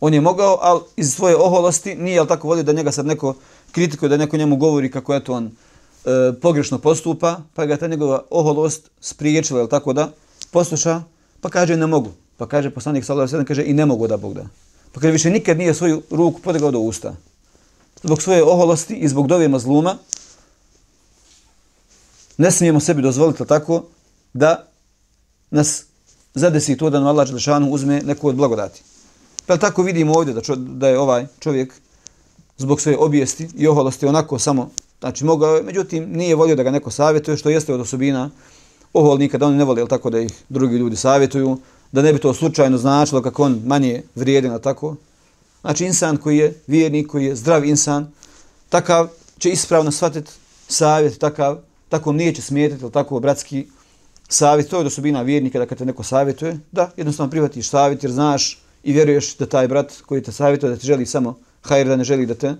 On 0.00 0.14
je 0.14 0.20
mogao, 0.20 0.58
al 0.60 0.80
iz 0.96 1.14
svoje 1.14 1.36
oholosti 1.36 1.94
nije 1.94 2.18
al 2.18 2.26
tako 2.26 2.48
volio 2.48 2.62
da 2.62 2.72
njega 2.72 2.92
sad 2.92 3.06
neko 3.06 3.34
kritikuje, 3.72 4.08
da 4.08 4.16
neko 4.16 4.36
njemu 4.36 4.56
govori 4.56 4.90
kako 4.90 5.14
je 5.14 5.24
to 5.24 5.32
on 5.32 5.46
e, 5.46 5.50
pogrešno 6.42 6.78
postupa, 6.78 7.40
pa 7.54 7.66
ga 7.66 7.76
ta 7.76 7.86
njegova 7.86 8.22
oholost 8.30 8.90
spriječila, 9.00 9.60
jel 9.60 9.68
tako 9.68 9.92
da 9.92 10.10
posluša, 10.54 11.02
pa 11.40 11.50
kaže 11.50 11.76
ne 11.76 11.86
mogu. 11.86 12.14
Pa 12.38 12.46
kaže 12.46 12.70
poslanik 12.70 13.04
sallallahu 13.04 13.26
alejhi 13.26 13.42
ve 13.42 13.48
kaže 13.48 13.64
i 13.66 13.74
ne 13.74 13.86
mogu 13.86 14.06
da 14.06 14.16
Bog 14.16 14.34
da. 14.34 14.46
Pa 14.92 15.00
kaže 15.00 15.12
više 15.12 15.30
nikad 15.30 15.58
nije 15.58 15.74
svoju 15.74 16.02
ruku 16.10 16.40
podigao 16.40 16.70
do 16.70 16.78
usta. 16.78 17.14
Zbog 18.02 18.22
svoje 18.22 18.42
oholosti 18.42 18.94
i 18.94 19.08
zbog 19.08 19.26
dove 19.26 19.48
mazluma 19.48 19.96
ne 22.38 22.50
smijemo 22.50 22.80
sebi 22.80 23.02
dozvoliti 23.02 23.46
tako 23.46 23.84
da 24.32 24.66
nas 25.50 25.84
zadesi 26.34 26.76
to 26.76 26.90
da 26.90 27.00
nam 27.00 27.08
Allah 27.08 27.26
Đelešanu 27.26 27.70
uzme 27.70 28.02
neku 28.02 28.28
od 28.28 28.34
blagodati. 28.34 28.82
Pa 29.46 29.56
tako 29.56 29.82
vidimo 29.82 30.14
ovdje 30.14 30.34
da, 30.34 30.40
čo, 30.40 30.56
da 30.56 30.88
je 30.88 30.98
ovaj 30.98 31.26
čovjek 31.40 31.74
zbog 32.58 32.80
svoje 32.80 32.98
obijesti 32.98 33.48
i 33.56 33.68
oholosti 33.68 34.06
onako 34.06 34.38
samo, 34.38 34.70
znači 35.00 35.24
mogao 35.24 35.56
je, 35.56 35.62
međutim 35.62 36.10
nije 36.12 36.34
volio 36.34 36.56
da 36.56 36.62
ga 36.62 36.70
neko 36.70 36.90
savjetuje, 36.90 37.36
što 37.36 37.50
jeste 37.50 37.74
od 37.74 37.80
osobina 37.80 38.30
oholnika, 38.94 39.38
da 39.38 39.46
oni 39.46 39.56
ne 39.56 39.64
vole 39.64 39.80
voli 39.80 39.88
tako 39.88 40.10
da 40.10 40.20
ih 40.20 40.32
drugi 40.48 40.76
ljudi 40.76 40.96
savjetuju, 40.96 41.58
da 41.92 42.02
ne 42.02 42.12
bi 42.12 42.18
to 42.18 42.34
slučajno 42.34 42.78
značilo 42.78 43.22
kako 43.22 43.42
on 43.42 43.62
manje 43.66 44.02
vrijedi 44.14 44.48
na 44.48 44.58
tako. 44.58 44.96
Znači 45.60 45.84
insan 45.84 46.16
koji 46.16 46.38
je 46.38 46.60
vjernik, 46.66 47.06
koji 47.06 47.24
je 47.24 47.36
zdrav 47.36 47.64
insan, 47.64 48.12
takav 48.68 49.08
će 49.38 49.50
ispravno 49.50 49.90
shvatiti 49.92 50.32
savjet, 50.68 51.18
takav, 51.18 51.58
tako 51.88 52.12
nije 52.12 52.34
će 52.34 52.42
smijetiti, 52.42 52.90
tako 52.92 53.20
bratski 53.20 53.66
savjet, 54.28 54.68
to 54.68 54.80
je 54.80 54.86
osobina 54.86 55.22
vjernika 55.22 55.58
da 55.58 55.66
kad 55.66 55.78
te 55.78 55.84
neko 55.84 56.02
savjetuje, 56.02 56.58
da 56.72 56.90
jednostavno 56.96 57.30
prihvatiš 57.30 57.68
savjet 57.68 58.02
jer 58.02 58.12
znaš 58.12 58.62
i 58.82 58.92
vjeruješ 58.92 59.36
da 59.36 59.46
taj 59.46 59.68
brat 59.68 59.92
koji 60.06 60.22
te 60.22 60.32
savjetuje 60.32 60.70
da 60.70 60.76
ti 60.76 60.86
želi 60.86 61.06
samo 61.06 61.38
hajr, 61.62 61.86
da 61.86 61.96
ne 61.96 62.04
želi 62.04 62.26
da 62.26 62.34
te 62.34 62.54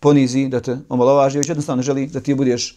ponizi, 0.00 0.48
da 0.48 0.60
te 0.60 0.78
omalovaži, 0.88 1.38
već 1.38 1.48
jednostavno 1.48 1.80
ne 1.80 1.82
želi 1.82 2.06
da 2.06 2.20
ti 2.20 2.34
budeš 2.34 2.76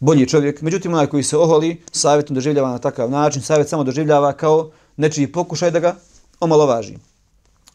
bolji 0.00 0.28
čovjek. 0.28 0.62
Međutim, 0.62 0.92
onaj 0.94 1.06
koji 1.06 1.22
se 1.22 1.36
oholi, 1.36 1.82
savjetom 1.92 2.34
doživljava 2.34 2.70
na 2.70 2.78
takav 2.78 3.10
način, 3.10 3.42
savjet 3.42 3.68
samo 3.68 3.84
doživljava 3.84 4.32
kao 4.32 4.70
nečiji 4.96 5.32
pokušaj 5.32 5.70
da 5.70 5.80
ga 5.80 5.96
omalovaži. 6.40 6.96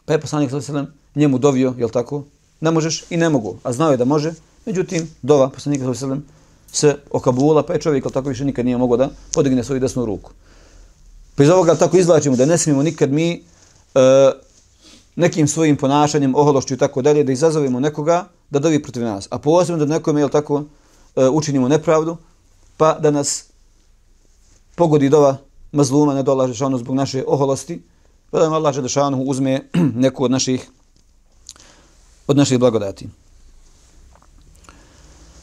Pa 0.06 0.14
je 0.14 0.22
poslanik 0.22 0.52
s.a.v. 0.52 0.86
njemu 1.16 1.38
dovio, 1.38 1.74
jel 1.78 1.90
tako? 1.90 2.24
Ne 2.62 2.72
možeš 2.72 3.04
i 3.10 3.18
ne 3.18 3.30
mogu, 3.30 3.56
a 3.64 3.74
znao 3.74 3.92
je 3.92 3.98
da 3.98 4.06
može. 4.06 4.34
Međutim, 4.66 5.10
dova 5.22 5.50
poslanika 5.50 5.94
s.a.v. 5.94 6.18
se 6.72 6.96
okabula, 7.12 7.64
pa 7.64 7.74
je 7.74 7.82
čovjek, 7.82 8.06
jel 8.06 8.12
tako, 8.12 8.30
više 8.30 8.46
nikad 8.46 8.66
nije 8.66 8.78
mogao 8.78 8.98
da 8.98 9.10
podigne 9.34 9.64
svoju 9.64 9.80
desnu 9.80 10.06
ruku. 10.06 10.32
Pa 11.36 11.44
iz 11.44 11.50
ovoga 11.50 11.76
tako 11.76 11.98
izvlačimo 11.98 12.36
da 12.36 12.46
ne 12.46 12.58
smijemo 12.58 12.84
nikad 12.84 13.12
mi 13.12 13.32
e, 13.34 13.40
nekim 15.16 15.48
svojim 15.48 15.78
ponašanjem, 15.78 16.36
ohološću 16.36 16.74
i 16.74 16.78
tako 16.78 17.02
dalje, 17.02 17.24
da 17.24 17.32
izazovimo 17.32 17.80
nekoga 17.80 18.26
da 18.50 18.60
dovi 18.60 18.84
protiv 18.84 19.04
nas. 19.04 19.28
A 19.32 19.38
posebno 19.40 19.86
da 19.86 19.94
nekome, 19.94 20.22
jel 20.22 20.30
tako, 20.30 20.64
E, 21.16 21.30
učinimo 21.30 21.68
nepravdu, 21.68 22.18
pa 22.78 22.94
da 23.00 23.12
nas 23.12 23.46
pogodi 24.76 25.10
dova 25.10 25.38
mazluma 25.72 26.14
ne 26.14 26.24
dolaže 26.24 26.54
šanu 26.54 26.78
zbog 26.78 26.96
naše 26.96 27.24
oholosti, 27.28 27.82
pa 28.32 28.40
da 28.40 28.44
nam 28.44 28.54
Allah 28.54 28.74
Želešanu 28.74 29.22
uzme 29.22 29.70
neku 30.06 30.24
od 30.24 30.32
naših, 30.32 30.70
od 32.28 32.38
naših 32.38 32.60
blagodati. 32.60 33.10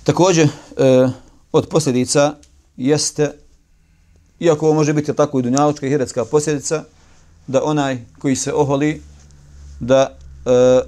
Također, 0.04 0.48
e, 0.76 1.08
od 1.52 1.68
posljedica 1.68 2.34
jeste, 2.76 3.32
iako 4.40 4.66
ovo 4.66 4.74
može 4.74 4.92
biti 4.92 5.14
tako 5.14 5.38
i 5.38 5.42
dunjalučka 5.42 5.86
i 5.86 5.90
hiretska 5.90 6.24
posljedica, 6.24 6.84
da 7.46 7.64
onaj 7.64 8.04
koji 8.18 8.36
se 8.36 8.54
oholi, 8.54 9.02
da 9.80 10.18
e, 10.46 10.80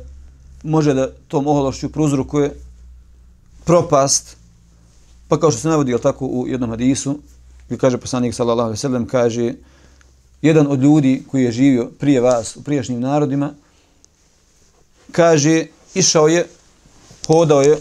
može 0.63 0.95
da 0.95 1.11
tom 1.29 1.47
ohološću 1.47 1.93
pruzrukuje 1.93 2.61
propast, 3.65 4.37
pa 5.33 5.41
kao 5.41 5.51
što 5.51 5.61
se 5.61 5.69
navodi 5.69 5.97
tako 6.03 6.27
u 6.27 6.49
jednom 6.49 6.71
hadisu, 6.71 7.19
gdje 7.67 7.79
kaže 7.79 7.97
poslanik 7.97 8.35
sallallahu 8.35 8.67
alejhi 8.67 8.79
ve 8.79 8.81
sellem 8.81 9.07
kaže 9.07 9.55
jedan 10.43 10.67
od 10.67 10.83
ljudi 10.83 11.23
koji 11.31 11.45
je 11.45 11.53
živio 11.53 11.91
prije 11.99 12.21
vas 12.21 12.57
u 12.57 12.63
prijašnjim 12.63 13.01
narodima 13.01 13.55
kaže 15.13 15.67
išao 15.95 16.29
je 16.29 16.49
hodao 17.27 17.63
je 17.63 17.79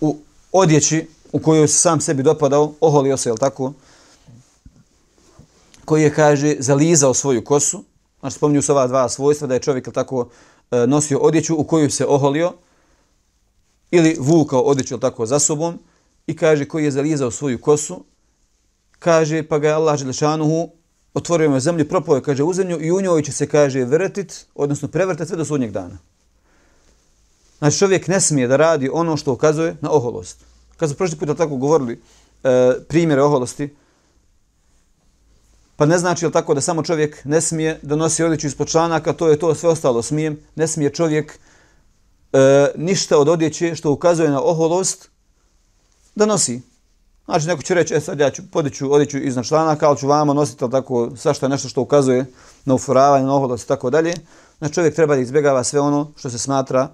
u 0.00 0.16
odjeći 0.52 1.08
u 1.32 1.38
kojoj 1.38 1.68
se 1.68 1.78
sam 1.78 2.00
sebi 2.00 2.22
dopadao 2.22 2.72
oholio 2.80 3.16
se 3.16 3.28
jel 3.28 3.36
tako 3.36 3.72
koji 5.84 6.02
je 6.02 6.14
kaže 6.14 6.56
zalizao 6.58 7.14
svoju 7.14 7.44
kosu. 7.44 7.84
Znači 8.20 8.36
spominju 8.36 8.62
se 8.62 8.72
ova 8.72 8.86
dva 8.86 9.08
svojstva 9.08 9.46
da 9.46 9.54
je 9.54 9.60
čovjek 9.60 9.92
tako 9.92 10.28
e, 10.70 10.86
nosio 10.86 11.18
odjeću 11.18 11.56
u 11.56 11.64
kojoj 11.64 11.90
se 11.90 12.06
oholio 12.06 12.52
ili 13.90 14.16
vukao 14.20 14.60
odjeću 14.60 14.98
tako 14.98 15.26
za 15.26 15.38
sobom 15.38 15.78
i 16.26 16.36
kaže 16.36 16.64
koji 16.64 16.84
je 16.84 16.90
zalizao 16.90 17.30
svoju 17.30 17.60
kosu 17.60 18.04
kaže, 19.04 19.42
pa 19.42 19.58
ga 19.58 19.68
je 19.68 19.74
Allah 19.74 19.98
Želešanuhu 19.98 20.70
otvorio 21.14 21.50
na 21.50 21.60
zemlji, 21.60 21.88
propao 21.88 22.16
je, 22.16 22.22
kaže, 22.22 22.42
u 22.42 22.52
zemlju 22.52 22.80
i 22.80 22.92
u 22.92 23.00
njoj 23.00 23.22
će 23.22 23.32
se, 23.32 23.46
kaže, 23.46 23.84
vrtit, 23.84 24.46
odnosno 24.54 24.88
prevrtati 24.88 25.28
sve 25.28 25.36
do 25.36 25.44
sudnjeg 25.44 25.72
dana. 25.72 25.98
Znači, 27.58 27.78
čovjek 27.78 28.08
ne 28.08 28.20
smije 28.20 28.48
da 28.48 28.56
radi 28.56 28.90
ono 28.92 29.16
što 29.16 29.32
ukazuje 29.32 29.76
na 29.80 29.90
oholost. 29.90 30.44
Kad 30.76 30.88
smo 30.88 30.96
prošli 30.96 31.18
put 31.18 31.36
tako 31.36 31.56
govorili 31.56 32.00
e, 32.42 32.72
primjere 32.88 33.22
oholosti, 33.22 33.68
pa 35.76 35.86
ne 35.86 35.98
znači 35.98 36.26
li 36.26 36.32
tako 36.32 36.54
da 36.54 36.60
samo 36.60 36.82
čovjek 36.82 37.24
ne 37.24 37.40
smije 37.40 37.78
da 37.82 37.96
nosi 37.96 38.24
odjeću 38.24 38.46
ispod 38.46 38.68
članaka, 38.68 39.12
to 39.12 39.28
je 39.28 39.38
to 39.38 39.54
sve 39.54 39.68
ostalo 39.68 40.02
smijem, 40.02 40.38
ne 40.56 40.66
smije 40.66 40.90
čovjek 40.90 41.38
e, 42.32 42.72
ništa 42.76 43.18
od 43.18 43.28
odjeće 43.28 43.74
što 43.74 43.92
ukazuje 43.92 44.30
na 44.30 44.42
oholost 44.42 45.10
da 46.14 46.26
nosi. 46.26 46.62
Znači, 47.24 47.46
neko 47.46 47.62
će 47.62 47.74
reći, 47.74 47.94
e 47.94 48.00
sad 48.00 48.20
ja 48.20 48.30
ću 48.30 48.42
podiću, 48.52 48.92
odiću 48.92 49.18
iznad 49.18 49.44
članaka, 49.44 49.88
ali 49.88 49.98
ću 49.98 50.08
vama 50.08 50.32
nositi 50.32 50.70
tako 50.70 51.10
svašta 51.16 51.48
nešto 51.48 51.68
što 51.68 51.80
ukazuje 51.80 52.26
na 52.64 52.74
uforavanje, 52.74 53.26
na 53.26 53.34
oholost 53.34 53.64
i 53.64 53.68
tako 53.68 53.90
dalje. 53.90 54.14
Znači 54.58 54.74
čovjek 54.74 54.94
treba 54.94 55.14
da 55.14 55.20
izbjegava 55.20 55.64
sve 55.64 55.80
ono 55.80 56.12
što 56.16 56.30
se 56.30 56.38
smatra 56.38 56.88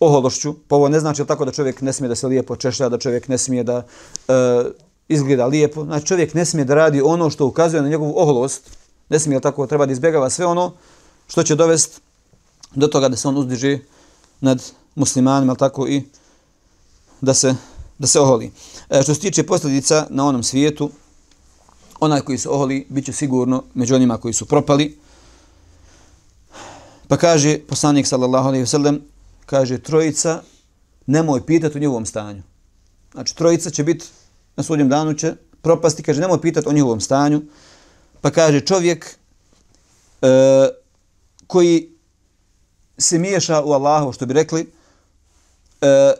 ohološću. 0.00 0.54
Pa 0.68 0.76
ovo 0.76 0.88
ne 0.88 1.00
znači 1.00 1.24
tako 1.24 1.44
da 1.44 1.52
čovjek 1.52 1.80
ne 1.80 1.92
smije 1.92 2.08
da 2.08 2.14
se 2.14 2.26
lijepo 2.26 2.56
češlja, 2.56 2.88
da 2.88 2.98
čovjek 2.98 3.28
ne 3.28 3.38
smije 3.38 3.64
da 3.64 3.76
e, 4.28 4.32
izgleda 5.08 5.46
lijepo. 5.46 5.84
Znači 5.84 6.06
čovjek 6.06 6.34
ne 6.34 6.44
smije 6.44 6.64
da 6.64 6.74
radi 6.74 7.02
ono 7.04 7.30
što 7.30 7.46
ukazuje 7.46 7.82
na 7.82 7.88
njegovu 7.88 8.14
oholost. 8.16 8.70
Ne 9.08 9.18
smije 9.18 9.40
tako, 9.40 9.66
treba 9.66 9.86
da 9.86 9.92
izbjegava 9.92 10.30
sve 10.30 10.46
ono 10.46 10.72
što 11.26 11.42
će 11.42 11.54
dovesti 11.54 12.00
do 12.74 12.86
toga 12.86 13.08
da 13.08 13.16
se 13.16 13.28
on 13.28 13.36
uzdiže 13.36 13.78
nad 14.40 14.72
muslimanima, 14.94 15.54
tako 15.54 15.88
i 15.88 16.02
da 17.20 17.34
se, 17.34 17.54
da 17.98 18.06
se 18.06 18.20
oholi. 18.20 18.50
E, 18.90 19.02
što 19.02 19.14
se 19.14 19.20
tiče 19.20 19.46
posljedica 19.46 20.06
na 20.10 20.26
onom 20.26 20.42
svijetu, 20.42 20.90
onaj 22.00 22.20
koji 22.20 22.38
se 22.38 22.48
oholi 22.48 22.86
bit 22.88 23.04
će 23.04 23.12
sigurno 23.12 23.62
među 23.74 23.94
onima 23.94 24.18
koji 24.18 24.34
su 24.34 24.46
propali. 24.46 24.98
Pa 27.08 27.16
kaže 27.16 27.58
poslanik 27.58 28.06
sallallahu 28.06 28.48
alejhi 28.48 28.62
ve 28.62 28.66
sellem 28.66 29.02
kaže 29.46 29.78
trojica 29.78 30.42
nemoj 31.06 31.46
pitati 31.46 31.78
o 31.78 31.80
njegovom 31.80 32.06
stanju. 32.06 32.42
Znači 33.12 33.36
trojica 33.36 33.70
će 33.70 33.84
biti 33.84 34.06
na 34.56 34.62
sudnjem 34.62 34.88
danu 34.88 35.14
će 35.14 35.34
propasti, 35.62 36.02
kaže 36.02 36.20
nemoj 36.20 36.40
pitati 36.40 36.68
o 36.68 36.72
njegovom 36.72 37.00
stanju. 37.00 37.42
Pa 38.20 38.30
kaže 38.30 38.60
čovjek 38.60 39.16
e, 40.22 40.28
koji 41.46 41.90
se 42.98 43.18
miješa 43.18 43.62
u 43.62 43.72
Allahu, 43.72 44.12
što 44.12 44.26
bi 44.26 44.34
rekli, 44.34 44.72
e, 45.80 46.12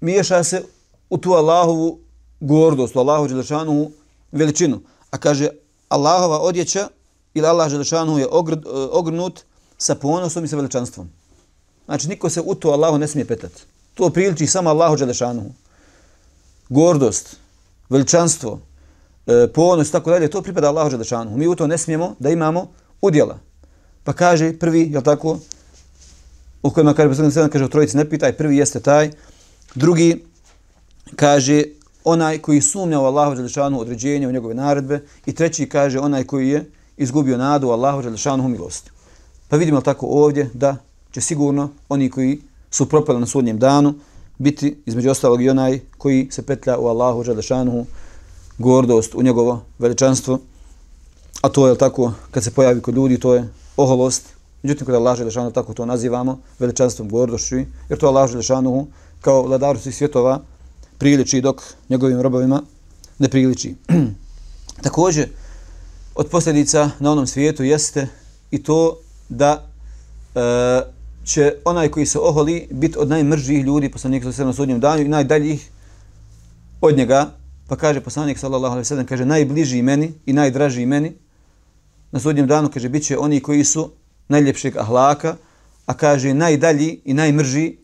miješa 0.00 0.44
se 0.44 0.62
u 1.10 1.18
tu 1.18 1.32
Allahovu 1.32 1.98
gordost, 2.40 2.96
u 2.96 2.98
Allahu 2.98 3.28
Đelešanu 3.28 3.90
veličinu. 4.32 4.80
A 5.10 5.18
kaže, 5.18 5.48
Allahova 5.88 6.38
odjeća 6.40 6.88
ili 7.34 7.46
Allah 7.46 7.70
Đelešanu 7.70 8.18
je 8.18 8.28
ogr, 8.30 8.52
e, 8.52 8.56
ogrnut 8.90 9.40
sa 9.78 9.94
ponosom 9.94 10.44
i 10.44 10.48
sa 10.48 10.56
veličanstvom. 10.56 11.10
Znači, 11.84 12.08
niko 12.08 12.30
se 12.30 12.40
u 12.40 12.54
to 12.54 12.70
Allahu 12.70 12.98
ne 12.98 13.08
smije 13.08 13.24
petati. 13.24 13.62
To 13.94 14.10
priliči 14.10 14.46
samo 14.46 14.70
Allahu 14.70 14.96
Đelešanu. 14.96 15.52
Gordost, 16.68 17.36
veličanstvo, 17.90 18.60
e, 19.26 19.48
ponos 19.54 19.90
tako 19.90 20.10
dalje, 20.10 20.30
to 20.30 20.42
pripada 20.42 20.68
Allahu 20.68 20.90
Đelešanu. 20.90 21.36
Mi 21.36 21.48
u 21.48 21.54
to 21.54 21.66
ne 21.66 21.78
smijemo 21.78 22.14
da 22.18 22.30
imamo 22.30 22.68
udjela. 23.00 23.38
Pa 24.04 24.12
kaže 24.12 24.52
prvi, 24.58 24.90
je 24.92 25.02
tako, 25.02 25.38
u 26.62 26.70
kojima 26.70 26.94
kaže 26.94 27.08
poslanik 27.08 27.52
kaže 27.52 27.64
o 27.64 27.68
trojici 27.68 27.96
ne 27.96 28.10
pitaj, 28.10 28.32
prvi 28.32 28.56
jeste 28.56 28.80
taj, 28.80 29.10
drugi 29.74 30.24
kaže 31.16 31.64
onaj 32.04 32.38
koji 32.38 32.60
sumnja 32.60 33.00
u 33.00 33.04
Allahu 33.04 33.34
Đelešanu 33.34 33.80
određenje 33.80 34.28
u 34.28 34.32
njegove 34.32 34.54
naredbe 34.54 35.00
i 35.26 35.34
treći 35.34 35.68
kaže 35.68 35.98
onaj 35.98 36.24
koji 36.24 36.48
je 36.48 36.70
izgubio 36.96 37.36
nadu 37.36 37.68
u 37.68 37.70
Allahu 37.70 38.02
Đelešanu 38.02 38.48
milosti. 38.48 38.90
Pa 39.48 39.56
vidimo 39.56 39.80
tako 39.80 40.06
ovdje 40.06 40.50
da 40.54 40.76
će 41.12 41.20
sigurno 41.20 41.70
oni 41.88 42.10
koji 42.10 42.40
su 42.70 42.88
propali 42.88 43.20
na 43.20 43.26
sudnjem 43.26 43.58
danu 43.58 43.94
biti 44.38 44.76
između 44.86 45.10
ostalog 45.10 45.42
i 45.42 45.50
onaj 45.50 45.80
koji 45.98 46.28
se 46.30 46.42
petlja 46.42 46.78
u 46.78 46.86
Allahu 46.86 47.24
Đelešanu 47.24 47.86
gordost 48.58 49.14
u 49.14 49.22
njegovo 49.22 49.62
veličanstvo. 49.78 50.38
A 51.42 51.48
to 51.48 51.68
je 51.68 51.78
tako 51.78 52.12
kad 52.30 52.44
se 52.44 52.50
pojavi 52.50 52.80
kod 52.80 52.94
ljudi 52.94 53.20
to 53.20 53.34
je 53.34 53.48
oholost 53.76 54.34
Međutim, 54.64 54.86
kada 54.86 54.98
Allah 54.98 55.18
Đelešanu 55.18 55.50
tako 55.50 55.74
to 55.74 55.86
nazivamo, 55.86 56.38
veličanstvom 56.58 57.08
gordošću, 57.08 57.56
jer 57.88 57.98
to 57.98 58.06
Allah 58.06 58.30
Želešanu 58.30 58.86
kao 59.24 59.42
vladaru 59.42 59.78
svih 59.78 59.96
svjetova 59.96 60.40
priliči 60.98 61.40
dok 61.40 61.62
njegovim 61.88 62.20
robovima 62.20 62.62
ne 63.18 63.28
priliči. 63.28 63.74
Također, 64.84 65.28
od 66.14 66.28
posljedica 66.28 66.90
na 66.98 67.12
onom 67.12 67.26
svijetu 67.26 67.64
jeste 67.64 68.06
i 68.50 68.62
to 68.62 69.00
da 69.28 69.66
e, 70.34 70.40
će 71.24 71.54
onaj 71.64 71.88
koji 71.88 72.06
se 72.06 72.18
oholi 72.18 72.68
biti 72.70 72.98
od 72.98 73.08
najmržih 73.08 73.64
ljudi 73.64 73.90
poslanika 73.90 74.32
sa 74.32 74.44
na 74.44 74.52
sudnjem 74.52 74.80
danju 74.80 75.04
i 75.04 75.08
najdaljih 75.08 75.70
od 76.80 76.96
njega, 76.96 77.30
pa 77.68 77.76
kaže 77.76 78.00
poslanik 78.00 78.38
sallallahu 78.38 78.72
alejhi 78.72 78.84
ve 78.84 78.88
sellem 78.88 79.06
kaže 79.06 79.24
najbliži 79.24 79.82
meni 79.82 80.12
i 80.26 80.32
najdraži 80.32 80.86
meni 80.86 81.12
na 82.12 82.20
sudnjem 82.20 82.46
danu 82.46 82.70
kaže 82.74 82.88
biće 82.88 83.18
oni 83.18 83.40
koji 83.40 83.64
su 83.64 83.90
najljepšeg 84.28 84.76
ahlaka, 84.76 85.36
a 85.86 85.94
kaže 85.94 86.34
najdalji 86.34 87.00
i 87.04 87.14
najmrži 87.14 87.83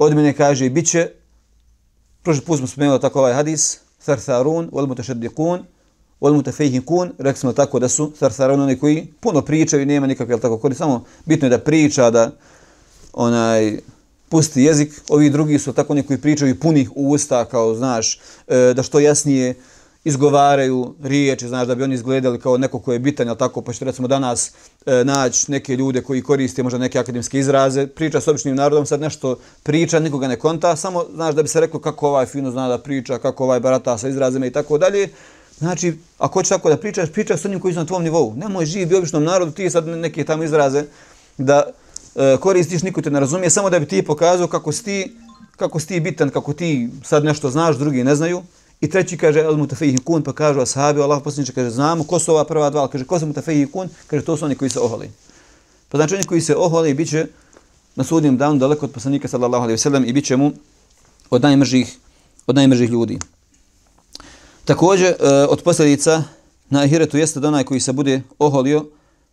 od 0.00 0.14
mene 0.14 0.32
kaže 0.32 0.70
bit 0.70 0.90
će, 0.90 1.08
prošli 2.22 2.44
put 2.44 2.58
smo 2.58 2.66
spomenuli 2.66 3.00
tako 3.00 3.18
ovaj 3.18 3.34
hadis, 3.34 3.78
thartharun, 4.04 4.70
wal 4.72 4.86
mutashaddiqun, 4.86 5.64
wal 6.20 6.34
mutafejhikun, 6.34 7.12
rekli 7.18 7.40
smo 7.40 7.52
tako 7.52 7.78
da 7.78 7.88
su 7.88 8.12
thartharun 8.18 8.60
oni 8.60 8.78
koji 8.78 9.06
puno 9.20 9.42
pričaju, 9.42 9.86
nema 9.86 10.06
nikakve, 10.06 10.40
tako 10.40 10.58
kori, 10.58 10.74
samo 10.74 11.04
bitno 11.24 11.46
je 11.46 11.50
da 11.50 11.58
priča, 11.58 12.10
da 12.10 12.30
onaj 13.12 13.78
pusti 14.28 14.62
jezik, 14.62 15.00
ovi 15.08 15.30
drugi 15.30 15.58
su 15.58 15.72
tako 15.72 15.92
oni 15.92 16.02
koji 16.02 16.18
pričaju 16.18 16.60
punih 16.60 16.90
usta, 16.94 17.44
kao 17.44 17.74
znaš, 17.74 18.20
e, 18.48 18.72
da 18.76 18.82
što 18.82 19.00
jasnije 19.00 19.54
izgovaraju 20.04 20.94
riječi, 21.02 21.48
znaš, 21.48 21.68
da 21.68 21.74
bi 21.74 21.82
oni 21.82 21.94
izgledali 21.94 22.40
kao 22.40 22.58
neko 22.58 22.78
ko 22.78 22.92
je 22.92 22.98
bitan, 22.98 23.28
ali 23.28 23.38
tako, 23.38 23.62
pa 23.62 23.72
što 23.72 23.84
recimo 23.84 24.08
danas 24.08 24.52
e, 24.86 25.04
naći 25.04 25.50
neke 25.50 25.76
ljude 25.76 26.02
koji 26.02 26.22
koriste 26.22 26.62
možda 26.62 26.78
neke 26.78 26.98
akademske 26.98 27.38
izraze, 27.38 27.86
priča 27.86 28.20
s 28.20 28.28
običnim 28.28 28.56
narodom, 28.56 28.86
sad 28.86 29.00
nešto 29.00 29.38
priča, 29.62 29.98
nikoga 29.98 30.28
ne 30.28 30.38
konta, 30.38 30.76
samo, 30.76 31.04
znaš, 31.14 31.34
da 31.34 31.42
bi 31.42 31.48
se 31.48 31.60
reklo 31.60 31.80
kako 31.80 32.08
ovaj 32.08 32.26
fino 32.26 32.50
zna 32.50 32.68
da 32.68 32.78
priča, 32.78 33.18
kako 33.18 33.44
ovaj 33.44 33.60
barata 33.60 33.98
sa 33.98 34.08
izrazima 34.08 34.46
i 34.46 34.50
tako 34.50 34.78
dalje. 34.78 35.08
Znači, 35.58 35.94
ako 36.18 36.32
hoćeš 36.32 36.48
tako 36.48 36.68
da 36.68 36.76
pričaš, 36.76 37.12
pričaj 37.12 37.36
s 37.36 37.44
onim 37.44 37.60
koji 37.60 37.74
su 37.74 37.80
na 37.80 37.86
tvom 37.86 38.02
nivou. 38.02 38.34
Nemoj 38.36 38.66
živi 38.66 38.96
običnom 38.96 39.24
narodu, 39.24 39.52
ti 39.52 39.70
sad 39.70 39.86
neke 39.86 40.24
tamo 40.24 40.42
izraze 40.42 40.84
da 41.38 41.62
e, 42.16 42.36
koristiš, 42.40 42.82
niko 42.82 43.02
te 43.02 43.10
ne 43.10 43.20
razumije, 43.20 43.50
samo 43.50 43.70
da 43.70 43.78
bi 43.78 43.86
ti 43.86 44.02
pokazao 44.02 44.46
kako 44.46 44.72
si 44.72 44.84
ti, 44.84 45.16
kako 45.56 45.80
si 45.80 45.86
ti 45.86 46.00
bitan, 46.00 46.30
kako 46.30 46.52
ti 46.52 46.88
sad 47.04 47.24
nešto 47.24 47.50
znaš, 47.50 47.76
drugi 47.76 48.04
ne 48.04 48.14
znaju. 48.14 48.42
I 48.80 48.90
treći 48.90 49.16
kaže 49.16 49.40
el 49.40 49.56
mutafihi 49.56 49.98
kun, 49.98 50.22
pa 50.22 50.32
kažu 50.32 50.60
ashabi, 50.60 51.02
Allah 51.02 51.20
posljedniče 51.24 51.52
kaže, 51.52 51.70
znamo 51.70 52.04
ko 52.04 52.18
su 52.18 52.32
ova 52.32 52.44
prva 52.44 52.70
dva, 52.70 52.88
kaže 52.88 53.04
ko 53.04 53.18
su 53.18 53.26
mutafihi 53.26 53.66
kun, 53.66 53.88
kaže 54.06 54.24
to 54.24 54.36
su 54.36 54.44
oni 54.44 54.54
koji 54.54 54.70
se 54.70 54.80
oholi. 54.80 55.10
Pa 55.88 55.98
znači 55.98 56.14
oni 56.14 56.24
koji 56.24 56.40
se 56.40 56.56
oholi 56.56 56.94
bit 56.94 57.10
će 57.10 57.26
na 57.96 58.04
sudnjem 58.04 58.36
danu 58.36 58.58
daleko 58.58 58.86
od 58.86 58.92
poslanika 58.92 59.28
sallallahu 59.28 59.64
alaihi 59.64 59.78
wasallam 59.78 60.08
i 60.08 60.12
bit 60.12 60.24
će 60.24 60.36
mu 60.36 60.52
od 61.30 61.42
najmržih, 61.42 61.96
od 62.46 62.56
najmržih 62.56 62.90
ljudi. 62.90 63.18
Također, 64.64 65.06
e, 65.08 65.14
od 65.48 65.62
posljedica 65.62 66.22
na 66.70 66.80
ahiretu 66.80 67.18
jeste 67.18 67.40
da 67.40 67.48
onaj 67.48 67.64
koji 67.64 67.80
se 67.80 67.92
bude 67.92 68.22
oholio, 68.38 68.86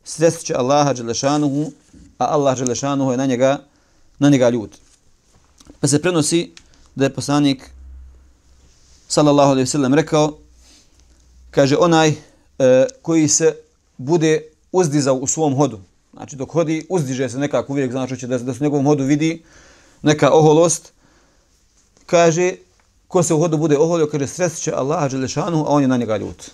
srest 0.04 0.46
će 0.46 0.54
Allaha 0.54 0.94
Đelešanuhu, 0.94 1.72
a 2.18 2.26
Allah 2.26 2.58
Đelešanuhu 2.58 3.12
je 3.12 3.18
na 3.18 3.26
njega, 3.26 3.60
na 4.20 4.30
njega 4.30 4.50
ljud. 4.50 4.78
Pa 5.80 5.88
se 5.88 6.02
prenosi 6.02 6.52
da 6.96 7.06
je 7.06 7.14
poslanik 7.14 7.70
sallallahu 9.08 9.52
alejhi 9.52 9.64
ve 9.64 9.72
sellem 9.72 9.94
rekao 9.94 10.38
kaže 11.52 11.78
onaj 11.78 12.10
e, 12.10 12.16
koji 13.02 13.28
se 13.28 13.56
bude 13.98 14.42
uzdizao 14.72 15.16
u 15.16 15.28
svom 15.28 15.56
hodu 15.56 15.80
znači 16.14 16.36
dok 16.36 16.52
hodi 16.52 16.86
uzdiže 16.90 17.30
se 17.30 17.38
nekako 17.38 17.74
uvijek 17.74 17.92
znači 17.92 18.28
da, 18.28 18.38
da 18.38 18.54
se 18.54 18.60
u 18.60 18.64
njegovom 18.64 18.86
hodu 18.86 19.04
vidi 19.04 19.44
neka 20.02 20.32
oholost 20.32 20.92
kaže 22.06 22.54
ko 23.08 23.24
se 23.24 23.34
u 23.34 23.40
hodu 23.40 23.58
bude 23.58 23.78
oholio 23.78 24.08
kaže 24.08 24.28
sretće 24.28 24.72
Allah 24.72 25.12
dželešanu 25.12 25.66
a 25.68 25.70
on 25.70 25.82
je 25.82 25.88
na 25.88 25.98
njega 25.98 26.18
ljut. 26.18 26.52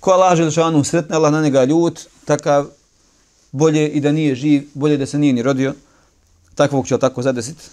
Ko 0.00 0.10
Allah 0.10 0.36
dželešanu 0.36 0.84
sretne 0.84 1.16
Allah 1.16 1.32
na 1.32 1.42
njega 1.42 1.64
ljut 1.64 2.00
takav 2.24 2.66
bolje 3.52 3.88
i 3.88 4.00
da 4.00 4.12
nije 4.12 4.34
živ 4.34 4.68
bolje 4.74 4.96
da 4.96 5.06
se 5.06 5.18
nije 5.18 5.32
ni 5.32 5.42
rodio. 5.42 5.74
Takvog 6.54 6.86
će 6.86 6.98
tako 6.98 7.22
zadesiti? 7.22 7.64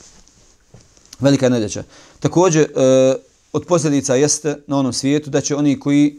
Velika 1.19 1.49
nedeća. 1.49 1.83
Također, 2.19 2.63
e, 2.63 3.15
od 3.53 3.65
posljedica 3.65 4.15
jeste 4.15 4.57
na 4.67 4.77
onom 4.77 4.93
svijetu 4.93 5.29
da 5.29 5.41
će 5.41 5.55
oni 5.55 5.79
koji 5.79 6.15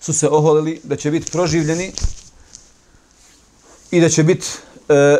su 0.00 0.12
se 0.12 0.28
oholili, 0.28 0.80
da 0.84 0.96
će 0.96 1.10
biti 1.10 1.32
proživljeni 1.32 1.92
i 3.90 4.00
da 4.00 4.08
će 4.08 4.22
biti 4.22 4.46
e, 4.88 5.16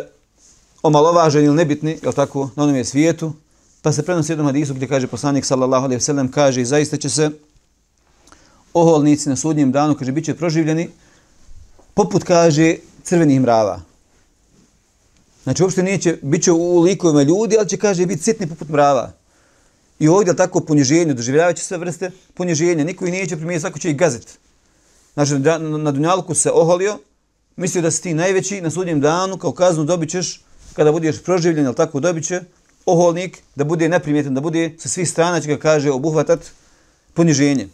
omalovaženi 0.83 1.45
ili 1.45 1.55
nebitni, 1.55 1.99
jel 2.03 2.13
tako, 2.13 2.49
na 2.55 2.63
onom 2.63 2.85
svijetu. 2.85 3.33
Pa 3.81 3.91
se 3.91 4.03
prenosi 4.03 4.31
jednom 4.31 4.47
hadisu 4.47 4.73
gdje 4.73 4.87
kaže 4.87 5.07
poslanik 5.07 5.45
sallallahu 5.45 5.85
alaihi 5.85 6.01
sallam, 6.01 6.31
kaže 6.31 6.61
i 6.61 6.65
zaista 6.65 6.97
će 6.97 7.09
se 7.09 7.31
oholnici 8.73 9.29
na 9.29 9.35
sudnjem 9.35 9.71
danu, 9.71 9.95
kaže, 9.95 10.11
bit 10.11 10.25
će 10.25 10.35
proživljeni 10.35 10.89
poput, 11.93 12.23
kaže, 12.23 12.75
crvenih 13.03 13.41
mrava. 13.41 13.90
Znači, 15.43 15.63
uopšte 15.63 15.83
neće, 15.83 16.17
bit 16.21 16.43
će 16.43 16.51
u 16.51 16.81
likovima 16.81 17.23
ljudi, 17.23 17.55
ali 17.59 17.69
će, 17.69 17.77
kaže, 17.77 18.05
biti 18.05 18.23
sitni 18.23 18.47
poput 18.47 18.69
mrava. 18.69 19.11
I 19.99 20.07
ovdje 20.07 20.35
tako 20.35 20.59
poniženje, 20.59 21.13
doživljavajući 21.13 21.61
će 21.61 21.65
sve 21.67 21.77
vrste 21.77 22.11
poniženja. 22.33 22.83
Niko 22.83 23.05
ih 23.05 23.11
neće 23.11 23.35
primijeti, 23.35 23.61
svako 23.61 23.79
će 23.79 23.89
ih 23.89 23.97
gaziti. 23.97 24.33
Znači, 25.13 25.33
na, 25.33 25.57
na 25.57 25.91
Dunjalku 25.91 26.35
se 26.35 26.51
oholio, 26.51 26.99
mislio 27.55 27.81
da 27.81 27.91
si 27.91 28.01
ti 28.01 28.13
najveći, 28.13 28.61
na 28.61 28.71
sudnjem 28.71 29.01
danu, 29.01 29.37
kao 29.37 29.51
kaznu 29.51 29.83
dobit 29.83 30.09
ćeš, 30.09 30.41
kada 30.73 30.91
budeš 30.91 31.23
proživljen, 31.23 31.65
ali 31.65 31.75
tako 31.75 31.99
dobit 31.99 32.27
će, 32.27 32.41
oholnik, 32.85 33.37
da 33.55 33.63
bude 33.63 33.89
neprimjetan, 33.89 34.33
da 34.33 34.41
bude 34.41 34.75
sa 34.79 34.89
svih 34.89 35.09
strana, 35.09 35.41
će 35.41 35.47
ga 35.47 35.57
kaže, 35.57 35.91
obuhvatat 35.91 36.39
poniženje. 37.13 37.67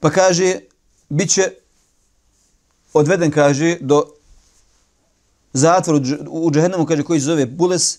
Pa 0.00 0.10
kaže, 0.10 0.60
bit 1.08 1.30
će 1.30 1.50
odveden, 2.92 3.30
kaže, 3.30 3.76
do 3.80 4.04
zatvor 5.54 6.02
u 6.28 6.50
džehennemu, 6.50 6.86
kaže, 6.86 7.02
koji 7.02 7.20
se 7.20 7.26
zove 7.26 7.46
Bules, 7.46 7.98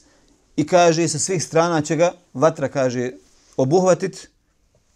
i 0.57 0.67
kaže, 0.67 1.07
sa 1.07 1.19
svih 1.19 1.43
strana 1.43 1.81
će 1.81 1.95
ga 1.95 2.13
vatra, 2.33 2.67
kaže, 2.67 3.11
obuhvatit 3.57 4.29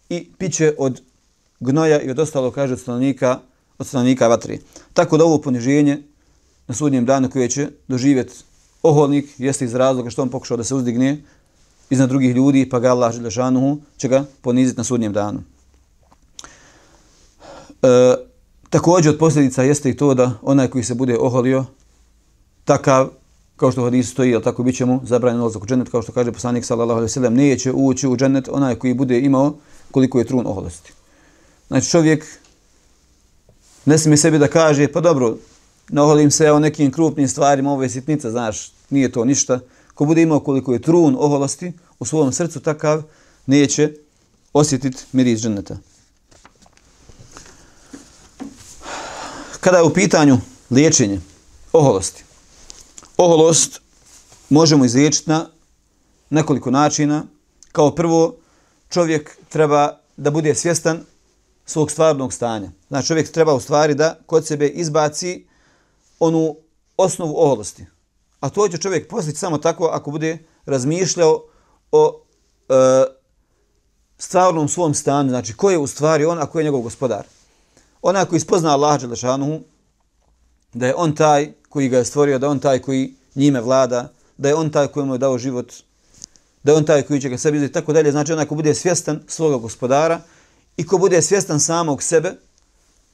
i 0.08 0.28
piće 0.38 0.74
od 0.78 1.02
gnoja 1.60 2.00
i 2.00 2.10
od 2.10 2.18
ostalo, 2.18 2.50
kaže, 2.50 2.72
od 2.72 2.80
stanovnika, 2.80 3.40
od 3.78 3.86
stanovnika 3.86 4.28
vatri. 4.28 4.60
Tako 4.92 5.16
da 5.16 5.24
ovo 5.24 5.38
poniženje 5.38 6.02
na 6.68 6.74
sudnjem 6.74 7.06
danu 7.06 7.30
koje 7.30 7.48
će 7.48 7.68
doživjeti 7.88 8.34
oholnik, 8.82 9.28
jeste 9.38 9.64
iz 9.64 9.74
razloga 9.74 10.10
što 10.10 10.22
on 10.22 10.28
pokušao 10.28 10.56
da 10.56 10.64
se 10.64 10.74
uzdigne 10.74 11.18
iznad 11.90 12.08
drugih 12.08 12.36
ljudi, 12.36 12.68
pa 12.68 12.78
ga 12.78 12.90
Allah 12.90 13.12
Želešanuhu 13.12 13.78
će 13.96 14.08
ga 14.08 14.24
poniziti 14.40 14.78
na 14.78 14.84
sudnjem 14.84 15.12
danu. 15.12 15.42
E, 17.82 18.14
također 18.70 19.12
od 19.12 19.18
posljedica 19.18 19.62
jeste 19.62 19.90
i 19.90 19.96
to 19.96 20.14
da 20.14 20.32
onaj 20.42 20.68
koji 20.68 20.84
se 20.84 20.94
bude 20.94 21.18
oholio, 21.18 21.64
takav, 22.70 23.08
kao 23.56 23.72
što 23.72 23.80
u 23.80 23.84
hadisu 23.84 24.10
stoji, 24.10 24.34
al 24.34 24.42
tako 24.42 24.62
biće 24.62 24.84
mu 24.84 25.00
zabranjen 25.04 25.40
ulazak 25.40 25.62
u 25.62 25.66
džennet, 25.66 25.88
kao 25.88 26.02
što 26.02 26.12
kaže 26.12 26.32
poslanik 26.32 26.64
sallallahu 26.64 26.98
alejhi 26.98 27.10
ve 27.10 27.14
sellem, 27.14 27.34
neće 27.34 27.72
ući 27.72 28.08
u 28.08 28.16
džennet 28.16 28.48
onaj 28.48 28.74
koji 28.74 28.94
bude 28.94 29.18
imao 29.18 29.54
koliko 29.90 30.18
je 30.18 30.24
trun 30.24 30.46
oholosti. 30.46 30.92
Znači 31.68 31.90
čovjek 31.90 32.26
ne 33.84 33.98
smije 33.98 34.16
sebi 34.16 34.38
da 34.38 34.48
kaže, 34.48 34.88
pa 34.92 35.00
dobro, 35.00 35.36
naholim 35.88 36.30
se 36.30 36.52
o 36.52 36.58
nekim 36.58 36.92
krupnim 36.92 37.28
stvarima, 37.28 37.72
ovo 37.72 37.82
je 37.82 37.90
sitnica, 37.90 38.30
znaš, 38.30 38.72
nije 38.90 39.12
to 39.12 39.24
ništa. 39.24 39.60
Ko 39.94 40.04
bude 40.04 40.22
imao 40.22 40.40
koliko 40.40 40.72
je 40.72 40.82
trun 40.82 41.16
oholosti 41.18 41.72
u 41.98 42.04
svom 42.04 42.32
srcu 42.32 42.60
takav, 42.60 43.02
neće 43.46 43.92
osjetiti 44.52 45.04
miris 45.12 45.40
dženneta. 45.40 45.76
Kada 49.60 49.76
je 49.76 49.82
u 49.82 49.94
pitanju 49.94 50.38
liječenje 50.70 51.20
oholosti, 51.72 52.24
oholost 53.20 53.80
možemo 54.48 54.84
izliječiti 54.84 55.30
na 55.30 55.46
nekoliko 56.30 56.70
načina. 56.70 57.24
Kao 57.72 57.94
prvo, 57.94 58.36
čovjek 58.88 59.38
treba 59.48 59.98
da 60.16 60.30
bude 60.30 60.54
svjestan 60.54 61.04
svog 61.66 61.90
stvarnog 61.90 62.32
stanja. 62.32 62.70
Znači, 62.88 63.08
čovjek 63.08 63.32
treba 63.32 63.54
u 63.54 63.60
stvari 63.60 63.94
da 63.94 64.18
kod 64.26 64.46
sebe 64.46 64.68
izbaci 64.68 65.46
onu 66.18 66.56
osnovu 66.96 67.34
oholosti. 67.36 67.86
A 68.40 68.48
to 68.48 68.68
će 68.68 68.78
čovjek 68.78 69.08
postići 69.08 69.38
samo 69.38 69.58
tako 69.58 69.86
ako 69.86 70.10
bude 70.10 70.38
razmišljao 70.66 71.42
o 71.92 72.22
e, 72.68 72.74
stvarnom 74.18 74.68
svom 74.68 74.94
stanju. 74.94 75.28
Znači, 75.28 75.56
ko 75.56 75.70
je 75.70 75.78
u 75.78 75.86
stvari 75.86 76.24
on, 76.24 76.38
a 76.38 76.46
ko 76.46 76.58
je 76.58 76.64
njegov 76.64 76.80
gospodar. 76.80 77.24
Onaj 78.02 78.24
koji 78.24 78.40
spozna 78.40 78.72
Allaha 78.72 78.98
Đelešanuhu, 78.98 79.60
da 80.72 80.86
je 80.86 80.94
on 80.96 81.14
taj 81.14 81.52
koji 81.68 81.88
ga 81.88 81.98
je 81.98 82.04
stvorio, 82.04 82.38
da 82.38 82.46
je 82.46 82.50
on 82.50 82.58
taj 82.58 82.78
koji 82.78 83.14
njime 83.34 83.60
vlada, 83.60 84.12
da 84.36 84.48
je 84.48 84.54
on 84.54 84.70
taj 84.70 84.86
koji 84.86 85.06
mu 85.06 85.14
je 85.14 85.18
dao 85.18 85.38
život, 85.38 85.72
da 86.62 86.72
je 86.72 86.78
on 86.78 86.84
taj 86.84 87.02
koji 87.02 87.20
će 87.20 87.28
ga 87.28 87.38
sebi 87.38 87.56
izvjeti, 87.56 87.74
tako 87.74 87.92
dalje. 87.92 88.10
Znači, 88.10 88.32
onaj 88.32 88.46
ko 88.46 88.54
bude 88.54 88.74
svjestan 88.74 89.22
svoga 89.26 89.56
gospodara 89.56 90.20
i 90.76 90.86
ko 90.86 90.98
bude 90.98 91.22
svjestan 91.22 91.60
samog 91.60 92.02
sebe, 92.02 92.32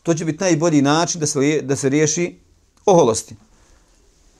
to 0.02 0.14
će 0.14 0.24
biti 0.24 0.44
najbolji 0.44 0.82
način 0.82 1.20
da 1.20 1.26
se, 1.26 1.60
da 1.62 1.76
se 1.76 1.88
riješi 1.88 2.38
oholosti. 2.84 3.36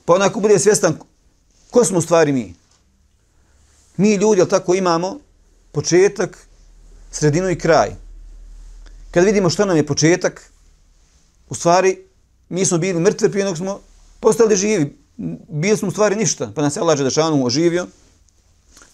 Pa 0.05 0.15
onaj 0.15 0.29
ko 0.29 0.41
bude 0.41 0.59
svjestan 0.59 0.99
ko 1.71 1.85
smo 1.85 1.99
u 1.99 2.01
stvari 2.01 2.33
mi. 2.33 2.55
Mi 3.97 4.15
ljudi, 4.15 4.41
jel 4.41 4.49
tako, 4.49 4.75
imamo 4.75 5.19
početak, 5.73 6.47
sredinu 7.11 7.51
i 7.51 7.59
kraj. 7.59 7.91
Kad 9.11 9.25
vidimo 9.25 9.51
što 9.51 9.65
nam 9.65 9.77
je 9.77 9.87
početak, 9.87 10.53
u 11.49 11.55
stvari 11.55 12.06
mi 12.49 12.65
smo 12.65 12.79
bili 12.79 13.01
mrtvi 13.01 13.31
prije 13.31 13.45
nego 13.45 13.57
smo 13.57 13.81
postali 14.21 14.57
živi. 14.57 14.99
Bili 15.49 15.77
smo 15.77 15.89
u 15.89 15.91
stvari 15.91 16.17
ništa, 16.17 16.53
pa 16.55 16.63
nas 16.63 16.77
je 16.77 16.81
Allah 16.81 16.99
Đelešanu 16.99 17.47
oživio. 17.47 17.87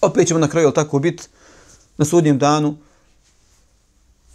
Opet 0.01 0.29
ćemo 0.29 0.41
na 0.41 0.49
kraju 0.49 0.71
tako 0.71 0.99
biti 0.99 1.25
na 1.99 2.05
sudnjem 2.05 2.39
danu. 2.39 2.77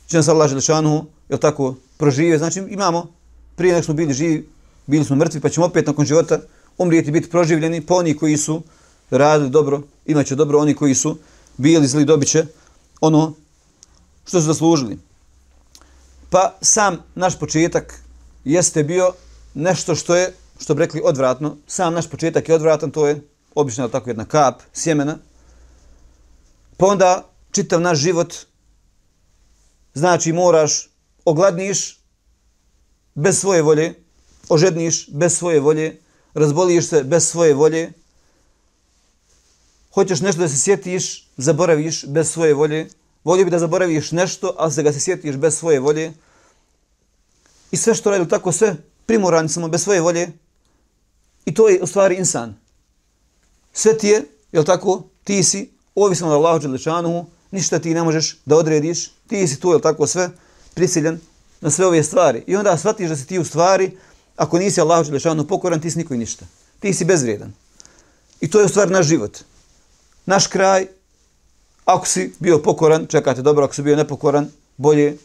Će 0.08 0.18
nas 0.18 0.28
Allah 0.28 0.50
Đelešanu, 0.50 1.06
jel 1.30 1.40
tako, 1.40 1.76
proživio. 1.98 2.38
Znači 2.38 2.60
imamo, 2.70 3.14
prije 3.56 3.74
nego 3.74 3.84
smo 3.84 3.94
bili 3.94 4.14
živi, 4.14 4.50
bili 4.86 5.06
smo 5.06 5.16
mrtvi, 5.16 5.40
pa 5.40 5.50
ćemo 5.50 5.66
opet 5.66 5.88
nakon 5.88 6.06
života 6.06 6.40
umrijeti, 6.78 7.12
biti 7.12 7.30
proživljeni, 7.30 7.82
pa 7.82 7.96
oni 7.96 8.18
koji 8.18 8.38
su 8.38 8.62
radili 9.10 9.50
dobro, 9.50 9.82
imaće 10.06 10.36
dobro, 10.36 10.60
oni 10.60 10.74
koji 10.74 10.96
su 10.96 11.18
bili 11.58 11.88
zli, 11.88 12.06
dobit 12.06 12.30
će 12.30 12.46
ono 13.02 13.34
što 14.26 14.42
su 14.42 14.46
zaslužili. 14.46 15.00
Pa 16.30 16.58
sam 16.62 16.98
naš 17.16 17.40
početak 17.40 18.02
jeste 18.48 18.84
bio 18.84 19.14
nešto 19.54 19.96
što 19.96 20.16
je, 20.16 20.34
što 20.60 20.76
bi 20.76 20.80
rekli, 20.80 21.02
odvratno. 21.04 21.58
Sam 21.68 21.94
naš 21.94 22.10
početak 22.10 22.50
je 22.50 22.56
odvratan, 22.56 22.92
to 22.92 23.08
je 23.08 23.22
obično 23.56 23.88
tako 23.88 24.10
jedna 24.10 24.26
kap 24.26 24.62
sjemena. 24.74 25.18
Pa 26.78 26.86
onda 26.86 27.30
čitav 27.52 27.82
naš 27.82 27.98
život, 27.98 28.34
znači 29.94 30.34
moraš, 30.34 30.90
ogladniš 31.26 32.00
bez 33.16 33.40
svoje 33.40 33.62
volje, 33.62 33.94
ožedniš 34.50 35.10
bez 35.12 35.38
svoje 35.38 35.60
volje, 35.60 36.02
razboliš 36.34 36.88
se 36.88 37.04
bez 37.04 37.28
svoje 37.28 37.54
volje, 37.54 37.92
hoćeš 39.94 40.22
nešto 40.22 40.42
da 40.42 40.48
se 40.48 40.58
sjetiš, 40.58 41.30
zaboraviš 41.38 42.06
bez 42.06 42.32
svoje 42.32 42.54
volje, 42.54 42.88
volio 43.24 43.46
bi 43.46 43.52
da 43.52 43.60
zaboraviš 43.60 44.12
nešto, 44.12 44.56
ali 44.58 44.72
se 44.72 44.84
ga 44.84 44.94
se 44.94 45.00
sjetiš 45.00 45.36
bez 45.36 45.58
svoje 45.58 45.80
volje, 45.80 46.14
i 47.72 47.78
sve 47.78 47.96
što 47.96 48.12
radi 48.12 48.30
tako, 48.30 48.52
sve 48.52 48.76
primorani 49.06 49.50
smo 49.50 49.68
bez 49.68 49.84
svoje 49.84 50.02
volje, 50.02 50.32
i 51.46 51.54
to 51.54 51.70
je 51.70 51.82
u 51.82 51.88
stvari 51.88 52.16
insan. 52.16 52.56
Sve 53.74 53.98
ti 53.98 54.08
je, 54.08 54.24
jel 54.52 54.64
tako, 54.64 55.04
ti 55.24 55.44
si, 55.44 55.70
ovisno 55.96 56.28
od 56.28 56.34
Allaha 56.34 56.60
Đelešanuhu, 56.60 57.26
ništa 57.52 57.80
ti 57.80 57.94
ne 57.94 58.04
možeš 58.04 58.38
da 58.46 58.56
odrediš, 58.56 59.12
ti 59.28 59.48
si 59.48 59.60
tu, 59.60 59.72
jel 59.72 59.80
tako, 59.80 60.08
sve 60.08 60.30
prisiljen 60.74 61.20
na 61.62 61.70
sve 61.70 61.86
ove 61.86 62.04
stvari. 62.04 62.44
I 62.48 62.56
onda 62.56 62.78
shvatiš 62.78 63.10
da 63.10 63.16
si 63.16 63.28
ti 63.28 63.40
u 63.40 63.46
stvari, 63.46 63.92
ako 64.36 64.60
nisi 64.60 64.82
Allahu 64.82 65.04
Đelešanuhu 65.04 65.48
pokoran, 65.48 65.82
ti 65.82 65.92
si 65.92 65.98
niko 65.98 66.14
i 66.14 66.18
ništa. 66.18 66.46
Ti 66.80 66.94
si 66.94 67.06
bezvrijedan. 67.06 67.54
I 68.42 68.50
to 68.50 68.60
je 68.60 68.66
u 68.66 68.70
stvari 68.70 68.92
naš 68.92 69.06
život. 69.06 69.38
Naš 70.26 70.48
kraj, 70.48 70.88
ako 71.86 72.08
si 72.08 72.34
bio 72.40 72.60
pokoran, 72.60 73.08
čekate 73.08 73.42
dobro, 73.42 73.66
ako 73.66 73.76
si 73.76 73.82
bio 73.82 73.96
nepokoran, 73.96 74.50
bolje 74.78 75.18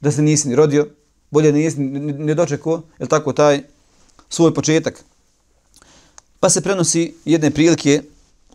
da 0.00 0.12
se 0.12 0.22
nisi 0.22 0.48
ni 0.48 0.54
rodio, 0.54 0.86
bolje 1.30 1.52
ne, 1.52 1.70
ne 2.18 2.34
dočekao, 2.34 2.82
je 2.98 3.06
tako, 3.06 3.32
taj 3.32 3.62
svoj 4.28 4.54
početak. 4.54 5.04
Pa 6.40 6.50
se 6.50 6.60
prenosi 6.60 7.14
jedne 7.24 7.50
prilike 7.50 8.02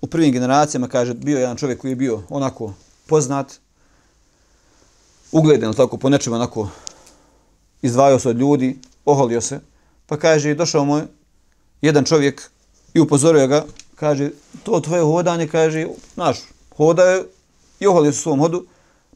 u 0.02 0.08
prvim 0.08 0.32
generacijama, 0.32 0.88
kaže, 0.88 1.14
bio 1.14 1.40
jedan 1.40 1.58
čovjek 1.58 1.82
koji 1.82 1.92
je 1.92 1.96
bio 1.96 2.24
onako 2.30 2.74
poznat, 3.08 3.54
ugleden, 5.32 5.74
tako, 5.74 5.98
po 5.98 6.10
nečemu 6.10 6.36
onako 6.36 6.70
izdvajao 7.82 8.20
se 8.20 8.30
od 8.30 8.38
ljudi, 8.38 8.78
oholio 9.06 9.42
se, 9.42 9.60
pa 10.06 10.18
kaže, 10.18 10.54
došao 10.54 10.86
moj 10.86 11.02
jedan 11.82 12.04
čovjek 12.04 12.50
i 12.94 13.00
upozorio 13.00 13.48
ga, 13.48 13.66
kaže, 13.96 14.30
to 14.64 14.80
tvoje 14.80 15.04
hodanje, 15.04 15.48
kaže, 15.48 15.88
znaš, 16.14 16.38
hodaju 16.78 17.26
i 17.80 17.88
oholio 17.88 18.12
se 18.12 18.20
u 18.20 18.22
svom 18.22 18.40
hodu, 18.40 18.66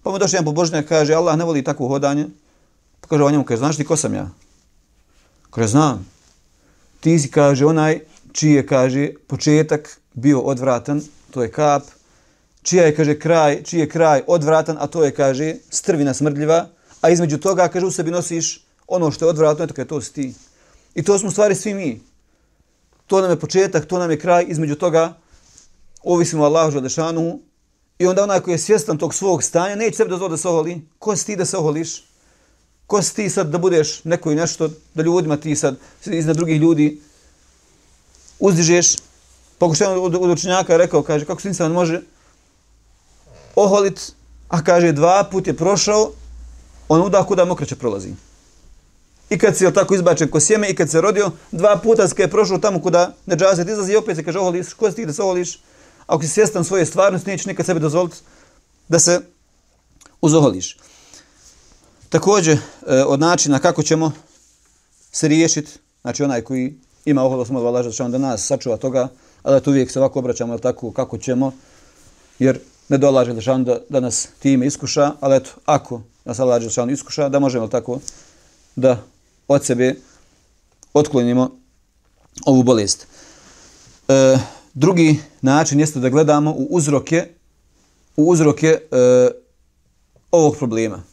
pa 0.04 0.12
mu 0.12 0.20
došao 0.20 0.38
jedan 0.38 0.46
pobožnjak, 0.46 0.88
kaže, 0.88 1.14
Allah 1.14 1.38
ne 1.38 1.46
voli 1.46 1.64
takvo 1.64 1.88
hodanje, 1.88 2.28
pa 3.02 3.08
kaže 3.08 3.24
on 3.24 3.32
njemu, 3.32 3.44
kaže, 3.44 3.60
znaš 3.60 3.78
ti 3.78 3.86
ko 3.86 3.98
sam 3.98 4.14
ja? 4.14 4.30
Kaže, 5.50 5.68
znam. 5.68 6.06
Ti 7.00 7.20
si, 7.20 7.32
kaže, 7.32 7.66
onaj 7.66 8.00
čiji 8.32 8.52
je, 8.52 8.66
kaže, 8.68 9.10
početak 9.28 10.00
bio 10.14 10.40
odvratan, 10.40 11.02
to 11.32 11.44
je 11.44 11.52
kap, 11.52 11.84
čija 12.62 12.86
je, 12.86 12.96
kaže, 12.96 13.20
kraj, 13.20 13.64
čiji 13.64 13.80
je 13.80 13.90
kraj 13.90 14.24
odvratan, 14.28 14.78
a 14.80 14.88
to 14.88 15.04
je, 15.04 15.12
kaže, 15.12 15.56
strvina 15.70 16.14
smrdljiva, 16.14 16.68
a 17.02 17.10
između 17.10 17.38
toga, 17.38 17.68
kaže, 17.68 17.86
u 17.86 17.92
sebi 17.92 18.12
nosiš 18.12 18.66
ono 18.88 19.12
što 19.12 19.26
je 19.26 19.30
odvratno, 19.30 19.64
eto 19.64 19.74
kaže, 19.74 19.88
to 19.88 20.02
si 20.02 20.14
ti. 20.14 20.34
I 20.96 21.04
to 21.04 21.20
smo 21.20 21.32
stvari 21.32 21.56
svi 21.56 21.74
mi. 21.74 22.02
To 23.08 23.22
nam 23.22 23.30
je 23.30 23.40
početak, 23.40 23.86
to 23.86 24.00
nam 24.00 24.12
je 24.12 24.20
kraj, 24.20 24.46
između 24.48 24.76
toga 24.76 25.14
ovisimo 26.04 26.44
Allahu 26.44 26.72
Žadešanu 26.72 27.40
i 28.00 28.08
onda 28.08 28.24
onaj 28.24 28.40
koji 28.40 28.54
je 28.54 28.58
svjestan 28.58 28.98
tog 28.98 29.14
svog 29.14 29.44
stanja, 29.44 29.76
neće 29.76 29.98
sebi 29.98 30.10
dozvoli 30.10 30.32
da 30.32 30.38
se 30.38 30.48
oholi. 30.48 30.82
Ko 31.00 31.16
si 31.16 31.26
ti 31.26 31.36
da 31.36 31.46
se 31.46 31.58
oholiš? 31.58 32.04
Ko 32.90 33.02
si 33.02 33.16
ti 33.16 33.30
sad 33.30 33.52
da 33.54 33.58
budeš 33.58 34.04
neko 34.04 34.32
i 34.32 34.36
nešto, 34.36 34.70
da 34.94 35.04
ljudima 35.04 35.38
ti 35.38 35.56
sad 35.56 35.76
iznad 36.06 36.36
drugih 36.36 36.62
ljudi 36.62 37.02
uzdižeš? 38.40 38.96
Pokušaj 39.58 39.88
od, 39.88 40.16
od 40.16 40.30
učenjaka 40.30 40.78
rekao, 40.78 41.04
kaže, 41.04 41.26
kako 41.26 41.42
se 41.42 41.48
insan 41.48 41.72
može 41.72 42.02
oholit, 43.56 44.12
a 44.48 44.64
kaže, 44.64 44.92
dva 44.92 45.24
put 45.32 45.48
je 45.48 45.54
prošao, 45.54 46.12
on 46.88 47.06
udah 47.06 47.28
kuda 47.28 47.46
mokraće 47.46 47.76
prolazi. 47.76 48.14
I 49.30 49.38
kad 49.38 49.58
se 49.58 49.74
tako 49.74 49.96
izbačen 49.96 50.32
ko 50.32 50.40
sjeme 50.40 50.70
i 50.70 50.76
kad 50.76 50.90
se 50.90 51.02
rodio, 51.02 51.32
dva 51.52 51.78
puta 51.78 52.08
se 52.08 52.16
je 52.18 52.28
prošao 52.28 52.58
tamo 52.58 52.82
kuda 52.82 53.14
neđazet 53.26 53.70
izlazi 53.70 53.94
i 53.94 53.98
opet 53.98 54.18
se 54.18 54.24
kaže 54.24 54.40
oholiš, 54.40 54.74
ko 54.74 54.90
si 54.90 54.96
ti 54.96 55.06
da 55.06 55.14
se 55.14 55.22
oholiš? 55.22 55.60
Ako 56.08 56.24
si 56.24 56.30
svjestan 56.30 56.66
svoje 56.66 56.86
stvarnosti, 56.86 57.30
nećeš 57.30 57.46
nikad 57.46 57.66
sebi 57.66 57.80
dozvoliti 57.80 58.18
da 58.88 59.00
se 59.00 59.22
uzoholiš. 60.22 60.78
Također, 62.10 62.58
e, 62.88 63.04
od 63.04 63.20
načina 63.20 63.60
kako 63.60 63.84
ćemo 63.84 64.12
se 65.12 65.28
riješiti, 65.28 65.72
znači 66.02 66.24
onaj 66.24 66.42
koji 66.42 66.74
ima 67.06 67.24
oholo 67.24 67.46
smo 67.46 67.60
Allah 67.60 67.86
da 68.10 68.18
nas 68.18 68.46
sačuva 68.46 68.78
toga, 68.78 69.08
ali 69.44 69.58
eto 69.58 69.70
uvijek 69.70 69.92
se 69.92 70.00
ovako 70.00 70.20
obraćamo 70.20 70.58
tako 70.58 70.92
kako 70.92 71.18
ćemo, 71.18 71.54
jer 72.40 72.60
ne 72.90 72.98
dolaže 72.98 73.32
Đelešanu 73.32 73.64
da, 73.64 73.80
da 73.90 74.00
nas 74.00 74.28
time 74.40 74.68
iskuša, 74.68 75.12
ali 75.20 75.36
eto, 75.36 75.50
ako 75.66 76.02
nas 76.26 76.40
Allah 76.40 76.60
Đelešanu 76.60 76.92
iskuša, 76.92 77.30
da 77.30 77.40
možemo 77.40 77.68
tako 77.68 78.00
da 78.76 79.04
od 79.48 79.66
sebe 79.66 79.96
otklonimo 80.94 81.52
ovu 82.46 82.64
bolest. 82.64 83.08
E, 84.08 84.38
drugi 84.74 85.20
način 85.42 85.80
jeste 85.80 86.00
da 86.00 86.10
gledamo 86.10 86.52
u 86.52 86.68
uzroke 86.70 87.28
u 88.16 88.30
uzroke 88.30 88.68
e, 88.68 88.80
ovog 90.32 90.58
problema. 90.58 91.09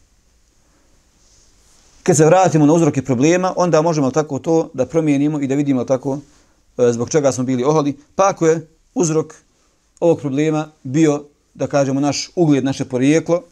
Kad 2.07 2.17
se 2.17 2.25
vratimo 2.25 2.65
na 2.65 2.73
uzroke 2.73 3.01
problema, 3.01 3.53
onda 3.55 3.81
možemo 3.81 4.11
tako 4.11 4.39
to 4.39 4.69
da 4.73 4.85
promijenimo 4.85 5.41
i 5.41 5.47
da 5.47 5.55
vidimo 5.55 5.83
tako 5.83 6.19
e, 6.77 6.91
zbog 6.91 7.09
čega 7.09 7.31
smo 7.31 7.43
bili 7.43 7.63
oholi. 7.63 7.97
Pa 8.15 8.29
ako 8.29 8.47
je 8.47 8.67
uzrok 8.93 9.33
ovog 9.99 10.19
problema 10.19 10.69
bio, 10.83 11.23
da 11.53 11.67
kažemo, 11.67 11.99
naš 11.99 12.29
ugled, 12.35 12.63
naše 12.63 12.85
porijeklo, 12.85 13.43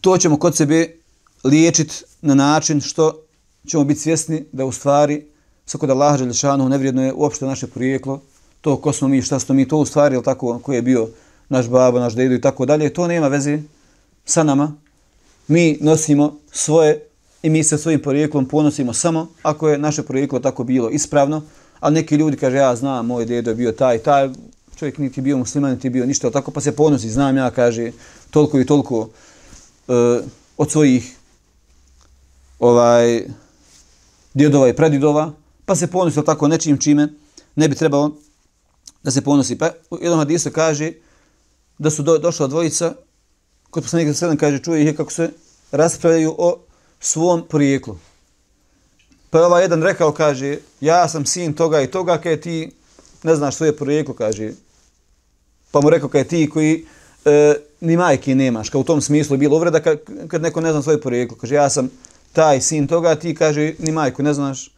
to 0.00 0.18
ćemo 0.18 0.38
kod 0.38 0.56
sebe 0.56 0.96
liječiti 1.44 2.04
na 2.22 2.34
način 2.34 2.80
što 2.80 3.22
ćemo 3.66 3.84
biti 3.84 4.00
svjesni 4.00 4.44
da 4.52 4.64
u 4.64 4.72
stvari 4.72 5.26
svako 5.66 5.80
kod 5.80 5.90
Allaha 5.90 6.16
Đelešanu 6.16 6.68
nevrijedno 6.68 7.04
je 7.04 7.12
uopšte 7.12 7.46
naše 7.46 7.66
porijeklo, 7.66 8.20
to 8.60 8.76
ko 8.76 8.92
smo 8.92 9.08
mi, 9.08 9.22
šta 9.22 9.38
smo 9.38 9.54
mi, 9.54 9.68
to 9.68 9.76
u 9.76 9.86
stvari, 9.86 10.22
tako, 10.24 10.58
ko 10.58 10.72
je 10.72 10.82
bio 10.82 11.08
naš 11.48 11.68
babo, 11.68 12.00
naš 12.00 12.14
dedo 12.14 12.34
i 12.34 12.40
tako 12.40 12.66
dalje, 12.66 12.92
to 12.94 13.06
nema 13.06 13.28
veze 13.28 13.58
sa 14.24 14.42
nama. 14.42 14.85
Mi 15.48 15.78
nosimo 15.80 16.38
svoje 16.52 17.02
i 17.42 17.50
mi 17.50 17.64
se 17.64 17.78
svojim 17.78 18.02
porijeklom 18.02 18.48
ponosimo 18.48 18.92
samo 18.92 19.28
ako 19.42 19.68
je 19.68 19.78
naše 19.78 20.02
porijeklo 20.02 20.40
tako 20.40 20.64
bilo 20.64 20.90
ispravno, 20.90 21.42
a 21.80 21.90
neki 21.90 22.16
ljudi 22.16 22.36
kaže 22.36 22.56
ja 22.56 22.76
znam, 22.76 23.06
moj 23.06 23.24
dedo 23.24 23.50
je 23.50 23.54
bio 23.54 23.72
taj, 23.72 23.98
taj, 23.98 24.28
čovjek 24.76 24.98
niti 24.98 25.20
bio 25.20 25.36
musliman, 25.38 25.70
niti 25.70 25.90
bio 25.90 26.06
ništa, 26.06 26.30
tako 26.30 26.50
pa 26.50 26.60
se 26.60 26.76
ponosi, 26.76 27.10
znam 27.10 27.36
ja, 27.36 27.50
kaže, 27.50 27.92
toliko 28.30 28.60
i 28.60 28.66
toliko 28.66 28.98
uh, 29.00 29.08
od 30.56 30.70
svojih 30.70 31.16
ovaj 32.58 33.24
djedova 34.34 34.68
i 34.68 34.76
predidova, 34.76 35.32
pa 35.64 35.74
se 35.74 35.86
ponosi 35.86 36.24
tako 36.24 36.48
nečim 36.48 36.78
čime 36.78 37.08
ne 37.56 37.68
bi 37.68 37.74
trebalo 37.74 38.16
da 39.02 39.10
se 39.10 39.22
ponosi. 39.22 39.58
Pa 39.58 39.70
u 39.90 39.98
jednom 40.00 40.18
hadisu 40.18 40.50
kaže 40.50 40.92
da 41.78 41.90
su 41.90 42.02
do, 42.02 42.18
došla 42.18 42.46
dvojica, 42.46 42.94
kod 43.76 43.82
poslanika 43.82 44.14
sedam 44.14 44.36
kaže, 44.36 44.58
čuje 44.58 44.82
ih 44.82 44.96
kako 44.96 45.12
se 45.12 45.30
raspravljaju 45.70 46.34
o 46.38 46.58
svom 47.00 47.42
porijeklu. 47.48 47.98
Pa 49.30 49.46
ovaj 49.46 49.64
jedan 49.64 49.82
rekao, 49.82 50.12
kaže, 50.12 50.58
ja 50.80 51.08
sam 51.08 51.26
sin 51.26 51.52
toga 51.52 51.82
i 51.82 51.90
toga, 51.90 52.16
kaj 52.18 52.40
ti 52.40 52.70
ne 53.22 53.36
znaš 53.36 53.56
svoje 53.56 53.76
porijeklo, 53.76 54.14
kaže. 54.14 54.52
Pa 55.70 55.80
mu 55.80 55.90
rekao, 55.90 56.08
kaj 56.08 56.24
ti 56.24 56.48
koji 56.52 56.86
e, 57.24 57.54
ni 57.80 57.96
majke 57.96 58.34
nemaš, 58.34 58.70
kao 58.70 58.80
u 58.80 58.84
tom 58.84 59.00
smislu 59.00 59.34
je 59.34 59.38
bilo 59.38 59.56
uvreda 59.56 59.80
kad, 59.80 59.98
kad 60.28 60.42
neko 60.42 60.60
ne 60.60 60.72
zna 60.72 60.82
svoje 60.82 61.00
porijeklo. 61.00 61.36
Kaže, 61.36 61.54
ja 61.54 61.70
sam 61.70 61.90
taj 62.32 62.60
sin 62.60 62.86
toga, 62.86 63.14
ti 63.14 63.34
kaže, 63.34 63.74
ni 63.78 63.92
majku 63.92 64.22
ne 64.22 64.34
znaš. 64.34 64.70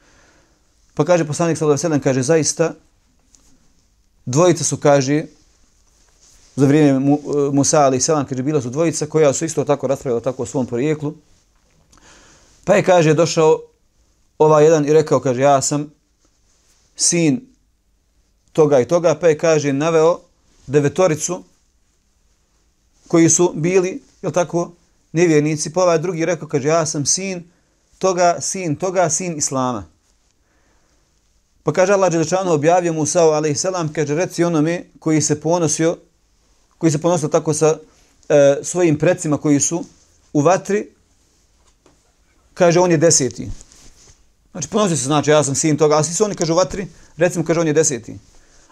Pa 0.94 1.04
kaže 1.04 1.24
poslanik 1.24 1.58
sallallahu 1.58 1.86
alejhi 1.86 2.02
kaže 2.02 2.22
zaista 2.22 2.74
dvojica 4.26 4.64
su 4.64 4.76
kaže 4.76 5.24
za 6.58 6.66
vrijeme 6.66 7.12
e, 7.12 7.18
Musa 7.52 7.80
ali 7.80 8.00
selam 8.00 8.26
kaže 8.26 8.42
bila 8.42 8.62
su 8.62 8.70
dvojica 8.70 9.06
koja 9.06 9.32
su 9.32 9.44
isto 9.44 9.64
tako 9.64 9.86
raspravila 9.86 10.20
tako 10.20 10.42
o 10.42 10.46
svom 10.46 10.66
porijeklu. 10.66 11.14
Pa 12.64 12.74
je 12.74 12.82
kaže 12.82 13.14
došao 13.14 13.60
ovaj 14.38 14.64
jedan 14.64 14.86
i 14.86 14.92
rekao 14.92 15.20
kaže 15.20 15.40
ja 15.40 15.62
sam 15.62 15.92
sin 16.96 17.40
toga 18.52 18.80
i 18.80 18.88
toga 18.88 19.14
pa 19.14 19.28
je 19.28 19.38
kaže 19.38 19.72
naveo 19.72 20.20
devetoricu 20.66 21.44
koji 23.08 23.28
su 23.28 23.52
bili 23.54 24.02
je 24.22 24.32
tako 24.32 24.72
nevjernici 25.12 25.72
pa 25.72 25.82
ovaj 25.82 25.98
drugi 25.98 26.24
rekao 26.24 26.48
kaže 26.48 26.68
ja 26.68 26.86
sam 26.86 27.06
sin 27.06 27.50
toga 27.98 28.36
sin 28.40 28.76
toga 28.76 29.10
sin 29.10 29.38
islama 29.38 29.84
Pa 31.62 31.72
kaže 31.72 31.92
Allah 31.92 32.10
Đelešanu 32.10 32.52
objavio 32.52 32.92
Musa 32.92 33.20
a.s. 33.20 33.66
kaže 33.92 34.14
reci 34.14 34.44
onome 34.44 34.84
koji 34.98 35.20
se 35.20 35.40
ponosio, 35.40 35.96
koji 36.78 36.92
se 36.92 36.98
ponosio 36.98 37.28
tako 37.28 37.54
sa 37.54 37.78
e, 38.28 38.58
svojim 38.62 38.98
predsima 38.98 39.38
koji 39.38 39.60
su 39.60 39.84
u 40.32 40.40
vatri, 40.40 40.86
kaže 42.54 42.80
on 42.80 42.90
je 42.90 42.96
deseti. 42.96 43.50
Znači 44.52 44.68
ponosio 44.68 44.96
se 44.96 45.04
znači 45.04 45.30
ja 45.30 45.44
sam 45.44 45.54
sin 45.54 45.76
toga, 45.76 45.98
a 45.98 46.04
svi 46.04 46.14
su 46.14 46.24
oni 46.24 46.34
kaže 46.34 46.52
u 46.52 46.56
vatri, 46.56 46.86
recimo 47.16 47.44
kaže 47.44 47.60
on 47.60 47.66
je 47.66 47.72
deseti. 47.72 48.18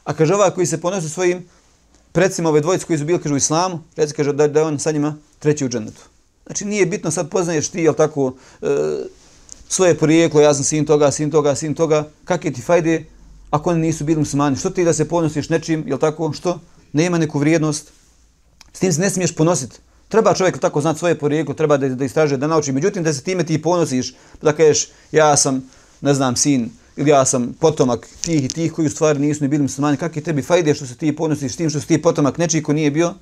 A 0.05 0.15
kaže 0.15 0.35
ovaj 0.35 0.51
koji 0.51 0.67
se 0.67 0.81
ponosio 0.81 1.09
svojim 1.09 1.49
predsima 2.13 2.49
ove 2.49 2.61
dvojice 2.61 2.87
koji 2.87 2.99
su 2.99 3.05
bili 3.05 3.23
kaže 3.23 3.35
u 3.35 3.37
islamu, 3.37 3.81
reci 3.97 4.15
kaže 4.15 4.33
da, 4.33 4.49
da 4.49 4.61
je 4.61 4.67
on 4.67 4.79
sa 4.79 4.91
njima 4.91 5.17
treći 5.39 5.65
u 5.65 5.69
džennetu. 5.69 6.03
Znači 6.47 6.65
nije 6.65 6.87
bitno 6.87 7.11
sad 7.11 7.31
poznaješ 7.31 7.69
ti, 7.69 7.81
jel 7.81 7.95
tako, 7.95 8.35
e, 8.63 8.67
svoje 9.69 9.99
porijeklo, 9.99 10.41
ja 10.41 10.55
sam 10.55 10.65
sin 10.65 10.87
toga, 10.87 11.11
sin 11.11 11.31
toga, 11.31 11.55
sin 11.55 11.75
toga, 11.75 12.09
kakve 12.25 12.53
ti 12.53 12.63
fajde 12.63 13.05
ako 13.51 13.71
oni 13.71 13.81
nisu 13.81 14.05
bili 14.05 14.19
muslimani? 14.19 14.57
Što 14.57 14.71
ti 14.71 14.85
da 14.85 14.93
se 14.93 15.09
ponosiš 15.09 15.49
nečim, 15.49 15.85
jel 15.87 15.99
tako, 15.99 16.33
što? 16.33 16.61
Nema 16.93 17.19
neku 17.19 17.39
vrijednost. 17.39 17.93
S 18.77 18.79
tim 18.79 18.93
se 18.93 19.01
ne 19.01 19.11
smiješ 19.11 19.35
ponositi. 19.35 19.77
Treba 20.09 20.35
čovjek 20.35 20.59
tako 20.59 20.81
znati 20.81 20.99
svoje 20.99 21.19
porijeklo, 21.19 21.55
treba 21.55 21.77
da, 21.77 21.89
da 21.89 22.05
istražuje, 22.05 22.39
da 22.39 22.47
nauči. 22.47 22.73
Međutim, 22.73 23.03
da 23.03 23.13
se 23.13 23.23
time 23.23 23.45
ti 23.45 23.63
ponosiš, 23.63 24.15
da 24.43 24.53
kažeš, 24.53 24.89
ja 25.13 25.37
sam, 25.37 25.63
ne 26.01 26.15
znam, 26.15 26.37
sin, 26.37 26.71
ili 26.97 27.11
ja 27.11 27.25
sam 27.25 27.55
potomak 27.61 28.09
tih 28.21 28.45
i 28.45 28.49
tih 28.49 28.73
koji 28.73 28.87
u 28.87 28.91
stvari 28.91 29.19
nisu 29.19 29.45
ni 29.45 29.49
bili 29.49 29.63
muslimani, 29.63 29.97
kakve 29.97 30.23
tebi 30.23 30.43
fajde 30.43 30.75
što 30.75 30.87
se 30.87 30.95
ti 30.95 31.17
ponosiš 31.17 31.53
s 31.53 31.57
tim 31.57 31.71
što 31.71 31.81
si 31.81 31.87
ti 31.87 32.03
potomak 32.03 32.39
nečiji 32.39 32.63
ko 32.63 32.73
nije 32.73 32.91
bio, 32.91 33.15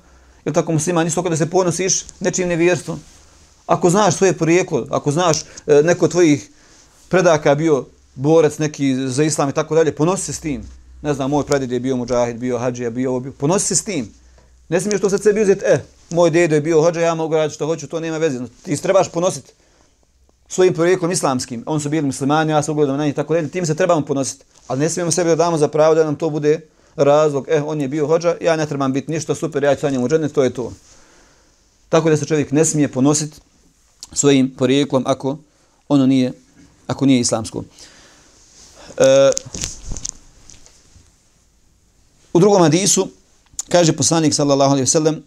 jel 0.45 0.53
tako 0.53 0.71
musliman, 0.71 1.07
isto 1.07 1.21
da 1.21 1.37
se 1.37 1.49
ponosiš 1.49 2.05
nečim 2.19 2.47
nevjerstvom. 2.47 2.99
Ako 3.65 3.89
znaš 3.89 4.15
svoje 4.15 4.33
porijeklo, 4.33 4.87
ako 4.91 5.11
znaš 5.11 5.41
e, 5.41 5.81
neko 5.83 6.07
tvojih 6.07 6.49
predaka 7.09 7.55
bio 7.55 7.85
borac 8.15 8.57
neki 8.57 8.95
za 9.07 9.23
islam 9.23 9.49
i 9.49 9.53
tako 9.53 9.75
dalje, 9.75 9.95
ponosi 9.95 10.25
se 10.25 10.33
s 10.33 10.39
tim. 10.39 10.63
Ne 11.01 11.13
znam, 11.13 11.29
moj 11.29 11.45
predid 11.45 11.71
je 11.71 11.79
bio 11.79 11.95
muđahid, 11.95 12.37
bio 12.37 12.57
hađija, 12.57 12.89
bio 12.89 13.09
ovo, 13.09 13.19
bio. 13.19 13.31
Ponosi 13.31 13.67
se 13.67 13.75
s 13.75 13.83
tim. 13.83 14.24
Ne 14.69 14.81
smiješ 14.81 15.01
to 15.01 15.09
sad 15.09 15.23
sebi 15.23 15.41
uzeti, 15.41 15.65
e, 15.65 15.73
eh, 15.73 15.81
moj 16.09 16.29
dedo 16.29 16.55
je 16.55 16.61
bio 16.61 16.81
hođa, 16.81 17.01
ja 17.01 17.15
mogu 17.15 17.33
raditi 17.33 17.55
što 17.55 17.65
hoću, 17.65 17.87
to 17.87 17.99
nema 17.99 18.17
veze. 18.17 18.39
Ti 18.63 18.75
se 18.75 18.81
trebaš 18.81 19.11
ponositi 19.11 19.53
svojim 20.47 20.73
porijeklom 20.73 21.11
islamskim. 21.11 21.63
On 21.65 21.79
su 21.79 21.89
bili 21.89 22.05
muslimani, 22.05 22.51
ja 22.51 22.63
se 22.63 22.71
ugledam 22.71 22.97
na 22.97 23.05
njih, 23.05 23.15
tako 23.15 23.33
dalje. 23.33 23.49
Tim 23.49 23.65
se 23.65 23.75
trebamo 23.75 24.05
ponositi. 24.05 24.45
Ali 24.67 24.79
ne 24.79 24.89
smijemo 24.89 25.11
sebi 25.11 25.29
da 25.29 25.35
damo 25.35 25.57
za 25.57 25.67
pravo 25.67 25.95
da 25.95 26.03
nam 26.03 26.15
to 26.15 26.29
bude 26.29 26.61
razlog. 26.95 27.45
E, 27.49 27.61
on 27.61 27.81
je 27.81 27.87
bio 27.87 28.07
hođa, 28.07 28.35
ja 28.41 28.55
ne 28.55 28.65
trebam 28.65 28.93
biti 28.93 29.11
ništa, 29.11 29.35
super, 29.35 29.63
ja 29.63 29.75
ću 29.75 29.81
sa 29.81 29.89
njim 29.89 30.03
u 30.03 30.09
džene, 30.09 30.29
to 30.29 30.43
je 30.43 30.53
to. 30.53 30.73
Tako 31.89 32.09
da 32.09 32.17
se 32.17 32.25
čovjek 32.25 32.51
ne 32.51 32.65
smije 32.65 32.87
ponositi 32.87 33.37
svojim 34.13 34.55
porijeklom 34.57 35.03
ako 35.05 35.37
ono 35.89 36.05
nije 36.05 36.31
ako 36.87 37.05
nije 37.05 37.19
islamsko. 37.19 37.63
E, 38.97 39.31
u 42.33 42.39
drugom 42.39 42.61
hadisu 42.61 43.09
kaže 43.69 43.93
poslanik 43.93 44.33
sallallahu 44.33 44.71
alejhi 44.71 44.83
ve 44.83 44.91
sellem 44.91 45.23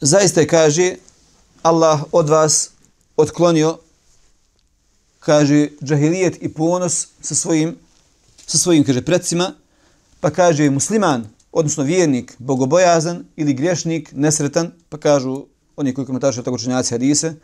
zaista 0.00 0.40
je 0.40 0.46
kaže 0.46 0.94
Allah 1.62 2.00
od 2.12 2.28
vas 2.28 2.70
odklonio 3.16 3.78
kaže 5.20 5.68
džahilijet 5.82 6.42
i 6.42 6.48
ponos 6.48 7.06
sa 7.20 7.34
svojim 7.34 7.76
sa 8.46 8.58
svojim 8.58 8.84
kaže 8.84 9.02
predsima 9.02 9.54
pa 10.20 10.30
kaže 10.30 10.70
musliman 10.70 11.28
odnosno 11.52 11.84
vjernik 11.84 12.34
bogobojazan 12.38 13.24
ili 13.36 13.54
griješnik 13.54 14.12
nesretan 14.12 14.72
pa 14.88 14.98
kažu 14.98 15.44
oni 15.80 15.94
koji 15.94 16.06
komentarišu 16.06 16.42
tako 16.42 16.58
činjaci 16.58 16.94
hadise, 16.94 17.34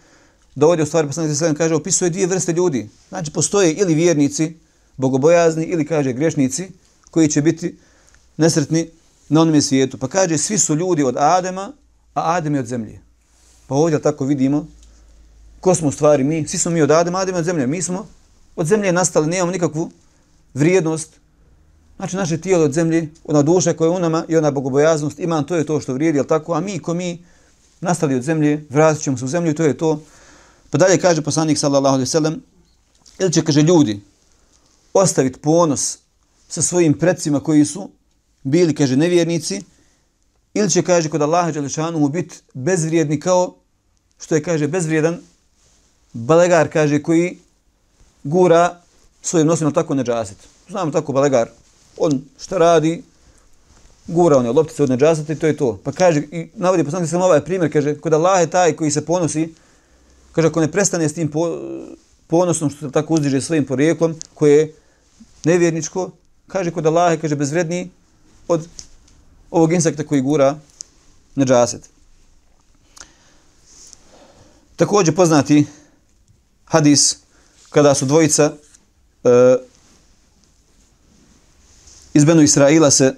dovodi 0.55 0.82
u 0.82 0.86
stvari 0.86 1.07
poslanik 1.07 1.36
sallallahu 1.36 1.59
kaže 1.59 1.74
opisuje 1.74 2.11
dvije 2.11 2.26
vrste 2.26 2.53
ljudi. 2.53 2.88
Znači 3.09 3.30
postoje 3.30 3.72
ili 3.72 3.94
vjernici, 3.94 4.55
bogobojazni 4.96 5.64
ili 5.64 5.86
kaže 5.86 6.12
griješnici 6.12 6.68
koji 7.11 7.28
će 7.28 7.42
biti 7.42 7.78
nesretni 8.37 8.91
na 9.28 9.41
onome 9.41 9.62
svijetu. 9.62 9.99
Pa 9.99 10.09
kaže 10.09 10.39
svi 10.39 10.59
su 10.59 10.74
ljudi 10.74 11.03
od 11.03 11.16
Adema, 11.18 11.72
a 12.14 12.37
Adem 12.37 12.55
je 12.55 12.61
od 12.61 12.66
zemlje. 12.66 13.01
Pa 13.66 13.74
ovdje 13.74 14.03
tako 14.03 14.24
vidimo 14.24 14.66
ko 15.61 15.74
smo 15.74 15.89
u 15.89 15.93
stvari 15.93 16.24
mi. 16.24 16.49
Svi 16.49 16.59
smo 16.59 16.70
mi 16.70 16.82
od 16.82 16.91
Adema, 16.91 17.18
Adem 17.18 17.34
je 17.34 17.39
od 17.39 17.45
zemlje. 17.45 17.66
Mi 17.66 17.82
smo 17.82 18.07
od 18.57 18.66
zemlje 18.66 18.93
nastali, 18.93 19.26
nemamo 19.26 19.53
nikakvu 19.53 19.91
vrijednost. 20.55 21.11
Znači 21.97 22.16
naše 22.16 22.41
tijelo 22.41 22.64
od 22.64 22.72
zemlje, 22.72 23.09
ona 23.24 23.43
duša 23.43 23.72
koja 23.72 23.89
je 23.89 23.97
u 23.97 24.01
nama 24.01 24.24
i 24.28 24.37
ona 24.37 24.51
bogobojaznost, 24.51 25.18
imam 25.18 25.45
to 25.45 25.57
je 25.57 25.66
to 25.66 25.80
što 25.80 25.95
vrijedi, 25.95 26.18
jel 26.18 26.24
tako, 26.24 26.55
a 26.55 26.61
mi 26.61 26.78
ko 26.78 26.95
mi, 26.95 27.24
nastali 27.80 28.14
od 28.14 28.22
zemlje, 28.22 28.66
vratit 28.70 29.03
ćemo 29.03 29.16
se 29.16 29.24
u 29.24 29.28
zemlju 29.28 29.51
i 29.51 29.55
to 29.55 29.64
je 29.64 29.78
to. 29.78 30.03
Pa 30.70 30.78
dalje 30.78 30.99
kaže 30.99 31.22
poslanik 31.22 31.59
sallallahu 31.59 31.95
alaihi 31.95 32.11
sallam, 32.11 32.43
ili 33.18 33.32
će, 33.32 33.45
kaže, 33.45 33.62
ljudi 33.62 34.01
ostaviti 34.93 35.39
ponos 35.39 35.99
sa 36.49 36.62
svojim 36.62 36.99
predsima 36.99 37.41
koji 37.41 37.64
su 37.64 37.91
bili, 38.47 38.74
kaže, 38.74 38.97
nevjernici, 38.97 39.62
ili 40.55 40.70
će, 40.70 40.82
kaže, 40.82 41.09
kod 41.11 41.22
Allaha 41.22 41.51
Đalešanu 41.53 41.99
mu 41.99 42.09
biti 42.09 42.36
bezvrijedni 42.55 43.20
kao 43.20 43.55
što 44.20 44.34
je, 44.34 44.42
kaže, 44.42 44.68
bezvrijedan 44.68 45.18
balegar, 46.12 46.68
kaže, 46.72 47.03
koji 47.03 47.38
gura 48.24 48.80
svojim 49.22 49.47
nosim 49.47 49.72
tako 49.72 49.94
neđasit. 49.94 50.38
Znamo 50.68 50.90
tako 50.90 51.12
balegar, 51.12 51.49
on 51.97 52.22
šta 52.38 52.59
radi, 52.59 53.03
gura 54.07 54.38
one 54.38 54.53
loptice 54.53 54.82
od 54.82 54.90
neđaseta 54.90 55.32
i 55.32 55.36
to 55.36 55.47
je 55.47 55.57
to. 55.57 55.80
Pa 55.84 55.92
kaže, 55.92 56.22
i 56.30 56.49
navodi 56.55 56.84
poslanik 56.84 57.11
sam 57.11 57.22
ovaj 57.22 57.44
primjer, 57.44 57.72
kaže, 57.72 57.99
kod 57.99 58.14
Allah 58.14 58.40
je 58.40 58.51
taj 58.51 58.76
koji 58.76 58.90
se 58.90 59.05
ponosi, 59.05 59.55
kaže, 60.32 60.49
ako 60.49 60.61
ne 60.61 60.72
prestane 60.72 61.09
s 61.09 61.14
tim 61.14 61.30
po, 61.30 61.59
ponosom 62.26 62.70
što 62.70 62.86
se 62.86 62.92
tako 62.92 63.14
uzdiže 63.14 63.40
svojim 63.40 63.66
porijeklom, 63.66 64.14
koje 64.34 64.59
je 64.59 64.74
nevjerničko, 65.44 66.11
kaže, 66.47 66.70
kod 66.70 66.86
Allah 66.86 67.12
je, 67.12 67.20
kaže, 67.20 67.36
bezvredniji 67.36 67.90
od 68.49 68.68
ovog 69.51 69.72
insekta 69.72 70.07
koji 70.07 70.20
gura 70.20 70.59
neđaset. 71.34 71.90
Također 74.76 75.14
poznati 75.14 75.66
hadis 76.64 77.16
kada 77.70 77.94
su 77.94 78.07
dvojica 78.07 78.53
e, 79.24 79.57
iz 82.14 82.24
Benu 82.24 82.42
Israila 82.42 82.90
se 82.90 83.14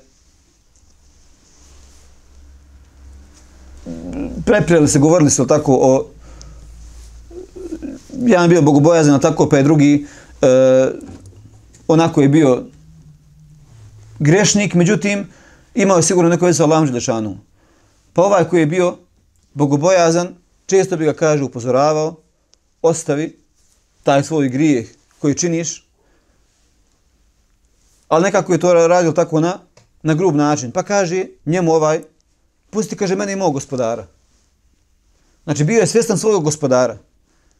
preprijeli 4.46 4.88
se, 4.88 4.98
govorili 4.98 5.30
se 5.30 5.46
tako 5.46 5.78
o 5.82 6.06
jedan 8.12 8.48
bio 8.48 8.62
bogobojazan, 8.62 9.20
tako 9.20 9.48
pa 9.48 9.56
je 9.56 9.62
drugi 9.62 10.06
e, 10.42 10.46
onako 11.88 12.20
je 12.20 12.28
bio 12.28 12.64
grešnik, 14.18 14.74
međutim 14.74 15.28
imao 15.74 15.96
je 15.96 16.02
sigurno 16.02 16.30
neko 16.30 16.46
veze 16.46 16.56
sa 16.56 16.64
Allahom 16.64 16.86
Đelešanu. 16.86 17.38
Pa 18.12 18.22
ovaj 18.22 18.44
koji 18.44 18.60
je 18.60 18.66
bio 18.66 18.96
bogobojazan, 19.54 20.34
često 20.66 20.96
bi 20.96 21.04
ga 21.04 21.12
kaže 21.12 21.44
upozoravao, 21.44 22.16
ostavi 22.82 23.38
taj 24.02 24.22
svoj 24.22 24.48
grijeh 24.48 24.88
koji 25.18 25.34
činiš, 25.34 25.88
ali 28.08 28.22
nekako 28.22 28.52
je 28.52 28.60
to 28.60 28.86
radio 28.88 29.12
tako 29.12 29.40
na, 29.40 29.58
na 30.02 30.14
grub 30.14 30.36
način. 30.36 30.70
Pa 30.70 30.82
kaže 30.82 31.26
njemu 31.46 31.72
ovaj, 31.72 32.00
pusti, 32.70 32.96
kaže, 32.96 33.16
mene 33.16 33.32
i 33.32 33.36
mog 33.36 33.52
gospodara. 33.52 34.06
Znači, 35.44 35.64
bio 35.64 35.80
je 35.80 35.86
svjestan 35.86 36.18
svojeg 36.18 36.42
gospodara. 36.42 36.98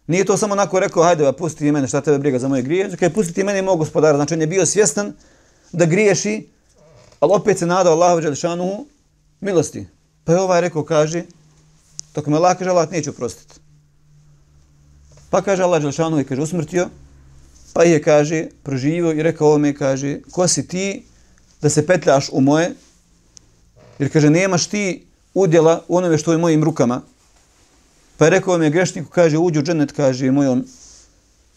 Nije 0.06 0.24
to 0.24 0.36
samo 0.36 0.52
onako 0.52 0.80
rekao, 0.80 1.02
hajde, 1.02 1.24
ba, 1.24 1.32
pusti 1.32 1.72
mene, 1.72 1.88
šta 1.88 2.00
tebe 2.00 2.18
briga 2.18 2.38
za 2.38 2.48
moje 2.48 2.62
grije. 2.62 2.88
Znači, 2.88 3.14
pusti 3.14 3.32
ti 3.32 3.44
mene 3.44 3.58
i 3.58 3.62
mog 3.62 3.78
gospodara. 3.78 4.16
Znači, 4.16 4.34
on 4.34 4.40
je 4.40 4.46
bio 4.46 4.66
svjestan 4.66 5.12
da 5.72 5.86
griješi, 5.86 6.48
ali 7.20 7.32
opet 7.34 7.58
se 7.58 7.66
nadao 7.66 7.92
Allahu 7.92 8.20
Đelešanu 8.20 8.86
milosti. 9.40 9.86
Pa 10.24 10.32
je 10.32 10.40
ovaj 10.40 10.60
rekao, 10.60 10.84
kaže, 10.84 11.24
dok 12.14 12.26
me 12.26 12.36
Allah 12.36 12.58
kaže, 12.58 12.70
Allah 12.70 12.90
neću 12.90 13.10
oprostiti. 13.10 13.54
Pa 15.30 15.42
kaže 15.42 15.62
Allah 15.62 15.82
Đelšanu 15.82 16.20
i 16.20 16.24
kaže, 16.24 16.42
usmrtio, 16.42 16.88
pa 17.72 17.84
je, 17.84 18.02
kaže, 18.02 18.46
proživio 18.62 19.12
i 19.12 19.22
rekao 19.22 19.48
ovome, 19.48 19.74
kaže, 19.74 20.20
ko 20.30 20.48
si 20.48 20.68
ti 20.68 21.04
da 21.62 21.70
se 21.70 21.86
petljaš 21.86 22.28
u 22.32 22.40
moje, 22.40 22.74
jer, 23.98 24.12
kaže, 24.12 24.30
nemaš 24.30 24.66
ti 24.66 25.06
udjela 25.34 25.84
u 25.88 25.96
onome 25.96 26.18
što 26.18 26.32
je 26.32 26.38
mojim 26.38 26.64
rukama. 26.64 27.02
Pa 28.16 28.24
je 28.24 28.30
rekao 28.30 28.54
ovome 28.54 28.70
grešniku, 28.70 29.10
kaže, 29.10 29.38
uđu 29.38 29.62
dženet, 29.62 29.92
kaže, 29.92 30.30
mojom 30.30 30.64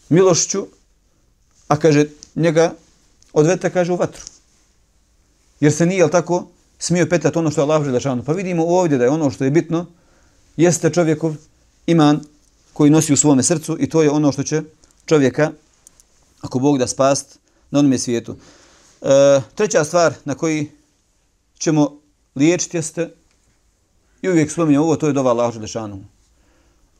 milošću, 0.08 0.66
a 1.68 1.76
kaže, 1.76 2.06
njega 2.34 2.74
odvete, 3.32 3.70
kaže, 3.70 3.92
u 3.92 3.96
vatru. 3.96 4.22
Jer 5.60 5.72
se 5.72 5.86
nije, 5.86 5.98
jel 5.98 6.08
tako, 6.08 6.46
smio 6.78 7.06
petljati 7.06 7.38
ono 7.38 7.50
što 7.50 7.60
je 7.60 7.62
Allah 7.62 7.86
Đelšanu. 7.86 8.24
Pa 8.24 8.32
vidimo 8.32 8.64
ovdje 8.64 8.98
da 8.98 9.04
je 9.04 9.10
ono 9.10 9.30
što 9.30 9.44
je 9.44 9.50
bitno, 9.50 9.86
jeste 10.56 10.90
čovjekov 10.90 11.34
iman 11.86 12.20
koji 12.72 12.90
nosi 12.90 13.12
u 13.12 13.16
svome 13.16 13.42
srcu 13.42 13.76
i 13.80 13.88
to 13.88 14.02
je 14.02 14.10
ono 14.10 14.32
što 14.32 14.42
će 14.42 14.62
čovjeka, 15.06 15.50
ako 16.40 16.58
Bog 16.58 16.78
da 16.78 16.86
spast, 16.86 17.38
na 17.70 17.78
onome 17.78 17.98
svijetu. 17.98 18.36
E, 19.02 19.40
treća 19.54 19.84
stvar 19.84 20.14
na 20.24 20.34
koji 20.34 20.70
ćemo 21.58 22.00
liječiti 22.34 22.76
jeste 22.76 23.14
i 24.22 24.28
uvijek 24.28 24.50
spominje 24.50 24.80
ovo, 24.80 24.96
to 24.96 25.06
je 25.06 25.12
dova 25.12 25.30
Allah 25.30 25.54
Želešanu. 25.54 26.04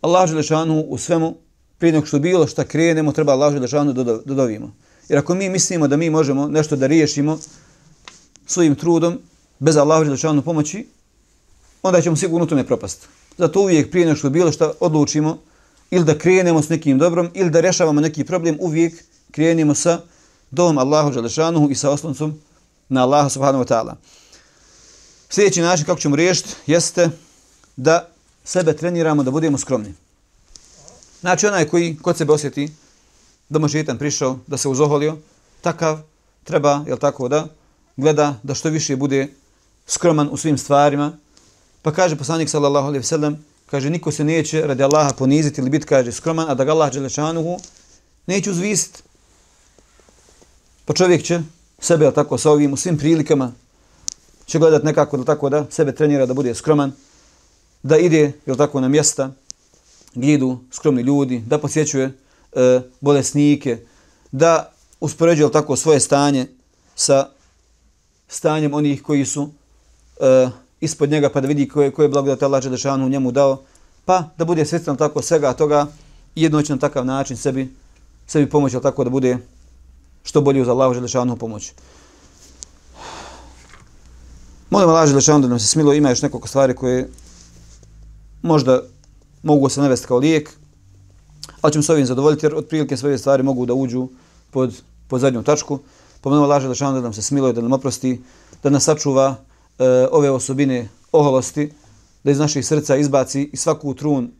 Allah 0.00 0.28
Želešanu 0.28 0.80
u 0.80 0.98
svemu, 0.98 1.36
prije 1.78 1.92
nego 1.92 2.06
što 2.06 2.18
bilo 2.18 2.46
šta 2.46 2.64
krenemo, 2.64 3.12
treba 3.12 3.32
Allah 3.32 3.52
Želešanu 3.52 3.92
da 3.92 4.04
dodovimo. 4.04 4.72
Jer 5.08 5.18
ako 5.18 5.34
mi 5.34 5.48
mislimo 5.48 5.88
da 5.88 5.96
mi 5.96 6.10
možemo 6.10 6.48
nešto 6.48 6.76
da 6.76 6.86
riješimo 6.86 7.38
svojim 8.46 8.74
trudom, 8.74 9.18
bez 9.58 9.76
Allah 9.76 10.04
Želešanu 10.04 10.42
pomoći, 10.42 10.86
onda 11.82 12.02
ćemo 12.02 12.16
sigurno 12.16 12.46
tome 12.46 12.66
propasti. 12.66 13.06
Zato 13.38 13.60
uvijek 13.60 13.90
prije 13.90 14.06
nešto 14.06 14.30
bilo 14.30 14.52
što 14.52 14.72
odlučimo, 14.80 15.38
ili 15.90 16.04
da 16.04 16.18
krenemo 16.18 16.62
s 16.62 16.68
nekim 16.68 16.98
dobrom, 16.98 17.30
ili 17.34 17.50
da 17.50 17.60
rešavamo 17.60 18.00
neki 18.00 18.24
problem, 18.24 18.56
uvijek 18.60 19.04
krenemo 19.30 19.74
sa 19.74 20.00
dom 20.50 20.78
Allahu 20.78 21.10
Đalešanuhu 21.10 21.70
i 21.70 21.74
sa 21.74 21.90
osloncom 21.90 22.40
na 22.88 23.02
Allaha 23.02 23.28
subhanahu 23.28 23.64
wa 23.64 23.68
ta'ala. 23.68 23.94
Sljedeći 25.28 25.60
način 25.60 25.86
kako 25.86 26.00
ćemo 26.00 26.16
riješiti 26.16 26.54
jeste 26.66 27.10
da 27.76 28.08
sebe 28.44 28.76
treniramo 28.76 29.22
da 29.22 29.30
budemo 29.30 29.58
skromni. 29.58 29.94
Znači 31.20 31.46
onaj 31.46 31.68
koji 31.68 31.96
kod 32.02 32.16
sebe 32.16 32.32
osjeti 32.32 32.70
da 33.48 33.58
mu 33.58 33.68
šeitan 33.68 33.98
prišao, 33.98 34.38
da 34.46 34.56
se 34.56 34.68
uzoholio, 34.68 35.16
takav 35.60 35.98
treba, 36.44 36.84
jel 36.86 36.98
tako 36.98 37.28
da, 37.28 37.46
gleda 37.96 38.34
da 38.42 38.54
što 38.54 38.70
više 38.70 38.96
bude 38.96 39.28
skroman 39.86 40.28
u 40.32 40.36
svim 40.36 40.58
stvarima, 40.58 41.12
Pa 41.82 41.90
kaže 41.90 42.16
poslanik 42.16 42.48
sallallahu 42.48 42.86
alejhi 42.86 43.02
ve 43.02 43.06
sellem, 43.06 43.44
kaže 43.70 43.90
niko 43.90 44.10
se 44.10 44.24
neće 44.24 44.66
radi 44.66 44.82
Allaha 44.82 45.12
poniziti 45.18 45.60
ili 45.60 45.70
biti 45.70 45.86
kaže 45.86 46.12
skroman, 46.12 46.50
a 46.50 46.54
da 46.54 46.64
ga 46.64 46.72
Allah 46.72 46.92
dželešanuhu 46.92 47.58
neće 48.26 48.50
uzvisiti. 48.50 49.02
Pa 50.84 50.94
čovjek 50.94 51.22
će 51.22 51.40
sebe 51.78 52.12
tako 52.14 52.38
sa 52.38 52.50
ovim 52.50 52.72
u 52.72 52.76
svim 52.76 52.98
prilikama 52.98 53.52
će 54.46 54.58
gledat 54.58 54.82
nekako 54.82 55.16
da 55.16 55.24
tako 55.24 55.48
da 55.48 55.66
sebe 55.70 55.94
trenira 55.94 56.26
da 56.26 56.34
bude 56.34 56.54
skroman, 56.54 56.92
da 57.82 57.98
ide 57.98 58.32
jel 58.46 58.56
tako 58.56 58.80
na 58.80 58.88
mjesta 58.88 59.30
gdje 60.14 60.34
idu 60.34 60.58
skromni 60.70 61.02
ljudi, 61.02 61.38
da 61.46 61.58
posjećuje 61.58 62.12
e, 62.52 62.80
bolesnike, 63.00 63.78
da 64.32 64.72
uspoređuje 65.00 65.52
tako 65.52 65.76
svoje 65.76 66.00
stanje 66.00 66.46
sa 66.94 67.28
stanjem 68.28 68.74
onih 68.74 69.02
koji 69.02 69.24
su 69.24 69.50
e, 70.20 70.48
ispod 70.80 71.10
njega 71.10 71.30
pa 71.30 71.40
da 71.40 71.48
vidi 71.48 71.68
koje, 71.68 71.90
koje 71.90 72.08
blagodate 72.08 72.44
Allah 72.44 72.62
Đelešanu 72.62 73.08
njemu 73.08 73.32
dao, 73.32 73.62
pa 74.04 74.24
da 74.38 74.44
bude 74.44 74.64
svjestan 74.64 74.96
tako 74.96 75.22
svega 75.22 75.52
toga 75.52 75.86
i 76.34 76.42
jedno 76.42 76.62
na 76.68 76.78
takav 76.78 77.04
način 77.06 77.36
sebi, 77.36 77.74
sebi 78.26 78.50
pomoći, 78.50 78.80
tako 78.82 79.04
da 79.04 79.10
bude 79.10 79.38
što 80.22 80.40
bolje 80.40 80.62
uz 80.62 80.68
Allah 80.68 80.94
Đelešanu 80.94 81.36
pomoć. 81.36 81.72
Molim 84.70 84.88
Allah 84.88 85.08
Đelešanu 85.08 85.40
da 85.40 85.48
nam 85.48 85.58
se 85.58 85.66
smilo, 85.66 85.94
ima 85.94 86.10
još 86.10 86.22
nekoliko 86.22 86.48
stvari 86.48 86.74
koje 86.76 87.08
možda 88.42 88.82
mogu 89.42 89.68
se 89.68 89.80
navesti 89.80 90.06
kao 90.06 90.18
lijek, 90.18 90.50
ali 91.62 91.72
ćemo 91.72 91.82
se 91.82 91.92
ovim 91.92 92.06
zadovoljiti 92.06 92.46
jer 92.46 92.54
otprilike 92.54 92.96
sve 92.96 93.18
stvari 93.18 93.42
mogu 93.42 93.66
da 93.66 93.74
uđu 93.74 94.08
pod, 94.50 94.82
pod 95.08 95.20
zadnju 95.20 95.42
tačku. 95.42 95.78
Pomenuo 96.20 96.46
laže 96.46 96.66
da 96.66 96.68
Đelešanu 96.68 96.94
da 96.94 97.00
nam 97.00 97.12
se 97.12 97.22
smilo 97.22 97.52
da 97.52 97.60
nam 97.60 97.72
oprosti, 97.72 98.20
da 98.62 98.70
nas 98.70 98.84
sačuva, 98.84 99.34
e, 99.78 99.84
ove 100.12 100.30
osobine 100.30 100.88
oholosti, 101.12 101.72
da 102.24 102.30
iz 102.30 102.38
naših 102.38 102.66
srca 102.66 102.96
izbaci 102.96 103.50
i 103.52 103.56
svaku 103.56 103.94
trun 103.94 104.30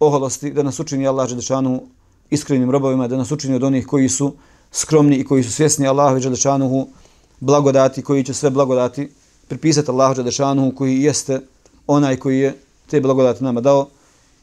oholosti, 0.00 0.52
da 0.52 0.62
nas 0.62 0.80
učini 0.80 1.06
Allah 1.06 1.28
Želešanu 1.28 1.82
iskrenim 2.30 2.70
robovima, 2.70 3.08
da 3.08 3.16
nas 3.16 3.32
učini 3.32 3.56
od 3.56 3.62
onih 3.62 3.86
koji 3.86 4.08
su 4.08 4.34
skromni 4.72 5.16
i 5.16 5.24
koji 5.24 5.42
su 5.42 5.52
svjesni 5.52 5.86
Allahu 5.86 6.20
Želešanuhu 6.20 6.88
blagodati, 7.40 8.02
koji 8.02 8.24
će 8.24 8.34
sve 8.34 8.50
blagodati 8.50 9.10
pripisati 9.48 9.90
Allahu 9.90 10.14
Želešanuhu 10.14 10.74
koji 10.76 11.02
jeste 11.02 11.40
onaj 11.86 12.16
koji 12.16 12.38
je 12.38 12.54
te 12.90 13.00
blagodati 13.00 13.44
nama 13.44 13.60
dao. 13.60 13.88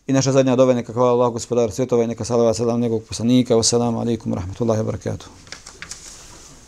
I 0.07 0.13
naša 0.13 0.31
zadnja 0.31 0.55
dova 0.55 0.73
neka 0.73 0.93
hvala 0.93 1.11
Allah 1.11 1.33
gospodar 1.33 1.71
svjetova 1.71 2.03
i 2.03 2.07
neka 2.07 2.25
salava 2.25 2.53
salam 2.53 2.79
njegovog 2.79 3.03
poslanika. 3.03 3.55
Wassalamu 3.55 4.01
alaikum 4.01 4.31
wa 4.33 4.35
rahmatullahi 4.35 4.79
wa 4.79 4.85
barakatuh. 4.85 5.60